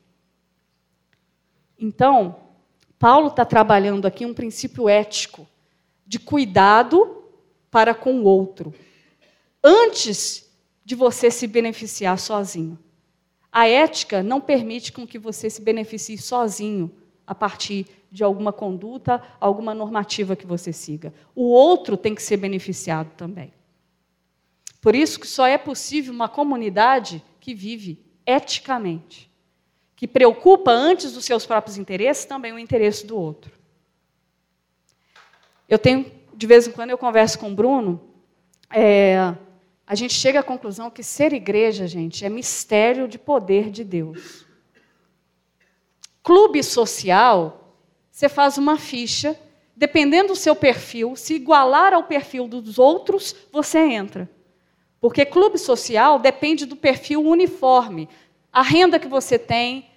Então, 1.77 2.37
Paulo 2.97 3.27
está 3.27 3.43
trabalhando 3.43 4.07
aqui 4.07 4.25
um 4.25 4.33
princípio 4.33 4.87
ético 4.87 5.45
de 6.07 6.17
cuidado 6.17 7.23
para 7.69 7.93
com 7.93 8.21
o 8.21 8.23
outro, 8.23 8.73
antes 9.63 10.49
de 10.83 10.95
você 10.95 11.31
se 11.31 11.47
beneficiar 11.47 12.19
sozinho. 12.19 12.77
A 13.51 13.67
ética 13.67 14.21
não 14.21 14.41
permite 14.41 14.91
com 14.91 15.07
que 15.07 15.17
você 15.17 15.49
se 15.49 15.61
beneficie 15.61 16.17
sozinho 16.17 16.91
a 17.25 17.33
partir 17.33 17.85
de 18.11 18.23
alguma 18.23 18.51
conduta, 18.51 19.23
alguma 19.39 19.73
normativa 19.73 20.35
que 20.35 20.45
você 20.45 20.73
siga. 20.73 21.13
O 21.33 21.43
outro 21.43 21.95
tem 21.95 22.13
que 22.13 22.21
ser 22.21 22.37
beneficiado 22.37 23.11
também. 23.15 23.53
Por 24.81 24.95
isso 24.95 25.19
que 25.19 25.27
só 25.27 25.47
é 25.47 25.57
possível 25.57 26.13
uma 26.13 26.27
comunidade 26.27 27.23
que 27.39 27.53
vive 27.53 28.03
eticamente, 28.25 29.31
que 29.95 30.07
preocupa 30.07 30.71
antes 30.71 31.13
dos 31.13 31.23
seus 31.23 31.45
próprios 31.45 31.77
interesses 31.77 32.25
também 32.25 32.51
o 32.51 32.59
interesse 32.59 33.05
do 33.05 33.17
outro. 33.17 33.53
Eu 35.69 35.79
tenho, 35.79 36.11
de 36.35 36.45
vez 36.45 36.67
em 36.67 36.71
quando, 36.71 36.89
eu 36.89 36.97
converso 36.97 37.39
com 37.39 37.51
o 37.51 37.55
Bruno, 37.55 38.01
é, 38.69 39.33
a 39.85 39.95
gente 39.95 40.13
chega 40.13 40.39
à 40.39 40.43
conclusão 40.43 40.89
que 40.89 41.03
ser 41.03 41.33
igreja, 41.33 41.85
gente, 41.87 42.25
é 42.25 42.29
mistério 42.29 43.07
de 43.07 43.19
poder 43.19 43.69
de 43.69 43.83
Deus. 43.83 44.45
Clube 46.23 46.63
social, 46.63 47.75
você 48.09 48.29
faz 48.29 48.57
uma 48.57 48.77
ficha, 48.77 49.37
dependendo 49.75 50.29
do 50.29 50.35
seu 50.35 50.55
perfil, 50.55 51.15
se 51.15 51.33
igualar 51.33 51.93
ao 51.93 52.03
perfil 52.03 52.47
dos 52.47 52.79
outros, 52.79 53.35
você 53.51 53.79
entra. 53.79 54.29
Porque 55.01 55.25
clube 55.25 55.57
social 55.57 56.17
depende 56.17 56.65
do 56.65 56.77
perfil 56.77 57.21
uniforme, 57.21 58.07
a 58.53 58.61
renda 58.61 58.97
que 58.97 59.07
você 59.07 59.37
tem, 59.37 59.89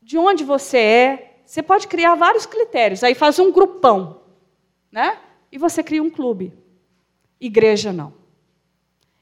de 0.00 0.16
onde 0.16 0.44
você 0.44 0.78
é. 0.78 1.40
Você 1.44 1.62
pode 1.62 1.88
criar 1.88 2.14
vários 2.14 2.46
critérios, 2.46 3.02
aí 3.02 3.14
faz 3.14 3.38
um 3.38 3.50
grupão, 3.50 4.20
né? 4.92 5.18
E 5.50 5.58
você 5.58 5.82
cria 5.82 6.02
um 6.02 6.10
clube. 6.10 6.52
Igreja 7.40 7.92
não. 7.92 8.12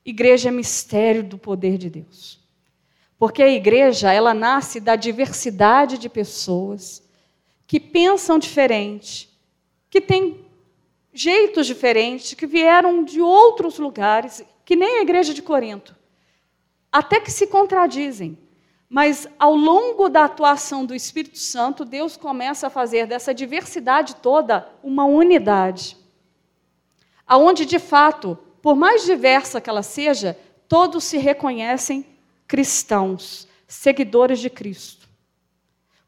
Igreja 0.07 0.50
é 0.50 0.52
mistério 0.52 1.24
do 1.24 1.36
poder 1.36 1.76
de 1.76 1.90
Deus. 1.90 2.38
Porque 3.18 3.42
a 3.42 3.48
igreja, 3.48 4.12
ela 4.12 4.32
nasce 4.32 4.78
da 4.78 4.94
diversidade 4.94 5.98
de 5.98 6.09
pessoas 6.09 7.02
que 7.66 7.80
pensam 7.80 8.38
diferente, 8.38 9.28
que 9.90 10.00
têm 10.00 10.46
jeitos 11.12 11.66
diferentes, 11.66 12.34
que 12.34 12.46
vieram 12.46 13.02
de 13.02 13.20
outros 13.20 13.80
lugares, 13.80 14.44
que 14.64 14.76
nem 14.76 14.98
a 14.98 15.02
igreja 15.02 15.34
de 15.34 15.42
Corinto. 15.42 15.96
Até 16.92 17.18
que 17.18 17.32
se 17.32 17.48
contradizem. 17.48 18.38
Mas 18.88 19.26
ao 19.40 19.57
longo 19.57 20.09
da 20.09 20.24
atuação 20.24 20.86
do 20.86 20.94
Espírito 20.94 21.38
Santo, 21.38 21.84
Deus 21.84 22.16
começa 22.16 22.68
a 22.68 22.70
fazer 22.70 23.09
dessa 23.09 23.34
diversidade 23.34 24.14
toda 24.16 24.70
uma 24.84 25.04
unidade. 25.04 25.96
Aonde 27.26 27.66
de 27.66 27.80
fato, 27.80 28.38
por 28.67 28.75
mais 28.75 29.05
diversa 29.05 29.61
que 29.61 29.71
ela 29.71 29.85
seja, 29.85 30.37
todos 30.67 31.05
se 31.05 31.19
reconhecem 31.19 32.05
cristãos, 32.49 33.47
seguidores 33.64 34.41
de 34.41 34.51
Cristo. 34.51 35.09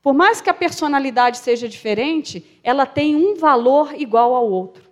Por 0.03 0.13
mais 0.13 0.41
que 0.41 0.51
a 0.51 0.55
personalidade 0.55 1.39
seja 1.39 1.69
diferente, 1.69 2.59
ela 2.65 2.85
tem 2.85 3.15
um 3.15 3.37
valor 3.37 3.95
igual 3.95 4.35
ao 4.35 4.51
outro. 4.51 4.91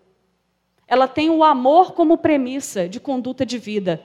Ela 0.86 1.08
tem 1.08 1.28
o 1.28 1.42
amor 1.42 1.90
como 1.90 2.18
premissa 2.18 2.88
de 2.88 3.00
conduta 3.00 3.44
de 3.44 3.58
vida. 3.58 4.00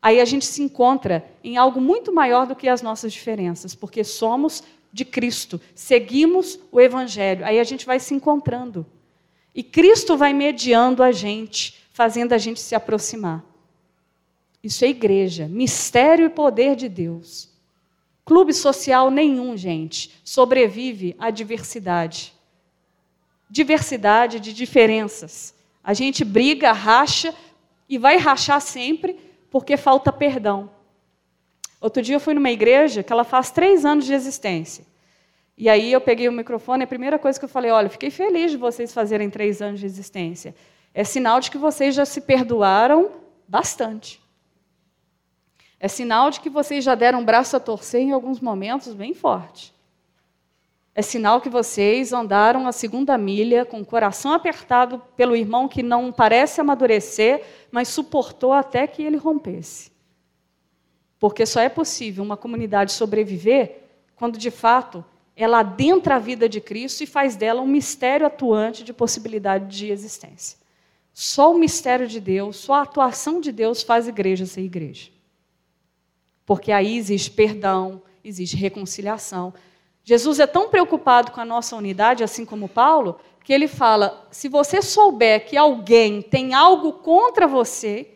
Aí 0.00 0.18
a 0.18 0.24
gente 0.24 0.46
se 0.46 0.62
encontra 0.62 1.22
em 1.44 1.58
algo 1.58 1.82
muito 1.82 2.14
maior 2.14 2.46
do 2.46 2.56
que 2.56 2.66
as 2.66 2.80
nossas 2.80 3.12
diferenças, 3.12 3.74
porque 3.74 4.02
somos 4.04 4.64
de 4.90 5.04
Cristo, 5.04 5.60
seguimos 5.74 6.58
o 6.72 6.80
Evangelho. 6.80 7.44
Aí 7.44 7.60
a 7.60 7.64
gente 7.64 7.84
vai 7.84 8.00
se 8.00 8.14
encontrando. 8.14 8.86
E 9.54 9.62
Cristo 9.62 10.16
vai 10.16 10.32
mediando 10.32 11.02
a 11.02 11.12
gente, 11.12 11.85
fazendo 11.96 12.34
a 12.34 12.38
gente 12.38 12.60
se 12.60 12.74
aproximar. 12.74 13.42
Isso 14.62 14.84
é 14.84 14.88
igreja, 14.88 15.48
mistério 15.48 16.26
e 16.26 16.28
poder 16.28 16.76
de 16.76 16.90
Deus. 16.90 17.48
Clube 18.22 18.52
social 18.52 19.10
nenhum, 19.10 19.56
gente, 19.56 20.20
sobrevive 20.22 21.16
à 21.18 21.30
diversidade. 21.30 22.34
Diversidade 23.48 24.40
de 24.40 24.52
diferenças. 24.52 25.54
A 25.82 25.94
gente 25.94 26.22
briga, 26.22 26.70
racha 26.70 27.34
e 27.88 27.96
vai 27.96 28.18
rachar 28.18 28.60
sempre 28.60 29.18
porque 29.50 29.78
falta 29.78 30.12
perdão. 30.12 30.68
Outro 31.80 32.02
dia 32.02 32.16
eu 32.16 32.20
fui 32.20 32.34
numa 32.34 32.50
igreja 32.50 33.02
que 33.02 33.10
ela 33.10 33.24
faz 33.24 33.50
três 33.50 33.86
anos 33.86 34.04
de 34.04 34.12
existência. 34.12 34.84
E 35.56 35.66
aí 35.66 35.90
eu 35.90 36.00
peguei 36.02 36.28
o 36.28 36.32
microfone, 36.32 36.84
a 36.84 36.86
primeira 36.86 37.18
coisa 37.18 37.38
que 37.38 37.46
eu 37.46 37.48
falei, 37.48 37.70
olha, 37.70 37.88
fiquei 37.88 38.10
feliz 38.10 38.50
de 38.50 38.58
vocês 38.58 38.92
fazerem 38.92 39.30
três 39.30 39.62
anos 39.62 39.80
de 39.80 39.86
existência. 39.86 40.54
É 40.96 41.04
sinal 41.04 41.40
de 41.40 41.50
que 41.50 41.58
vocês 41.58 41.94
já 41.94 42.06
se 42.06 42.22
perdoaram 42.22 43.10
bastante. 43.46 44.18
É 45.78 45.88
sinal 45.88 46.30
de 46.30 46.40
que 46.40 46.48
vocês 46.48 46.82
já 46.82 46.94
deram 46.94 47.20
um 47.20 47.24
braço 47.24 47.54
a 47.54 47.60
torcer 47.60 48.00
em 48.00 48.12
alguns 48.12 48.40
momentos 48.40 48.94
bem 48.94 49.12
forte. 49.12 49.74
É 50.94 51.02
sinal 51.02 51.42
que 51.42 51.50
vocês 51.50 52.14
andaram 52.14 52.66
a 52.66 52.72
segunda 52.72 53.18
milha 53.18 53.66
com 53.66 53.82
o 53.82 53.84
coração 53.84 54.32
apertado 54.32 55.02
pelo 55.14 55.36
irmão 55.36 55.68
que 55.68 55.82
não 55.82 56.10
parece 56.10 56.62
amadurecer, 56.62 57.44
mas 57.70 57.88
suportou 57.88 58.54
até 58.54 58.86
que 58.86 59.02
ele 59.02 59.18
rompesse. 59.18 59.92
Porque 61.18 61.44
só 61.44 61.60
é 61.60 61.68
possível 61.68 62.24
uma 62.24 62.38
comunidade 62.38 62.92
sobreviver 62.92 63.82
quando, 64.14 64.38
de 64.38 64.50
fato, 64.50 65.04
ela 65.36 65.58
adentra 65.58 66.14
a 66.14 66.18
vida 66.18 66.48
de 66.48 66.58
Cristo 66.58 67.02
e 67.02 67.06
faz 67.06 67.36
dela 67.36 67.60
um 67.60 67.66
mistério 67.66 68.26
atuante 68.26 68.82
de 68.82 68.94
possibilidade 68.94 69.76
de 69.76 69.90
existência. 69.90 70.64
Só 71.18 71.50
o 71.50 71.58
mistério 71.58 72.06
de 72.06 72.20
Deus, 72.20 72.56
só 72.56 72.74
a 72.74 72.82
atuação 72.82 73.40
de 73.40 73.50
Deus 73.50 73.82
faz 73.82 74.06
igreja 74.06 74.44
ser 74.44 74.60
igreja. 74.60 75.10
Porque 76.44 76.70
aí 76.70 76.98
existe 76.98 77.30
perdão, 77.30 78.02
existe 78.22 78.54
reconciliação. 78.54 79.54
Jesus 80.04 80.38
é 80.38 80.46
tão 80.46 80.68
preocupado 80.68 81.32
com 81.32 81.40
a 81.40 81.44
nossa 81.46 81.74
unidade, 81.74 82.22
assim 82.22 82.44
como 82.44 82.68
Paulo, 82.68 83.18
que 83.42 83.50
ele 83.50 83.66
fala: 83.66 84.28
se 84.30 84.46
você 84.46 84.82
souber 84.82 85.46
que 85.46 85.56
alguém 85.56 86.20
tem 86.20 86.52
algo 86.52 86.92
contra 86.92 87.46
você, 87.46 88.10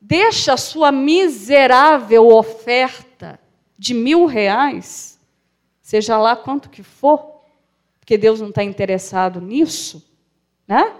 deixa 0.00 0.54
a 0.54 0.56
sua 0.56 0.90
miserável 0.90 2.26
oferta 2.26 3.38
de 3.76 3.92
mil 3.92 4.24
reais, 4.24 5.20
seja 5.82 6.16
lá 6.16 6.34
quanto 6.34 6.70
que 6.70 6.82
for, 6.82 7.42
porque 8.00 8.16
Deus 8.16 8.40
não 8.40 8.48
está 8.48 8.64
interessado 8.64 9.42
nisso, 9.42 10.02
né? 10.66 10.96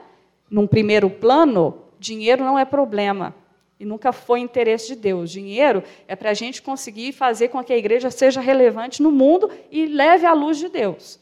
Num 0.50 0.66
primeiro 0.66 1.08
plano, 1.08 1.84
dinheiro 1.98 2.44
não 2.44 2.58
é 2.58 2.64
problema. 2.64 3.34
E 3.78 3.84
nunca 3.84 4.12
foi 4.12 4.40
interesse 4.40 4.88
de 4.88 4.96
Deus. 4.96 5.30
Dinheiro 5.30 5.82
é 6.06 6.14
para 6.14 6.30
a 6.30 6.34
gente 6.34 6.60
conseguir 6.60 7.12
fazer 7.12 7.48
com 7.48 7.62
que 7.64 7.72
a 7.72 7.78
igreja 7.78 8.10
seja 8.10 8.40
relevante 8.40 9.02
no 9.02 9.10
mundo 9.10 9.50
e 9.70 9.86
leve 9.86 10.26
a 10.26 10.34
luz 10.34 10.58
de 10.58 10.68
Deus. 10.68 11.18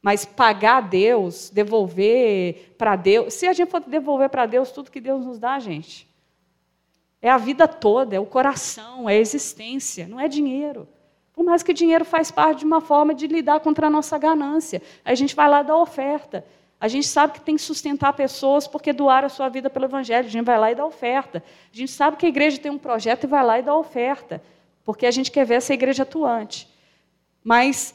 Mas 0.00 0.24
pagar 0.24 0.76
a 0.76 0.80
Deus, 0.80 1.50
devolver 1.50 2.74
para 2.78 2.94
Deus. 2.94 3.34
Se 3.34 3.48
a 3.48 3.52
gente 3.52 3.68
for 3.68 3.80
devolver 3.80 4.28
para 4.28 4.46
Deus 4.46 4.70
tudo 4.70 4.92
que 4.92 5.00
Deus 5.00 5.24
nos 5.24 5.38
dá, 5.38 5.58
gente. 5.58 6.06
É 7.20 7.30
a 7.30 7.38
vida 7.38 7.66
toda, 7.66 8.14
é 8.14 8.20
o 8.20 8.26
coração, 8.26 9.10
é 9.10 9.14
a 9.14 9.18
existência, 9.18 10.06
não 10.06 10.20
é 10.20 10.28
dinheiro. 10.28 10.86
Por 11.32 11.44
mais 11.44 11.62
que 11.62 11.72
dinheiro 11.72 12.04
faz 12.04 12.30
parte 12.30 12.60
de 12.60 12.64
uma 12.64 12.80
forma 12.80 13.12
de 13.12 13.26
lidar 13.26 13.58
contra 13.58 13.88
a 13.88 13.90
nossa 13.90 14.16
ganância. 14.16 14.80
Aí 15.04 15.12
a 15.12 15.16
gente 15.16 15.34
vai 15.34 15.48
lá 15.48 15.62
dar 15.62 15.76
oferta. 15.76 16.44
A 16.86 16.88
gente 16.88 17.08
sabe 17.08 17.32
que 17.32 17.40
tem 17.40 17.56
que 17.56 17.62
sustentar 17.62 18.12
pessoas 18.12 18.68
porque 18.68 18.92
doaram 18.92 19.26
a 19.26 19.28
sua 19.28 19.48
vida 19.48 19.68
pelo 19.68 19.86
Evangelho. 19.86 20.28
A 20.28 20.30
gente 20.30 20.44
vai 20.44 20.56
lá 20.56 20.70
e 20.70 20.74
dá 20.76 20.86
oferta. 20.86 21.42
A 21.72 21.76
gente 21.76 21.90
sabe 21.90 22.16
que 22.16 22.24
a 22.24 22.28
igreja 22.28 22.58
tem 22.58 22.70
um 22.70 22.78
projeto 22.78 23.24
e 23.24 23.26
vai 23.26 23.44
lá 23.44 23.58
e 23.58 23.62
dá 23.62 23.74
oferta, 23.74 24.40
porque 24.84 25.04
a 25.04 25.10
gente 25.10 25.32
quer 25.32 25.44
ver 25.44 25.54
essa 25.54 25.74
igreja 25.74 26.04
atuante. 26.04 26.68
Mas 27.42 27.92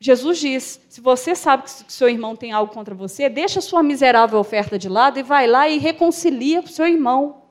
Jesus 0.00 0.40
diz: 0.40 0.80
se 0.88 1.00
você 1.00 1.36
sabe 1.36 1.62
que 1.62 1.92
seu 1.92 2.08
irmão 2.08 2.34
tem 2.34 2.50
algo 2.50 2.74
contra 2.74 2.92
você, 2.92 3.28
deixa 3.28 3.60
a 3.60 3.62
sua 3.62 3.84
miserável 3.84 4.40
oferta 4.40 4.76
de 4.76 4.88
lado 4.88 5.20
e 5.20 5.22
vai 5.22 5.46
lá 5.46 5.68
e 5.68 5.78
reconcilia 5.78 6.60
com 6.60 6.66
seu 6.66 6.88
irmão. 6.88 7.42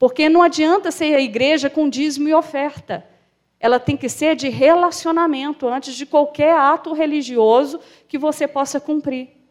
Porque 0.00 0.28
não 0.28 0.42
adianta 0.42 0.90
ser 0.90 1.14
a 1.14 1.20
igreja 1.20 1.70
com 1.70 1.88
dízimo 1.88 2.28
e 2.28 2.34
oferta 2.34 3.06
ela 3.64 3.80
tem 3.80 3.96
que 3.96 4.10
ser 4.10 4.36
de 4.36 4.50
relacionamento 4.50 5.66
antes 5.66 5.94
de 5.94 6.04
qualquer 6.04 6.54
ato 6.54 6.92
religioso 6.92 7.80
que 8.06 8.18
você 8.18 8.46
possa 8.46 8.78
cumprir. 8.78 9.43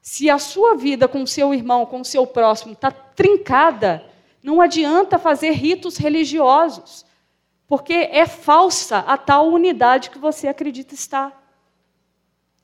Se 0.00 0.30
a 0.30 0.38
sua 0.38 0.74
vida 0.74 1.06
com 1.06 1.22
o 1.22 1.26
seu 1.26 1.52
irmão, 1.52 1.84
com 1.84 2.00
o 2.00 2.04
seu 2.04 2.26
próximo, 2.26 2.72
está 2.72 2.90
trincada, 2.90 4.04
não 4.42 4.60
adianta 4.60 5.18
fazer 5.18 5.50
ritos 5.50 5.96
religiosos, 5.96 7.04
porque 7.68 7.92
é 7.92 8.26
falsa 8.26 8.98
a 8.98 9.16
tal 9.16 9.48
unidade 9.48 10.10
que 10.10 10.18
você 10.18 10.48
acredita 10.48 10.94
estar. 10.94 11.40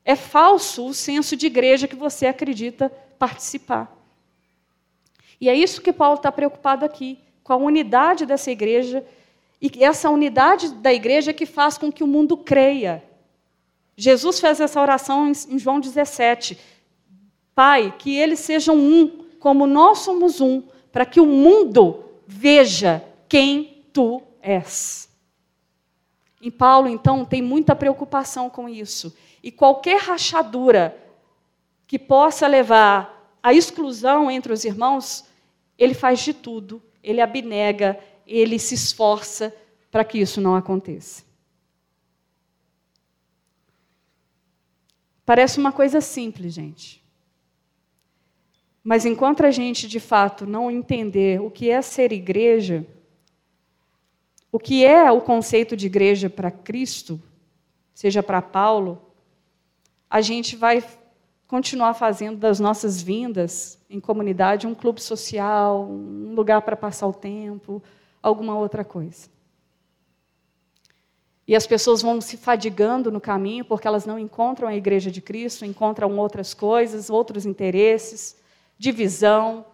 É 0.03 0.15
falso 0.15 0.87
o 0.87 0.93
senso 0.93 1.35
de 1.35 1.45
igreja 1.45 1.87
que 1.87 1.95
você 1.95 2.25
acredita 2.27 2.89
participar. 3.19 3.95
E 5.39 5.49
é 5.49 5.55
isso 5.55 5.81
que 5.81 5.93
Paulo 5.93 6.15
está 6.15 6.31
preocupado 6.31 6.83
aqui, 6.83 7.19
com 7.43 7.53
a 7.53 7.57
unidade 7.57 8.25
dessa 8.25 8.49
igreja, 8.49 9.05
e 9.61 9.83
essa 9.83 10.09
unidade 10.09 10.69
da 10.69 10.93
igreja 10.93 11.33
que 11.33 11.45
faz 11.45 11.77
com 11.77 11.91
que 11.91 12.03
o 12.03 12.07
mundo 12.07 12.35
creia. 12.37 13.03
Jesus 13.95 14.39
fez 14.39 14.59
essa 14.59 14.81
oração 14.81 15.31
em 15.49 15.57
João 15.57 15.79
17. 15.79 16.57
Pai, 17.57 17.91
que 17.97 18.15
eles 18.15 18.39
sejam 18.41 18.77
um, 18.77 19.25
como 19.39 19.65
nós 19.65 19.97
somos 19.97 20.39
um, 20.39 20.61
para 20.91 21.07
que 21.07 21.19
o 21.19 21.25
mundo 21.25 22.05
veja 22.27 23.03
quem 23.27 23.83
tu 23.91 24.21
és. 24.43 25.09
Em 26.39 26.51
Paulo, 26.51 26.87
então, 26.87 27.25
tem 27.25 27.41
muita 27.41 27.75
preocupação 27.75 28.47
com 28.47 28.69
isso. 28.69 29.17
E 29.41 29.51
qualquer 29.51 29.99
rachadura 29.99 30.95
que 31.87 31.97
possa 31.97 32.45
levar 32.45 33.35
à 33.41 33.55
exclusão 33.55 34.29
entre 34.29 34.53
os 34.53 34.63
irmãos, 34.63 35.25
ele 35.79 35.95
faz 35.95 36.19
de 36.19 36.35
tudo, 36.35 36.79
ele 37.01 37.21
abnega, 37.21 37.99
ele 38.27 38.59
se 38.59 38.75
esforça 38.75 39.51
para 39.89 40.03
que 40.03 40.19
isso 40.19 40.39
não 40.39 40.55
aconteça. 40.55 41.23
Parece 45.25 45.57
uma 45.57 45.71
coisa 45.71 45.99
simples, 46.01 46.53
gente. 46.53 47.06
Mas 48.87 49.05
enquanto 49.05 49.45
a 49.45 49.51
gente, 49.51 49.85
de 49.85 49.99
fato, 49.99 50.45
não 50.45 50.71
entender 50.71 51.41
o 51.41 51.51
que 51.51 51.69
é 51.69 51.81
ser 51.81 52.13
igreja, 52.13 52.87
o 54.49 54.57
que 54.57 54.85
é 54.85 55.11
o 55.11 55.19
conceito 55.19 55.75
de 55.75 55.87
igreja 55.87 56.29
para 56.29 56.49
Cristo, 56.49 57.21
seja 57.93 58.23
para 58.23 58.41
Paulo, 58.41 59.01
a 60.09 60.21
gente 60.21 60.55
vai 60.55 60.81
continuar 61.49 61.95
fazendo 61.95 62.37
das 62.37 62.61
nossas 62.61 63.01
vindas 63.01 63.77
em 63.89 63.99
comunidade 63.99 64.65
um 64.65 64.73
clube 64.73 65.01
social, 65.01 65.83
um 65.83 66.33
lugar 66.33 66.61
para 66.61 66.77
passar 66.77 67.07
o 67.07 67.13
tempo, 67.13 67.83
alguma 68.23 68.57
outra 68.57 68.85
coisa. 68.85 69.27
E 71.45 71.57
as 71.57 71.67
pessoas 71.67 72.01
vão 72.01 72.21
se 72.21 72.37
fadigando 72.37 73.11
no 73.11 73.19
caminho 73.19 73.65
porque 73.65 73.85
elas 73.85 74.05
não 74.05 74.17
encontram 74.17 74.65
a 74.65 74.75
igreja 74.77 75.11
de 75.11 75.19
Cristo, 75.19 75.65
encontram 75.65 76.17
outras 76.17 76.53
coisas, 76.53 77.09
outros 77.09 77.45
interesses, 77.45 78.46
divisão, 78.77 79.65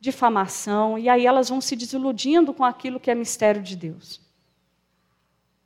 difamação, 0.00 0.98
e 0.98 1.08
aí 1.08 1.26
elas 1.26 1.48
vão 1.48 1.60
se 1.60 1.76
desiludindo 1.76 2.54
com 2.54 2.64
aquilo 2.64 3.00
que 3.00 3.10
é 3.10 3.14
mistério 3.14 3.62
de 3.62 3.76
Deus. 3.76 4.20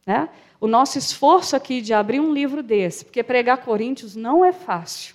Né? 0.06 0.28
O 0.60 0.66
nosso 0.66 0.98
esforço 0.98 1.54
aqui 1.54 1.80
de 1.80 1.92
abrir 1.92 2.20
um 2.20 2.32
livro 2.32 2.62
desse, 2.62 3.04
porque 3.04 3.22
pregar 3.22 3.58
Coríntios 3.58 4.16
não 4.16 4.44
é 4.44 4.52
fácil. 4.52 5.14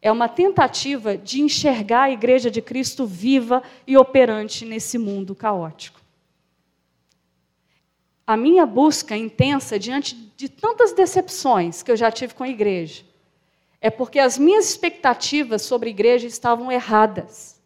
É 0.00 0.10
uma 0.10 0.28
tentativa 0.28 1.16
de 1.16 1.40
enxergar 1.40 2.02
a 2.02 2.10
igreja 2.10 2.50
de 2.50 2.60
Cristo 2.60 3.06
viva 3.06 3.62
e 3.86 3.96
operante 3.96 4.64
nesse 4.64 4.98
mundo 4.98 5.34
caótico. 5.34 6.00
A 8.26 8.36
minha 8.36 8.66
busca 8.66 9.16
intensa 9.16 9.78
diante 9.78 10.14
de 10.36 10.48
tantas 10.48 10.92
decepções 10.92 11.82
que 11.82 11.90
eu 11.90 11.96
já 11.96 12.10
tive 12.10 12.34
com 12.34 12.42
a 12.42 12.48
igreja 12.48 13.04
é 13.84 13.90
porque 13.90 14.20
as 14.20 14.38
minhas 14.38 14.70
expectativas 14.70 15.62
sobre 15.62 15.90
igreja 15.90 16.28
estavam 16.28 16.70
erradas. 16.70 17.60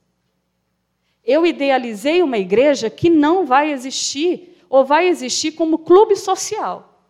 Eu 1.23 1.45
idealizei 1.45 2.23
uma 2.23 2.39
igreja 2.39 2.89
que 2.89 3.11
não 3.11 3.45
vai 3.45 3.71
existir 3.71 4.57
ou 4.67 4.83
vai 4.83 5.09
existir 5.09 5.53
como 5.53 5.81
clube 5.81 6.17
social. 6.17 7.05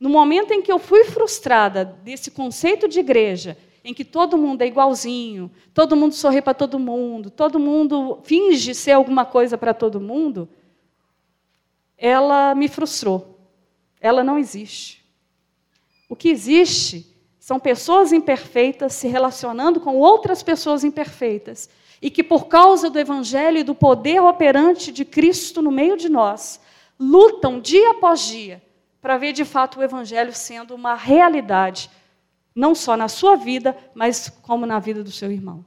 No 0.00 0.08
momento 0.08 0.52
em 0.52 0.60
que 0.60 0.72
eu 0.72 0.78
fui 0.80 1.04
frustrada 1.04 1.84
desse 1.84 2.32
conceito 2.32 2.88
de 2.88 2.98
igreja, 2.98 3.56
em 3.84 3.94
que 3.94 4.04
todo 4.04 4.36
mundo 4.36 4.62
é 4.62 4.66
igualzinho, 4.66 5.48
todo 5.72 5.94
mundo 5.94 6.14
sorri 6.14 6.42
para 6.42 6.52
todo 6.52 6.80
mundo, 6.80 7.30
todo 7.30 7.60
mundo 7.60 8.18
finge 8.24 8.74
ser 8.74 8.90
alguma 8.90 9.24
coisa 9.24 9.56
para 9.56 9.72
todo 9.72 10.00
mundo, 10.00 10.48
ela 11.96 12.56
me 12.56 12.66
frustrou. 12.66 13.38
Ela 14.00 14.24
não 14.24 14.36
existe. 14.36 15.04
O 16.08 16.16
que 16.16 16.28
existe 16.28 17.15
são 17.46 17.60
pessoas 17.60 18.12
imperfeitas 18.12 18.92
se 18.94 19.06
relacionando 19.06 19.80
com 19.80 19.94
outras 19.98 20.42
pessoas 20.42 20.82
imperfeitas 20.82 21.70
e 22.02 22.10
que, 22.10 22.24
por 22.24 22.48
causa 22.48 22.90
do 22.90 22.98
Evangelho 22.98 23.58
e 23.58 23.62
do 23.62 23.72
poder 23.72 24.20
operante 24.20 24.90
de 24.90 25.04
Cristo 25.04 25.62
no 25.62 25.70
meio 25.70 25.96
de 25.96 26.08
nós, 26.08 26.60
lutam 26.98 27.60
dia 27.60 27.92
após 27.92 28.22
dia 28.22 28.60
para 29.00 29.16
ver 29.16 29.32
de 29.32 29.44
fato 29.44 29.78
o 29.78 29.82
Evangelho 29.84 30.34
sendo 30.34 30.74
uma 30.74 30.96
realidade, 30.96 31.88
não 32.52 32.74
só 32.74 32.96
na 32.96 33.06
sua 33.06 33.36
vida, 33.36 33.78
mas 33.94 34.28
como 34.28 34.66
na 34.66 34.80
vida 34.80 35.04
do 35.04 35.12
seu 35.12 35.30
irmão. 35.30 35.64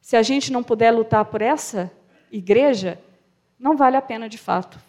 Se 0.00 0.16
a 0.16 0.22
gente 0.24 0.50
não 0.50 0.64
puder 0.64 0.90
lutar 0.90 1.26
por 1.26 1.40
essa 1.42 1.92
igreja, 2.28 3.00
não 3.56 3.76
vale 3.76 3.96
a 3.96 4.02
pena 4.02 4.28
de 4.28 4.36
fato. 4.36 4.80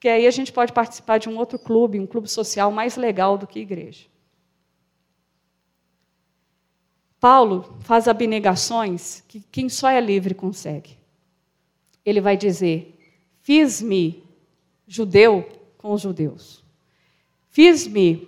Porque 0.00 0.08
aí 0.08 0.26
a 0.26 0.30
gente 0.30 0.50
pode 0.50 0.72
participar 0.72 1.18
de 1.18 1.28
um 1.28 1.36
outro 1.36 1.58
clube, 1.58 2.00
um 2.00 2.06
clube 2.06 2.26
social 2.26 2.72
mais 2.72 2.96
legal 2.96 3.36
do 3.36 3.46
que 3.46 3.60
igreja. 3.60 4.06
Paulo 7.20 7.76
faz 7.80 8.08
abnegações 8.08 9.22
que 9.28 9.42
quem 9.52 9.68
só 9.68 9.90
é 9.90 10.00
livre 10.00 10.34
consegue. 10.34 10.96
Ele 12.02 12.18
vai 12.18 12.34
dizer: 12.34 12.98
Fiz-me 13.42 14.24
judeu 14.86 15.46
com 15.76 15.92
os 15.92 16.00
judeus. 16.00 16.64
Fiz-me 17.50 18.26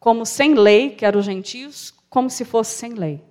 como 0.00 0.26
sem 0.26 0.54
lei, 0.54 0.96
que 0.96 1.06
eram 1.06 1.20
os 1.20 1.26
gentios, 1.26 1.94
como 2.10 2.28
se 2.28 2.44
fosse 2.44 2.76
sem 2.76 2.94
lei. 2.94 3.22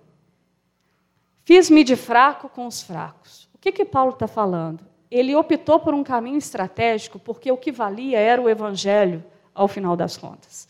Fiz-me 1.44 1.84
de 1.84 1.98
fraco 1.98 2.48
com 2.48 2.66
os 2.66 2.82
fracos. 2.82 3.50
O 3.54 3.58
que, 3.58 3.74
que 3.74 3.84
Paulo 3.84 4.14
está 4.14 4.26
falando? 4.26 4.88
Ele 5.10 5.36
optou 5.36 5.80
por 5.80 5.94
um 5.94 6.04
caminho 6.04 6.38
estratégico 6.38 7.18
porque 7.20 7.52
o 7.52 7.58
que 7.58 7.72
valia 7.72 8.20
era 8.20 8.42
o 8.42 8.50
evangelho 8.50 9.24
ao 9.54 9.68
final 9.68 9.96
das 9.96 10.18
contas. 10.18 10.68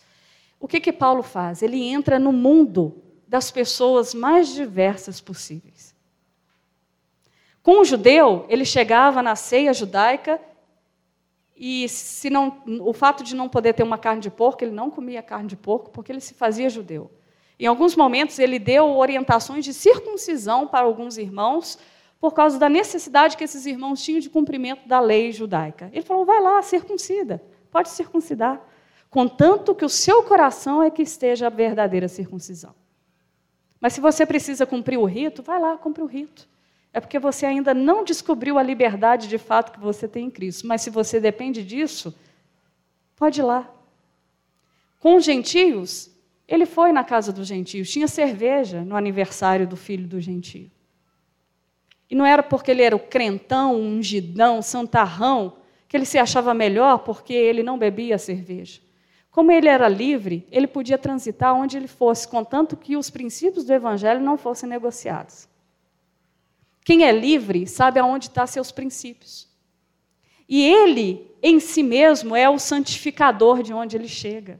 O 0.59 0.67
que 0.67 0.79
que 0.79 0.93
Paulo 0.93 1.23
faz? 1.23 1.61
Ele 1.61 1.83
entra 1.83 2.17
no 2.17 2.31
mundo 2.31 3.01
das 3.27 3.51
pessoas 3.51 4.13
mais 4.13 4.53
diversas 4.53 5.19
possíveis. 5.19 5.95
Com 7.61 7.81
o 7.81 7.85
judeu, 7.85 8.45
ele 8.47 8.63
chegava 8.63 9.21
na 9.21 9.35
ceia 9.35 9.73
judaica 9.73 10.39
e 11.55 11.89
se 11.89 12.29
não, 12.29 12.61
o 12.81 12.93
fato 12.93 13.23
de 13.23 13.35
não 13.35 13.49
poder 13.49 13.73
ter 13.73 13.83
uma 13.83 13.97
carne 13.97 14.21
de 14.21 14.29
porco, 14.29 14.63
ele 14.63 14.71
não 14.71 14.89
comia 14.89 15.21
carne 15.21 15.49
de 15.49 15.57
porco 15.57 15.89
porque 15.89 16.11
ele 16.11 16.21
se 16.21 16.33
fazia 16.33 16.69
judeu. 16.69 17.11
Em 17.59 17.65
alguns 17.65 17.95
momentos 17.95 18.37
ele 18.39 18.59
deu 18.59 18.95
orientações 18.95 19.65
de 19.65 19.73
circuncisão 19.73 20.67
para 20.67 20.85
alguns 20.85 21.17
irmãos, 21.17 21.77
por 22.19 22.33
causa 22.33 22.57
da 22.57 22.67
necessidade 22.67 23.37
que 23.37 23.43
esses 23.43 23.65
irmãos 23.65 24.01
tinham 24.01 24.19
de 24.19 24.29
cumprimento 24.29 24.87
da 24.87 24.99
lei 24.99 25.31
judaica. 25.31 25.89
Ele 25.93 26.01
falou: 26.01 26.25
vai 26.25 26.41
lá, 26.41 26.61
circuncida, 26.61 27.43
pode 27.71 27.89
circuncidar, 27.89 28.61
contanto 29.09 29.75
que 29.75 29.85
o 29.85 29.89
seu 29.89 30.23
coração 30.23 30.81
é 30.81 30.89
que 30.89 31.01
esteja 31.01 31.47
a 31.47 31.49
verdadeira 31.49 32.07
circuncisão. 32.07 32.73
Mas 33.79 33.93
se 33.93 34.01
você 34.01 34.25
precisa 34.25 34.65
cumprir 34.65 34.97
o 34.97 35.05
rito, 35.05 35.43
vai 35.43 35.59
lá, 35.59 35.77
cumpre 35.77 36.01
o 36.01 36.07
rito. 36.07 36.47
É 36.91 36.99
porque 36.99 37.19
você 37.19 37.45
ainda 37.45 37.73
não 37.73 38.03
descobriu 38.03 38.57
a 38.57 38.63
liberdade 38.63 39.27
de 39.27 39.37
fato 39.37 39.71
que 39.71 39.79
você 39.79 40.07
tem 40.07 40.25
em 40.25 40.31
Cristo. 40.31 40.65
Mas 40.65 40.81
se 40.81 40.89
você 40.89 41.19
depende 41.19 41.63
disso, 41.63 42.15
pode 43.15 43.39
ir 43.39 43.43
lá. 43.43 43.69
Com 44.99 45.15
os 45.15 45.23
gentios, 45.23 46.09
ele 46.47 46.65
foi 46.65 46.91
na 46.91 47.03
casa 47.03 47.31
dos 47.31 47.47
gentios, 47.47 47.91
tinha 47.91 48.07
cerveja 48.07 48.83
no 48.83 48.95
aniversário 48.95 49.67
do 49.67 49.77
filho 49.77 50.07
do 50.07 50.19
gentio. 50.19 50.71
E 52.09 52.15
não 52.15 52.25
era 52.25 52.41
porque 52.41 52.71
ele 52.71 52.81
era 52.81 52.95
o 52.95 52.99
crentão, 52.99 53.75
ungidão, 53.75 54.61
santarrão, 54.61 55.57
que 55.87 55.95
ele 55.95 56.05
se 56.05 56.17
achava 56.17 56.53
melhor 56.53 56.99
porque 56.99 57.33
ele 57.33 57.63
não 57.63 57.77
bebia 57.77 58.17
cerveja. 58.17 58.81
Como 59.31 59.51
ele 59.51 59.67
era 59.67 59.87
livre, 59.87 60.47
ele 60.51 60.67
podia 60.67 60.97
transitar 60.97 61.53
onde 61.53 61.77
ele 61.77 61.87
fosse, 61.87 62.27
contanto 62.27 62.75
que 62.75 62.97
os 62.97 63.09
princípios 63.09 63.65
do 63.65 63.73
evangelho 63.73 64.19
não 64.19 64.37
fossem 64.37 64.67
negociados. 64.67 65.47
Quem 66.83 67.03
é 67.03 67.11
livre 67.11 67.67
sabe 67.67 67.99
aonde 67.99 68.27
estão 68.27 68.47
seus 68.47 68.71
princípios. 68.71 69.47
E 70.47 70.63
ele, 70.63 71.29
em 71.43 71.59
si 71.59 71.83
mesmo, 71.83 72.35
é 72.35 72.49
o 72.49 72.57
santificador 72.57 73.61
de 73.61 73.73
onde 73.73 73.97
ele 73.97 74.07
chega. 74.07 74.59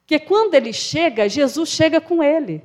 Porque 0.00 0.18
quando 0.18 0.54
ele 0.54 0.72
chega, 0.72 1.28
Jesus 1.28 1.68
chega 1.68 2.00
com 2.00 2.22
ele. 2.22 2.62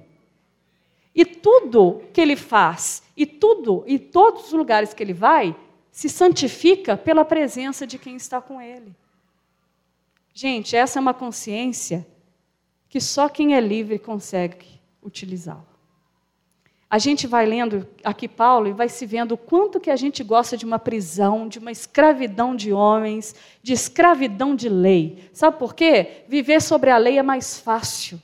E 1.16 1.26
tudo 1.26 2.02
que 2.14 2.20
ele 2.20 2.36
faz, 2.36 3.03
e 3.16 3.26
tudo, 3.26 3.84
e 3.86 4.00
todos 4.00 4.48
os 4.48 4.54
lugares 4.54 4.94
que 4.94 5.04
ele 5.04 5.14
vai, 5.14 5.56
se 5.92 6.10
santifica 6.10 6.98
pela 6.98 7.24
presença 7.24 7.86
de 7.86 8.00
quem 8.00 8.16
está 8.16 8.42
com 8.42 8.60
ele. 8.60 8.96
Gente, 10.34 10.76
essa 10.76 10.98
é 10.98 11.02
uma 11.02 11.14
consciência 11.14 12.08
que 12.90 13.00
só 13.00 13.30
quem 13.30 13.56
é 13.56 13.60
livre 13.60 14.00
consegue 14.00 14.66
utilizá-la. 15.02 15.64
a 16.90 17.00
gente 17.00 17.26
vai 17.26 17.46
lendo 17.46 17.88
aqui 18.04 18.28
Paulo 18.28 18.68
e 18.68 18.74
vai 18.74 18.88
se 18.88 19.06
vendo 19.06 19.34
o 19.34 19.38
quanto 19.38 19.80
que 19.80 19.90
a 19.90 19.96
gente 19.96 20.24
gosta 20.24 20.56
de 20.56 20.64
uma 20.64 20.78
prisão, 20.78 21.48
de 21.48 21.58
uma 21.58 21.72
escravidão 21.72 22.56
de 22.56 22.72
homens, 22.72 23.36
de 23.64 23.74
escravidão 23.74 24.56
de 24.56 24.70
lei. 24.70 25.30
Sabe 25.34 25.58
por 25.58 25.74
quê? 25.74 26.24
Viver 26.28 26.62
sobre 26.62 26.92
a 26.92 26.98
lei 26.98 27.18
é 27.18 27.24
mais 27.24 27.60
fácil. 27.60 28.22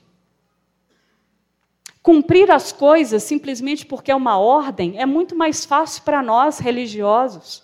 Cumprir 2.01 2.49
as 2.49 2.71
coisas 2.71 3.23
simplesmente 3.23 3.85
porque 3.85 4.11
é 4.11 4.15
uma 4.15 4.37
ordem 4.37 4.97
é 4.97 5.05
muito 5.05 5.35
mais 5.35 5.65
fácil 5.65 6.03
para 6.03 6.23
nós 6.23 6.59
religiosos, 6.59 7.63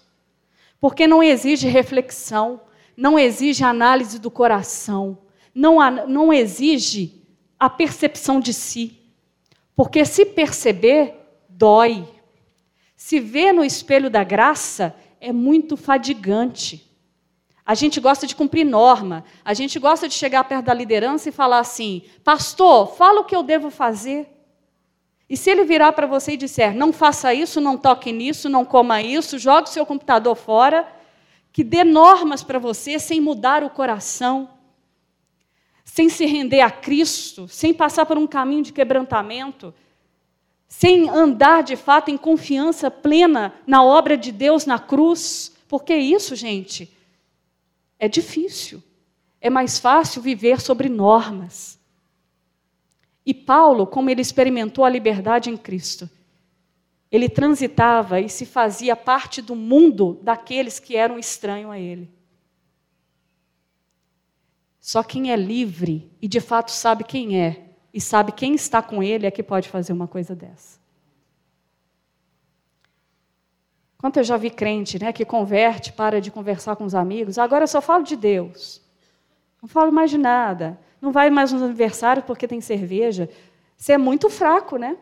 porque 0.79 1.07
não 1.07 1.23
exige 1.23 1.67
reflexão, 1.67 2.61
não 2.97 3.17
exige 3.17 3.63
análise 3.63 4.19
do 4.19 4.29
coração, 4.29 5.17
não, 5.53 5.79
não 6.07 6.33
exige 6.33 7.23
a 7.59 7.69
percepção 7.69 8.39
de 8.39 8.53
si. 8.53 8.99
Porque 9.75 10.05
se 10.05 10.25
perceber, 10.25 11.15
dói. 11.49 12.07
Se 12.95 13.19
ver 13.19 13.53
no 13.53 13.63
espelho 13.63 14.09
da 14.09 14.23
graça 14.23 14.95
é 15.19 15.31
muito 15.31 15.75
fadigante. 15.75 16.89
A 17.65 17.73
gente 17.73 17.99
gosta 17.99 18.27
de 18.27 18.35
cumprir 18.35 18.63
norma, 18.63 19.25
a 19.43 19.53
gente 19.55 19.79
gosta 19.79 20.07
de 20.07 20.13
chegar 20.13 20.43
perto 20.43 20.65
da 20.65 20.73
liderança 20.73 21.29
e 21.29 21.31
falar 21.31 21.59
assim: 21.59 22.03
Pastor, 22.23 22.95
fala 22.95 23.21
o 23.21 23.23
que 23.23 23.35
eu 23.35 23.41
devo 23.41 23.71
fazer. 23.71 24.29
E 25.27 25.35
se 25.35 25.49
ele 25.49 25.63
virar 25.63 25.93
para 25.93 26.05
você 26.05 26.33
e 26.33 26.37
disser: 26.37 26.75
Não 26.75 26.93
faça 26.93 27.33
isso, 27.33 27.59
não 27.59 27.75
toque 27.75 28.11
nisso, 28.11 28.47
não 28.47 28.63
coma 28.63 29.01
isso, 29.01 29.39
jogue 29.39 29.69
seu 29.69 29.83
computador 29.83 30.35
fora, 30.35 30.87
que 31.51 31.63
dê 31.63 31.83
normas 31.83 32.43
para 32.43 32.59
você 32.59 32.99
sem 32.99 33.19
mudar 33.19 33.63
o 33.63 33.69
coração, 33.71 34.47
sem 35.83 36.07
se 36.07 36.27
render 36.27 36.61
a 36.61 36.69
Cristo, 36.69 37.47
sem 37.47 37.73
passar 37.73 38.05
por 38.05 38.17
um 38.17 38.27
caminho 38.27 38.61
de 38.61 38.73
quebrantamento, 38.73 39.73
sem 40.67 41.09
andar 41.09 41.63
de 41.63 41.75
fato 41.75 42.11
em 42.11 42.17
confiança 42.17 42.91
plena 42.91 43.55
na 43.65 43.83
obra 43.83 44.15
de 44.15 44.31
Deus 44.31 44.67
na 44.67 44.77
cruz, 44.77 45.51
porque 45.67 45.95
isso, 45.95 46.35
gente, 46.35 46.94
é 47.99 48.07
difícil. 48.07 48.81
É 49.39 49.49
mais 49.49 49.79
fácil 49.79 50.21
viver 50.21 50.59
sobre 50.59 50.89
normas. 50.89 51.79
E 53.25 53.33
Paulo, 53.33 53.87
como 53.87 54.09
ele 54.09 54.21
experimentou 54.21 54.85
a 54.85 54.89
liberdade 54.89 55.49
em 55.49 55.57
Cristo, 55.57 56.09
ele 57.11 57.29
transitava 57.29 58.19
e 58.19 58.29
se 58.29 58.45
fazia 58.45 58.95
parte 58.95 59.41
do 59.41 59.55
mundo 59.55 60.19
daqueles 60.21 60.79
que 60.79 60.95
eram 60.95 61.17
estranhos 61.17 61.71
a 61.71 61.79
ele. 61.79 62.09
Só 64.79 65.01
quem 65.01 65.31
é 65.31 65.35
livre 65.35 66.11
e 66.21 66.27
de 66.27 66.39
fato 66.39 66.69
sabe 66.69 67.03
quem 67.03 67.39
é 67.39 67.69
e 67.93 67.99
sabe 67.99 68.31
quem 68.31 68.53
está 68.53 68.81
com 68.81 69.01
ele 69.01 69.25
é 69.25 69.31
que 69.31 69.41
pode 69.41 69.69
fazer 69.69 69.93
uma 69.93 70.07
coisa 70.07 70.35
dessa. 70.35 70.79
Quanto 74.05 74.17
eu 74.17 74.23
já 74.23 74.37
vi 74.37 74.51
crente, 74.51 75.01
né, 75.01 75.11
que 75.11 75.25
converte, 75.25 75.91
para 75.91 76.21
de 76.21 76.29
conversar 76.29 76.75
com 76.75 76.83
os 76.83 76.93
amigos, 76.93 77.39
agora 77.39 77.63
eu 77.63 77.67
só 77.67 77.81
falo 77.81 78.03
de 78.03 78.15
Deus. 78.15 78.79
Não 79.59 79.67
falo 79.67 79.91
mais 79.91 80.11
de 80.11 80.17
nada. 80.19 80.79
Não 81.01 81.11
vai 81.11 81.31
mais 81.31 81.51
nos 81.51 81.63
aniversários 81.63 82.23
porque 82.23 82.47
tem 82.47 82.61
cerveja. 82.61 83.27
Você 83.75 83.93
é 83.93 83.97
muito 83.97 84.29
fraco, 84.29 84.77
né? 84.77 84.95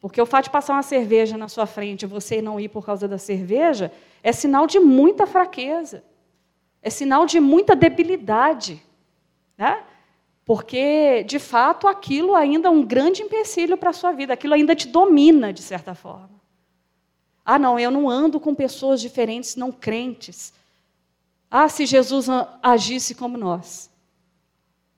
Porque 0.00 0.18
o 0.18 0.24
fato 0.24 0.44
de 0.44 0.50
passar 0.50 0.72
uma 0.72 0.82
cerveja 0.82 1.36
na 1.36 1.46
sua 1.46 1.66
frente 1.66 2.04
e 2.04 2.06
você 2.06 2.40
não 2.40 2.58
ir 2.58 2.70
por 2.70 2.86
causa 2.86 3.06
da 3.06 3.18
cerveja 3.18 3.92
é 4.22 4.32
sinal 4.32 4.66
de 4.66 4.80
muita 4.80 5.26
fraqueza 5.26 6.02
é 6.80 6.88
sinal 6.88 7.26
de 7.26 7.38
muita 7.38 7.76
debilidade. 7.76 8.82
Né? 9.58 9.82
Porque, 10.42 11.22
de 11.24 11.38
fato, 11.38 11.86
aquilo 11.86 12.34
ainda 12.34 12.68
é 12.68 12.70
um 12.70 12.82
grande 12.82 13.20
empecilho 13.20 13.76
para 13.76 13.90
a 13.90 13.92
sua 13.92 14.12
vida, 14.12 14.32
aquilo 14.32 14.54
ainda 14.54 14.74
te 14.74 14.88
domina, 14.88 15.52
de 15.52 15.60
certa 15.60 15.94
forma. 15.94 16.43
Ah, 17.44 17.58
não, 17.58 17.78
eu 17.78 17.90
não 17.90 18.08
ando 18.08 18.40
com 18.40 18.54
pessoas 18.54 19.00
diferentes, 19.00 19.54
não 19.54 19.70
crentes. 19.70 20.52
Ah, 21.50 21.68
se 21.68 21.84
Jesus 21.84 22.26
agisse 22.62 23.14
como 23.14 23.36
nós. 23.36 23.90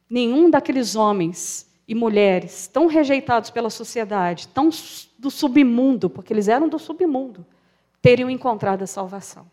Nenhum 0.08 0.48
daqueles 0.48 0.94
homens 0.94 1.68
e 1.88 1.94
mulheres 1.94 2.68
tão 2.68 2.86
rejeitados 2.86 3.50
pela 3.50 3.70
sociedade, 3.70 4.48
tão 4.48 4.70
do 5.18 5.30
submundo, 5.30 6.08
porque 6.08 6.32
eles 6.32 6.48
eram 6.48 6.68
do 6.68 6.78
submundo, 6.78 7.44
teriam 8.00 8.30
encontrado 8.30 8.82
a 8.82 8.86
salvação. 8.86 9.50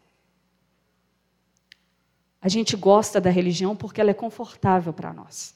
A 2.39 2.49
gente 2.49 2.75
gosta 2.75 3.21
da 3.21 3.29
religião 3.29 3.75
porque 3.75 4.01
ela 4.01 4.11
é 4.11 4.13
confortável 4.13 4.93
para 4.93 5.13
nós. 5.13 5.55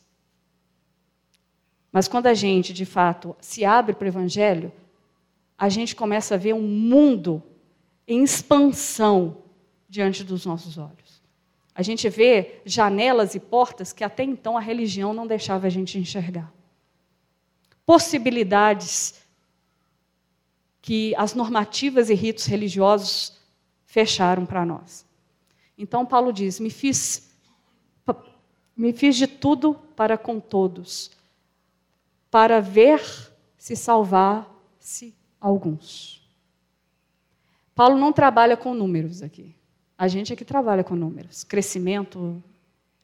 Mas 1.91 2.07
quando 2.07 2.27
a 2.27 2.33
gente, 2.33 2.73
de 2.73 2.85
fato, 2.85 3.35
se 3.41 3.65
abre 3.65 3.93
para 3.93 4.05
o 4.05 4.07
Evangelho, 4.07 4.71
a 5.57 5.69
gente 5.69 5.95
começa 5.95 6.35
a 6.35 6.37
ver 6.37 6.53
um 6.53 6.61
mundo 6.61 7.41
em 8.07 8.23
expansão 8.23 9.43
diante 9.89 10.23
dos 10.23 10.45
nossos 10.45 10.77
olhos. 10.77 11.21
A 11.73 11.81
gente 11.81 12.07
vê 12.09 12.61
janelas 12.65 13.35
e 13.35 13.39
portas 13.39 13.91
que 13.91 14.03
até 14.03 14.23
então 14.23 14.57
a 14.57 14.61
religião 14.61 15.13
não 15.13 15.25
deixava 15.25 15.67
a 15.67 15.69
gente 15.69 15.97
enxergar. 15.97 16.53
Possibilidades 17.85 19.21
que 20.81 21.15
as 21.15 21.33
normativas 21.33 22.09
e 22.09 22.13
ritos 22.13 22.45
religiosos 22.45 23.37
fecharam 23.85 24.45
para 24.45 24.65
nós. 24.65 25.05
Então 25.77 26.05
Paulo 26.05 26.31
diz: 26.31 26.59
me 26.59 26.69
fiz, 26.69 27.35
me 28.75 28.93
fiz 28.93 29.15
de 29.15 29.27
tudo 29.27 29.73
para 29.95 30.17
com 30.17 30.39
todos, 30.39 31.11
para 32.29 32.59
ver 32.59 33.01
se 33.57 33.75
salvar-se 33.75 35.16
alguns. 35.39 36.21
Paulo 37.75 37.97
não 37.97 38.11
trabalha 38.11 38.57
com 38.57 38.73
números 38.73 39.21
aqui. 39.21 39.55
A 39.97 40.07
gente 40.07 40.33
é 40.33 40.35
que 40.35 40.45
trabalha 40.45 40.83
com 40.83 40.95
números. 40.95 41.43
Crescimento 41.43 42.41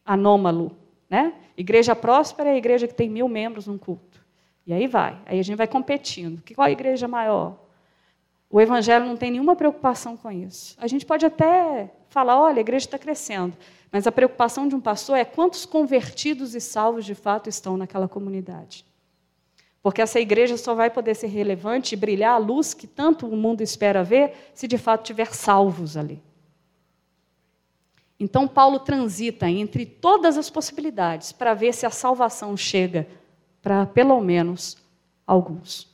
anômalo. 0.04 0.76
Né? 1.08 1.34
Igreja 1.56 1.94
próspera 1.94 2.50
é 2.50 2.52
a 2.54 2.56
igreja 2.56 2.86
que 2.88 2.94
tem 2.94 3.08
mil 3.08 3.28
membros 3.28 3.66
num 3.66 3.78
culto. 3.78 4.24
E 4.66 4.72
aí 4.72 4.86
vai. 4.86 5.18
Aí 5.26 5.38
a 5.38 5.42
gente 5.42 5.56
vai 5.56 5.66
competindo. 5.66 6.42
Qual 6.54 6.66
a 6.66 6.70
igreja 6.70 7.06
maior? 7.06 7.58
O 8.50 8.60
Evangelho 8.60 9.04
não 9.04 9.16
tem 9.16 9.30
nenhuma 9.32 9.56
preocupação 9.56 10.16
com 10.16 10.30
isso. 10.30 10.76
A 10.78 10.86
gente 10.86 11.04
pode 11.04 11.26
até 11.26 11.92
falar: 12.08 12.40
olha, 12.40 12.58
a 12.58 12.60
igreja 12.60 12.86
está 12.86 12.98
crescendo. 12.98 13.56
Mas 13.90 14.06
a 14.06 14.12
preocupação 14.12 14.66
de 14.66 14.74
um 14.74 14.80
pastor 14.80 15.16
é 15.16 15.24
quantos 15.24 15.66
convertidos 15.66 16.54
e 16.54 16.60
salvos 16.60 17.04
de 17.04 17.14
fato 17.14 17.48
estão 17.48 17.76
naquela 17.76 18.08
comunidade. 18.08 18.84
Porque 19.84 20.00
essa 20.00 20.18
igreja 20.18 20.56
só 20.56 20.74
vai 20.74 20.88
poder 20.88 21.14
ser 21.14 21.26
relevante 21.26 21.92
e 21.92 21.98
brilhar 21.98 22.32
a 22.32 22.38
luz 22.38 22.72
que 22.72 22.86
tanto 22.86 23.26
o 23.26 23.36
mundo 23.36 23.60
espera 23.60 24.02
ver 24.02 24.50
se 24.54 24.66
de 24.66 24.78
fato 24.78 25.04
tiver 25.04 25.34
salvos 25.34 25.94
ali. 25.94 26.22
Então, 28.18 28.48
Paulo 28.48 28.78
transita 28.78 29.46
entre 29.46 29.84
todas 29.84 30.38
as 30.38 30.48
possibilidades 30.48 31.32
para 31.32 31.52
ver 31.52 31.74
se 31.74 31.84
a 31.84 31.90
salvação 31.90 32.56
chega 32.56 33.06
para 33.60 33.84
pelo 33.84 34.18
menos 34.22 34.78
alguns. 35.26 35.86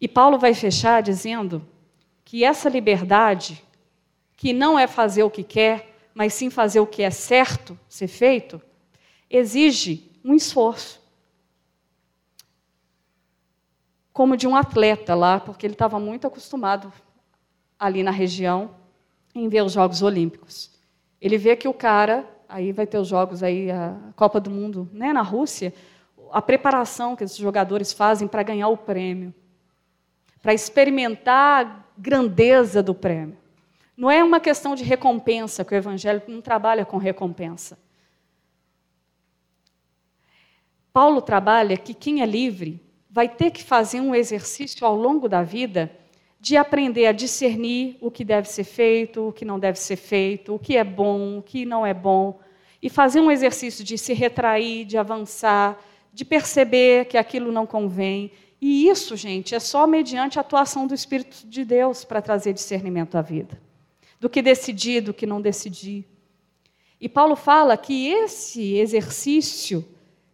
E 0.00 0.06
Paulo 0.06 0.38
vai 0.38 0.54
fechar 0.54 1.02
dizendo 1.02 1.66
que 2.24 2.44
essa 2.44 2.68
liberdade, 2.68 3.64
que 4.36 4.52
não 4.52 4.78
é 4.78 4.86
fazer 4.86 5.24
o 5.24 5.30
que 5.30 5.42
quer, 5.42 5.92
mas 6.14 6.34
sim 6.34 6.50
fazer 6.50 6.78
o 6.78 6.86
que 6.86 7.02
é 7.02 7.10
certo 7.10 7.76
ser 7.88 8.06
feito, 8.06 8.62
exige 9.28 10.08
um 10.24 10.36
esforço. 10.36 11.07
Como 14.18 14.36
de 14.36 14.48
um 14.48 14.56
atleta 14.56 15.14
lá, 15.14 15.38
porque 15.38 15.64
ele 15.64 15.74
estava 15.74 16.00
muito 16.00 16.26
acostumado 16.26 16.92
ali 17.78 18.02
na 18.02 18.10
região 18.10 18.72
em 19.32 19.48
ver 19.48 19.62
os 19.62 19.70
Jogos 19.70 20.02
Olímpicos. 20.02 20.72
Ele 21.20 21.38
vê 21.38 21.54
que 21.54 21.68
o 21.68 21.72
cara, 21.72 22.28
aí 22.48 22.72
vai 22.72 22.84
ter 22.84 22.98
os 22.98 23.06
Jogos 23.06 23.44
aí, 23.44 23.70
a 23.70 23.96
Copa 24.16 24.40
do 24.40 24.50
Mundo, 24.50 24.90
né, 24.92 25.12
na 25.12 25.22
Rússia, 25.22 25.72
a 26.32 26.42
preparação 26.42 27.14
que 27.14 27.22
esses 27.22 27.36
jogadores 27.36 27.92
fazem 27.92 28.26
para 28.26 28.42
ganhar 28.42 28.66
o 28.66 28.76
prêmio 28.76 29.32
para 30.42 30.52
experimentar 30.52 31.64
a 31.64 31.84
grandeza 31.96 32.82
do 32.82 32.96
prêmio. 32.96 33.38
Não 33.96 34.10
é 34.10 34.24
uma 34.24 34.40
questão 34.40 34.74
de 34.74 34.82
recompensa, 34.82 35.64
que 35.64 35.72
o 35.72 35.76
Evangelho 35.76 36.20
não 36.26 36.40
trabalha 36.40 36.84
com 36.84 36.96
recompensa. 36.96 37.78
Paulo 40.92 41.22
trabalha 41.22 41.76
que 41.76 41.94
quem 41.94 42.20
é 42.20 42.26
livre 42.26 42.87
vai 43.18 43.28
ter 43.28 43.50
que 43.50 43.64
fazer 43.64 44.00
um 44.00 44.14
exercício 44.14 44.86
ao 44.86 44.94
longo 44.94 45.28
da 45.28 45.42
vida 45.42 45.90
de 46.38 46.56
aprender 46.56 47.06
a 47.06 47.10
discernir 47.10 47.98
o 48.00 48.12
que 48.12 48.24
deve 48.24 48.48
ser 48.48 48.62
feito, 48.62 49.26
o 49.26 49.32
que 49.32 49.44
não 49.44 49.58
deve 49.58 49.76
ser 49.76 49.96
feito, 49.96 50.54
o 50.54 50.58
que 50.58 50.76
é 50.76 50.84
bom, 50.84 51.38
o 51.38 51.42
que 51.42 51.66
não 51.66 51.84
é 51.84 51.92
bom, 51.92 52.38
e 52.80 52.88
fazer 52.88 53.20
um 53.20 53.28
exercício 53.28 53.82
de 53.84 53.98
se 53.98 54.14
retrair, 54.14 54.84
de 54.84 54.96
avançar, 54.96 55.76
de 56.12 56.24
perceber 56.24 57.06
que 57.06 57.18
aquilo 57.18 57.50
não 57.50 57.66
convém 57.66 58.30
e 58.60 58.88
isso, 58.88 59.16
gente, 59.16 59.52
é 59.52 59.58
só 59.58 59.84
mediante 59.84 60.38
a 60.38 60.42
atuação 60.42 60.86
do 60.86 60.94
Espírito 60.94 61.44
de 61.44 61.64
Deus 61.64 62.04
para 62.04 62.22
trazer 62.22 62.52
discernimento 62.52 63.16
à 63.16 63.20
vida. 63.20 63.60
Do 64.20 64.30
que 64.30 64.40
decidir, 64.40 65.00
do 65.00 65.12
que 65.12 65.26
não 65.26 65.40
decidir. 65.40 66.04
E 67.00 67.08
Paulo 67.08 67.34
fala 67.34 67.76
que 67.76 68.06
esse 68.06 68.74
exercício 68.74 69.84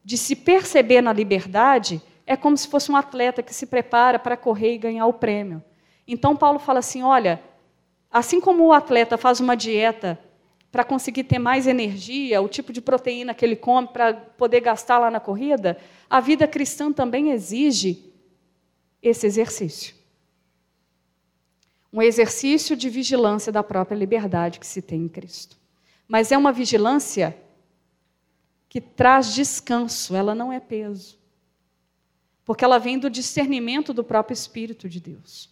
de 0.04 0.18
se 0.18 0.36
perceber 0.36 1.00
na 1.00 1.14
liberdade 1.14 2.02
é 2.26 2.36
como 2.36 2.56
se 2.56 2.68
fosse 2.68 2.90
um 2.90 2.96
atleta 2.96 3.42
que 3.42 3.54
se 3.54 3.66
prepara 3.66 4.18
para 4.18 4.36
correr 4.36 4.74
e 4.74 4.78
ganhar 4.78 5.06
o 5.06 5.12
prêmio. 5.12 5.62
Então, 6.06 6.36
Paulo 6.36 6.58
fala 6.58 6.78
assim: 6.78 7.02
olha, 7.02 7.42
assim 8.10 8.40
como 8.40 8.64
o 8.64 8.72
atleta 8.72 9.16
faz 9.16 9.40
uma 9.40 9.54
dieta 9.54 10.18
para 10.70 10.84
conseguir 10.84 11.24
ter 11.24 11.38
mais 11.38 11.66
energia, 11.66 12.42
o 12.42 12.48
tipo 12.48 12.72
de 12.72 12.80
proteína 12.80 13.32
que 13.32 13.44
ele 13.44 13.54
come 13.54 13.86
para 13.88 14.12
poder 14.12 14.60
gastar 14.60 14.98
lá 14.98 15.08
na 15.10 15.20
corrida, 15.20 15.78
a 16.10 16.18
vida 16.18 16.48
cristã 16.48 16.92
também 16.92 17.30
exige 17.30 18.12
esse 19.00 19.24
exercício. 19.26 19.94
Um 21.92 22.02
exercício 22.02 22.74
de 22.74 22.88
vigilância 22.88 23.52
da 23.52 23.62
própria 23.62 23.94
liberdade 23.94 24.58
que 24.58 24.66
se 24.66 24.82
tem 24.82 25.02
em 25.02 25.08
Cristo. 25.08 25.56
Mas 26.08 26.32
é 26.32 26.36
uma 26.36 26.50
vigilância 26.50 27.36
que 28.68 28.80
traz 28.80 29.32
descanso, 29.32 30.16
ela 30.16 30.34
não 30.34 30.52
é 30.52 30.58
peso. 30.58 31.16
Porque 32.44 32.64
ela 32.64 32.78
vem 32.78 32.98
do 32.98 33.08
discernimento 33.08 33.92
do 33.92 34.04
próprio 34.04 34.34
Espírito 34.34 34.88
de 34.88 35.00
Deus. 35.00 35.48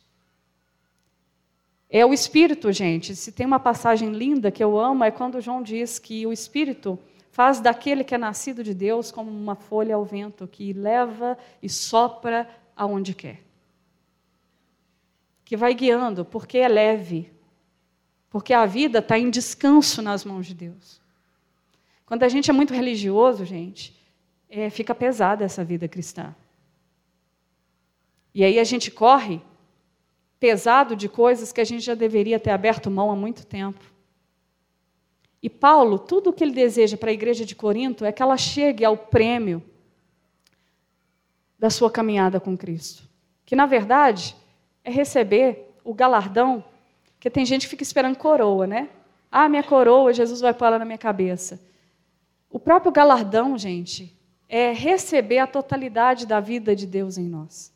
É 1.89 2.05
o 2.07 2.13
Espírito, 2.13 2.73
gente. 2.73 3.15
Se 3.15 3.31
tem 3.33 3.47
uma 3.47 3.61
passagem 3.61 4.11
linda 4.13 4.51
que 4.51 4.65
eu 4.65 4.79
amo, 4.79 5.05
é 5.05 5.11
quando 5.11 5.41
João 5.41 5.63
diz 5.63 5.99
que 5.99 6.27
o 6.27 6.33
Espírito 6.33 6.99
faz 7.31 7.61
daquele 7.61 8.05
que 8.05 8.15
é 8.15 8.19
nascido 8.19 8.63
de 8.65 8.75
Deus 8.75 9.11
como 9.11 9.31
uma 9.31 9.55
folha 9.55 9.95
ao 9.95 10.05
vento, 10.05 10.47
que 10.47 10.73
leva 10.73 11.37
e 11.63 11.69
sopra 11.69 12.49
aonde 12.77 13.15
quer. 13.15 13.43
Que 15.45 15.57
vai 15.57 15.75
guiando, 15.75 16.25
porque 16.25 16.59
é 16.59 16.69
leve. 16.69 17.31
Porque 18.31 18.55
a 18.55 18.65
vida 18.65 19.01
está 19.01 19.19
em 19.19 19.29
descanso 19.29 20.01
nas 20.01 20.25
mãos 20.25 20.47
de 20.47 20.55
Deus. 20.55 21.01
Quando 22.07 22.23
a 22.23 22.29
gente 22.29 22.51
é 22.51 22.53
muito 22.53 22.73
religioso, 22.73 23.45
gente, 23.45 23.95
é, 24.49 24.71
fica 24.71 24.95
pesada 24.95 25.45
essa 25.45 25.63
vida 25.63 25.87
cristã. 25.89 26.35
E 28.35 28.45
aí 28.45 28.59
a 28.59 28.65
gente 28.65 28.91
corre 28.91 29.41
pesado 30.41 30.97
de 30.97 31.09
coisas 31.09 31.53
que 31.53 31.61
a 31.61 31.65
gente 31.65 31.85
já 31.85 31.95
deveria 31.95 32.41
ter 32.41 32.51
aberto 32.51 32.91
mão 32.91 33.11
há 33.11 33.17
muito 33.17 33.47
tempo. 33.47 33.81
E 35.43 35.51
Paulo, 35.51 35.99
tudo 35.99 36.31
o 36.31 36.33
que 36.33 36.45
ele 36.45 36.53
deseja 36.53 36.97
para 36.97 37.11
a 37.11 37.13
igreja 37.13 37.45
de 37.45 37.55
Corinto 37.55 38.05
é 38.05 38.13
que 38.13 38.23
ela 38.23 38.37
chegue 38.37 38.85
ao 38.85 38.97
prêmio 38.97 39.63
da 41.59 41.69
sua 41.69 41.91
caminhada 41.91 42.41
com 42.41 42.57
Cristo. 42.57 43.09
Que, 43.45 43.55
na 43.55 43.67
verdade, 43.67 44.37
é 44.85 44.91
receber 44.91 45.73
o 45.85 45.93
galardão, 45.93 46.65
que 47.19 47.31
tem 47.31 47.45
gente 47.45 47.63
que 47.63 47.71
fica 47.71 47.83
esperando 47.83 48.17
coroa, 48.17 48.67
né? 48.67 48.89
Ah, 49.31 49.49
minha 49.49 49.63
coroa, 49.63 50.13
Jesus 50.13 50.41
vai 50.41 50.55
pôr 50.55 50.67
ela 50.67 50.79
na 50.79 50.85
minha 50.85 50.99
cabeça. 50.99 51.61
O 52.51 52.59
próprio 52.59 52.93
galardão, 52.93 53.57
gente, 53.57 54.17
é 54.49 54.73
receber 54.73 55.39
a 55.39 55.47
totalidade 55.47 56.27
da 56.27 56.39
vida 56.39 56.77
de 56.77 56.87
Deus 56.87 57.17
em 57.17 57.27
nós. 57.27 57.72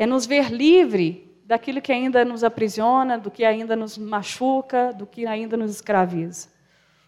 É 0.00 0.06
nos 0.06 0.24
ver 0.24 0.50
livre 0.50 1.30
daquilo 1.44 1.82
que 1.82 1.92
ainda 1.92 2.24
nos 2.24 2.42
aprisiona, 2.42 3.18
do 3.18 3.30
que 3.30 3.44
ainda 3.44 3.76
nos 3.76 3.98
machuca, 3.98 4.94
do 4.94 5.06
que 5.06 5.26
ainda 5.26 5.58
nos 5.58 5.70
escraviza. 5.70 6.48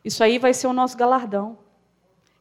Isso 0.04 0.22
aí 0.22 0.38
vai 0.38 0.52
ser 0.52 0.66
o 0.66 0.74
nosso 0.74 0.94
galardão. 0.94 1.56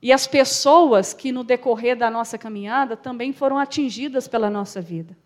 E 0.02 0.12
as 0.12 0.28
pessoas 0.28 1.14
que 1.14 1.32
no 1.32 1.46
decorrer 1.46 1.96
da 1.96 2.10
nossa 2.10 2.38
caminhada 2.38 2.98
também 2.98 3.32
foram 3.32 3.58
atingidas 3.58 4.28
pela 4.28 4.50
nossa 4.50 4.82
vida. 4.82 5.18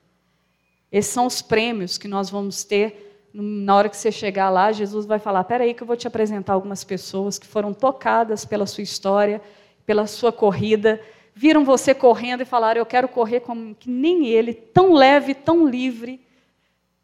Esses 0.92 1.12
são 1.12 1.26
os 1.26 1.42
prêmios 1.42 1.98
que 1.98 2.08
nós 2.08 2.30
vamos 2.30 2.64
ter 2.64 3.28
na 3.34 3.76
hora 3.76 3.90
que 3.90 3.98
você 3.98 4.12
chegar 4.12 4.52
lá. 4.52 4.72
Jesus 4.72 5.08
vai 5.08 5.18
falar: 5.18 5.42
"Espera 5.42 5.64
aí 5.64 5.74
que 5.74 5.82
eu 5.82 5.88
vou 5.88 5.98
te 5.98 6.08
apresentar 6.08 6.54
algumas 6.54 6.84
pessoas 6.84 7.40
que 7.40 7.48
foram 7.48 7.74
tocadas 7.74 8.46
pela 8.46 8.68
sua 8.68 8.84
história, 8.84 9.42
pela 9.88 10.06
sua 10.06 10.32
corrida, 10.32 11.02
viram 11.36 11.64
você 11.64 11.94
correndo 11.94 12.42
e 12.42 12.46
falaram: 12.46 12.80
"Eu 12.80 12.86
quero 12.86 13.08
correr 13.08 13.42
como 13.42 13.76
que 13.76 13.90
nem 13.90 14.26
ele, 14.26 14.54
tão 14.54 14.94
leve, 14.94 15.36
tão 15.36 15.68
livre" 15.68 16.26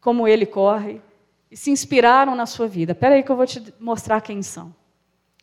como 0.02 0.26
ele 0.26 0.44
corre 0.44 1.00
e 1.48 1.56
se 1.56 1.70
inspiraram 1.70 2.34
na 2.34 2.44
sua 2.44 2.66
vida. 2.66 2.90
Espera 2.92 3.14
aí 3.14 3.22
que 3.22 3.30
eu 3.30 3.36
vou 3.36 3.46
te 3.46 3.72
mostrar 3.78 4.20
quem 4.20 4.42
são. 4.42 4.74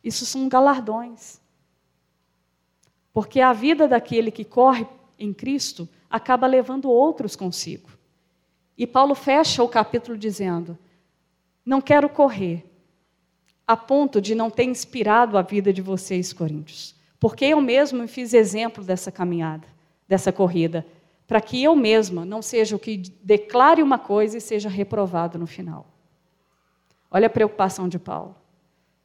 Isso 0.04 0.26
são 0.26 0.48
galardões. 0.48 1.40
Porque 3.12 3.40
a 3.40 3.54
vida 3.54 3.88
daquele 3.88 4.30
que 4.30 4.44
corre 4.44 4.86
em 5.18 5.32
Cristo 5.32 5.88
acaba 6.10 6.46
levando 6.46 6.90
outros 6.90 7.34
consigo. 7.34 7.88
E 8.76 8.86
Paulo 8.86 9.14
fecha 9.14 9.62
o 9.62 9.68
capítulo 9.68 10.16
dizendo: 10.16 10.78
Não 11.64 11.80
quero 11.80 12.08
correr 12.08 12.64
a 13.66 13.76
ponto 13.76 14.20
de 14.20 14.34
não 14.34 14.50
ter 14.50 14.64
inspirado 14.64 15.38
a 15.38 15.42
vida 15.42 15.72
de 15.72 15.80
vocês, 15.80 16.32
coríntios, 16.32 16.94
porque 17.20 17.44
eu 17.44 17.60
mesmo 17.60 18.08
fiz 18.08 18.34
exemplo 18.34 18.82
dessa 18.82 19.12
caminhada, 19.12 19.68
dessa 20.08 20.32
corrida 20.32 20.84
para 21.30 21.40
que 21.40 21.62
eu 21.62 21.76
mesma 21.76 22.24
não 22.24 22.42
seja 22.42 22.74
o 22.74 22.78
que 22.78 22.96
declare 23.22 23.84
uma 23.84 24.00
coisa 24.00 24.38
e 24.38 24.40
seja 24.40 24.68
reprovado 24.68 25.38
no 25.38 25.46
final. 25.46 25.86
Olha 27.08 27.28
a 27.28 27.30
preocupação 27.30 27.88
de 27.88 28.00
Paulo. 28.00 28.34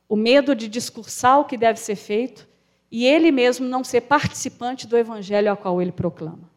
O 0.09 0.15
medo 0.15 0.55
de 0.55 0.67
discursar 0.67 1.39
o 1.39 1.45
que 1.45 1.55
deve 1.55 1.79
ser 1.79 1.95
feito 1.95 2.47
e 2.89 3.05
ele 3.05 3.31
mesmo 3.31 3.67
não 3.67 3.83
ser 3.83 4.01
participante 4.01 4.87
do 4.87 4.97
evangelho 4.97 5.51
ao 5.51 5.57
qual 5.57 5.79
ele 5.79 5.91
proclama. 5.91 6.49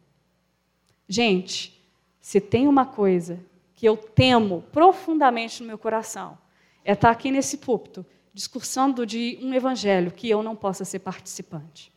Gente, 1.07 1.79
se 2.19 2.41
tem 2.41 2.67
uma 2.67 2.87
coisa 2.87 3.39
que 3.75 3.85
eu 3.85 3.95
temo 3.95 4.63
profundamente 4.71 5.61
no 5.61 5.67
meu 5.67 5.77
coração, 5.77 6.35
é 6.83 6.93
estar 6.93 7.11
aqui 7.11 7.29
nesse 7.29 7.59
púlpito 7.59 8.03
discursando 8.33 9.05
de 9.05 9.39
um 9.41 9.53
evangelho 9.53 10.11
que 10.11 10.29
eu 10.29 10.41
não 10.43 10.55
possa 10.55 10.85
ser 10.85 10.99
participante. 10.99 11.91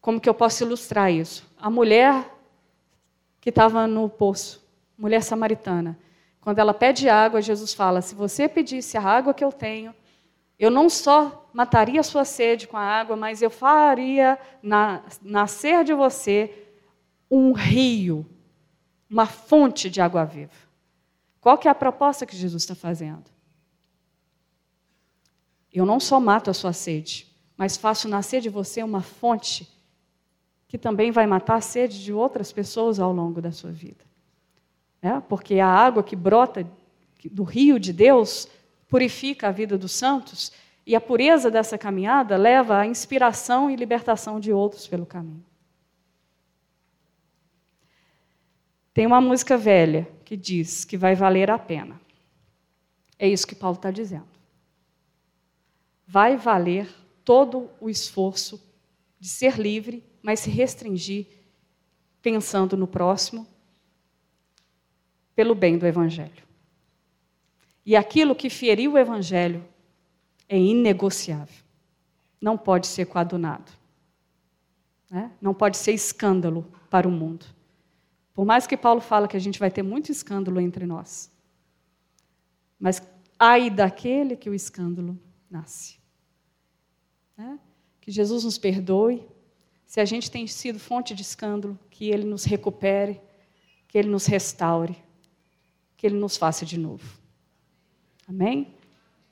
Como 0.00 0.20
que 0.20 0.28
eu 0.28 0.34
posso 0.34 0.62
ilustrar 0.64 1.10
isso? 1.12 1.44
A 1.58 1.68
mulher 1.68 2.32
que 3.40 3.50
estava 3.50 3.86
no 3.86 4.08
poço, 4.08 4.64
mulher 4.96 5.22
samaritana, 5.22 5.98
quando 6.40 6.58
ela 6.60 6.72
pede 6.72 7.08
água, 7.08 7.42
Jesus 7.42 7.74
fala: 7.74 8.00
Se 8.00 8.14
você 8.14 8.48
pedisse 8.48 8.96
a 8.96 9.02
água 9.02 9.34
que 9.34 9.44
eu 9.44 9.50
tenho, 9.50 9.92
eu 10.58 10.70
não 10.70 10.88
só 10.88 11.48
mataria 11.52 12.00
a 12.00 12.04
sua 12.04 12.24
sede 12.24 12.68
com 12.68 12.76
a 12.76 12.82
água, 12.82 13.16
mas 13.16 13.42
eu 13.42 13.50
faria 13.50 14.38
na, 14.62 15.02
nascer 15.20 15.84
de 15.84 15.92
você 15.92 16.68
um 17.30 17.52
rio, 17.52 18.24
uma 19.10 19.26
fonte 19.26 19.90
de 19.90 20.00
água 20.00 20.24
viva. 20.24 20.52
Qual 21.40 21.58
que 21.58 21.68
é 21.68 21.70
a 21.70 21.74
proposta 21.74 22.24
que 22.24 22.36
Jesus 22.36 22.62
está 22.62 22.74
fazendo? 22.74 23.35
Eu 25.76 25.84
não 25.84 26.00
só 26.00 26.18
mato 26.18 26.48
a 26.48 26.54
sua 26.54 26.72
sede, 26.72 27.30
mas 27.54 27.76
faço 27.76 28.08
nascer 28.08 28.40
de 28.40 28.48
você 28.48 28.82
uma 28.82 29.02
fonte 29.02 29.68
que 30.66 30.78
também 30.78 31.10
vai 31.10 31.26
matar 31.26 31.56
a 31.56 31.60
sede 31.60 32.02
de 32.02 32.14
outras 32.14 32.50
pessoas 32.50 32.98
ao 32.98 33.12
longo 33.12 33.42
da 33.42 33.52
sua 33.52 33.70
vida. 33.70 34.02
É? 35.02 35.20
Porque 35.20 35.60
a 35.60 35.68
água 35.68 36.02
que 36.02 36.16
brota 36.16 36.66
do 37.30 37.44
rio 37.44 37.78
de 37.78 37.92
Deus 37.92 38.48
purifica 38.88 39.48
a 39.48 39.52
vida 39.52 39.76
dos 39.76 39.92
santos 39.92 40.50
e 40.86 40.96
a 40.96 41.00
pureza 41.00 41.50
dessa 41.50 41.76
caminhada 41.76 42.38
leva 42.38 42.78
à 42.78 42.86
inspiração 42.86 43.70
e 43.70 43.76
libertação 43.76 44.40
de 44.40 44.54
outros 44.54 44.86
pelo 44.86 45.04
caminho. 45.04 45.44
Tem 48.94 49.04
uma 49.04 49.20
música 49.20 49.58
velha 49.58 50.08
que 50.24 50.38
diz 50.38 50.86
que 50.86 50.96
vai 50.96 51.14
valer 51.14 51.50
a 51.50 51.58
pena. 51.58 52.00
É 53.18 53.28
isso 53.28 53.46
que 53.46 53.54
Paulo 53.54 53.76
está 53.76 53.90
dizendo. 53.90 54.35
Vai 56.06 56.36
valer 56.36 56.88
todo 57.24 57.70
o 57.80 57.90
esforço 57.90 58.62
de 59.18 59.28
ser 59.28 59.58
livre 59.58 60.04
mas 60.26 60.40
se 60.40 60.50
restringir 60.50 61.24
pensando 62.20 62.76
no 62.76 62.88
próximo 62.88 63.46
pelo 65.36 65.54
bem 65.54 65.78
do 65.78 65.86
Evangelho. 65.86 66.42
E 67.84 67.94
aquilo 67.94 68.34
que 68.34 68.50
feriu 68.50 68.94
o 68.94 68.98
Evangelho 68.98 69.64
é 70.48 70.58
inegociável. 70.58 71.62
Não 72.40 72.58
pode 72.58 72.88
ser 72.88 73.06
coadunado. 73.06 73.70
Né? 75.08 75.30
Não 75.40 75.54
pode 75.54 75.76
ser 75.76 75.92
escândalo 75.92 76.66
para 76.90 77.06
o 77.06 77.12
mundo. 77.12 77.46
Por 78.34 78.44
mais 78.44 78.66
que 78.66 78.76
Paulo 78.76 79.00
fala 79.00 79.28
que 79.28 79.36
a 79.36 79.40
gente 79.40 79.60
vai 79.60 79.70
ter 79.70 79.84
muito 79.84 80.10
escândalo 80.10 80.60
entre 80.60 80.86
nós. 80.86 81.30
Mas 82.80 83.00
ai 83.38 83.70
daquele 83.70 84.34
que 84.34 84.50
o 84.50 84.54
escândalo 84.54 85.16
nasce. 85.48 85.95
Né? 87.36 87.58
Que 88.00 88.10
Jesus 88.10 88.44
nos 88.44 88.58
perdoe 88.58 89.26
se 89.86 90.00
a 90.00 90.04
gente 90.04 90.30
tem 90.30 90.46
sido 90.46 90.78
fonte 90.78 91.14
de 91.14 91.22
escândalo, 91.22 91.78
que 91.90 92.10
Ele 92.10 92.24
nos 92.24 92.44
recupere, 92.44 93.20
que 93.86 93.96
Ele 93.96 94.08
nos 94.08 94.26
restaure, 94.26 94.96
que 95.96 96.06
Ele 96.06 96.16
nos 96.16 96.36
faça 96.36 96.66
de 96.66 96.78
novo. 96.78 97.18
Amém? 98.28 98.74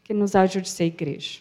Que 0.04 0.14
nos 0.14 0.34
ajude 0.36 0.68
a 0.68 0.72
ser 0.72 0.84
igreja. 0.84 1.40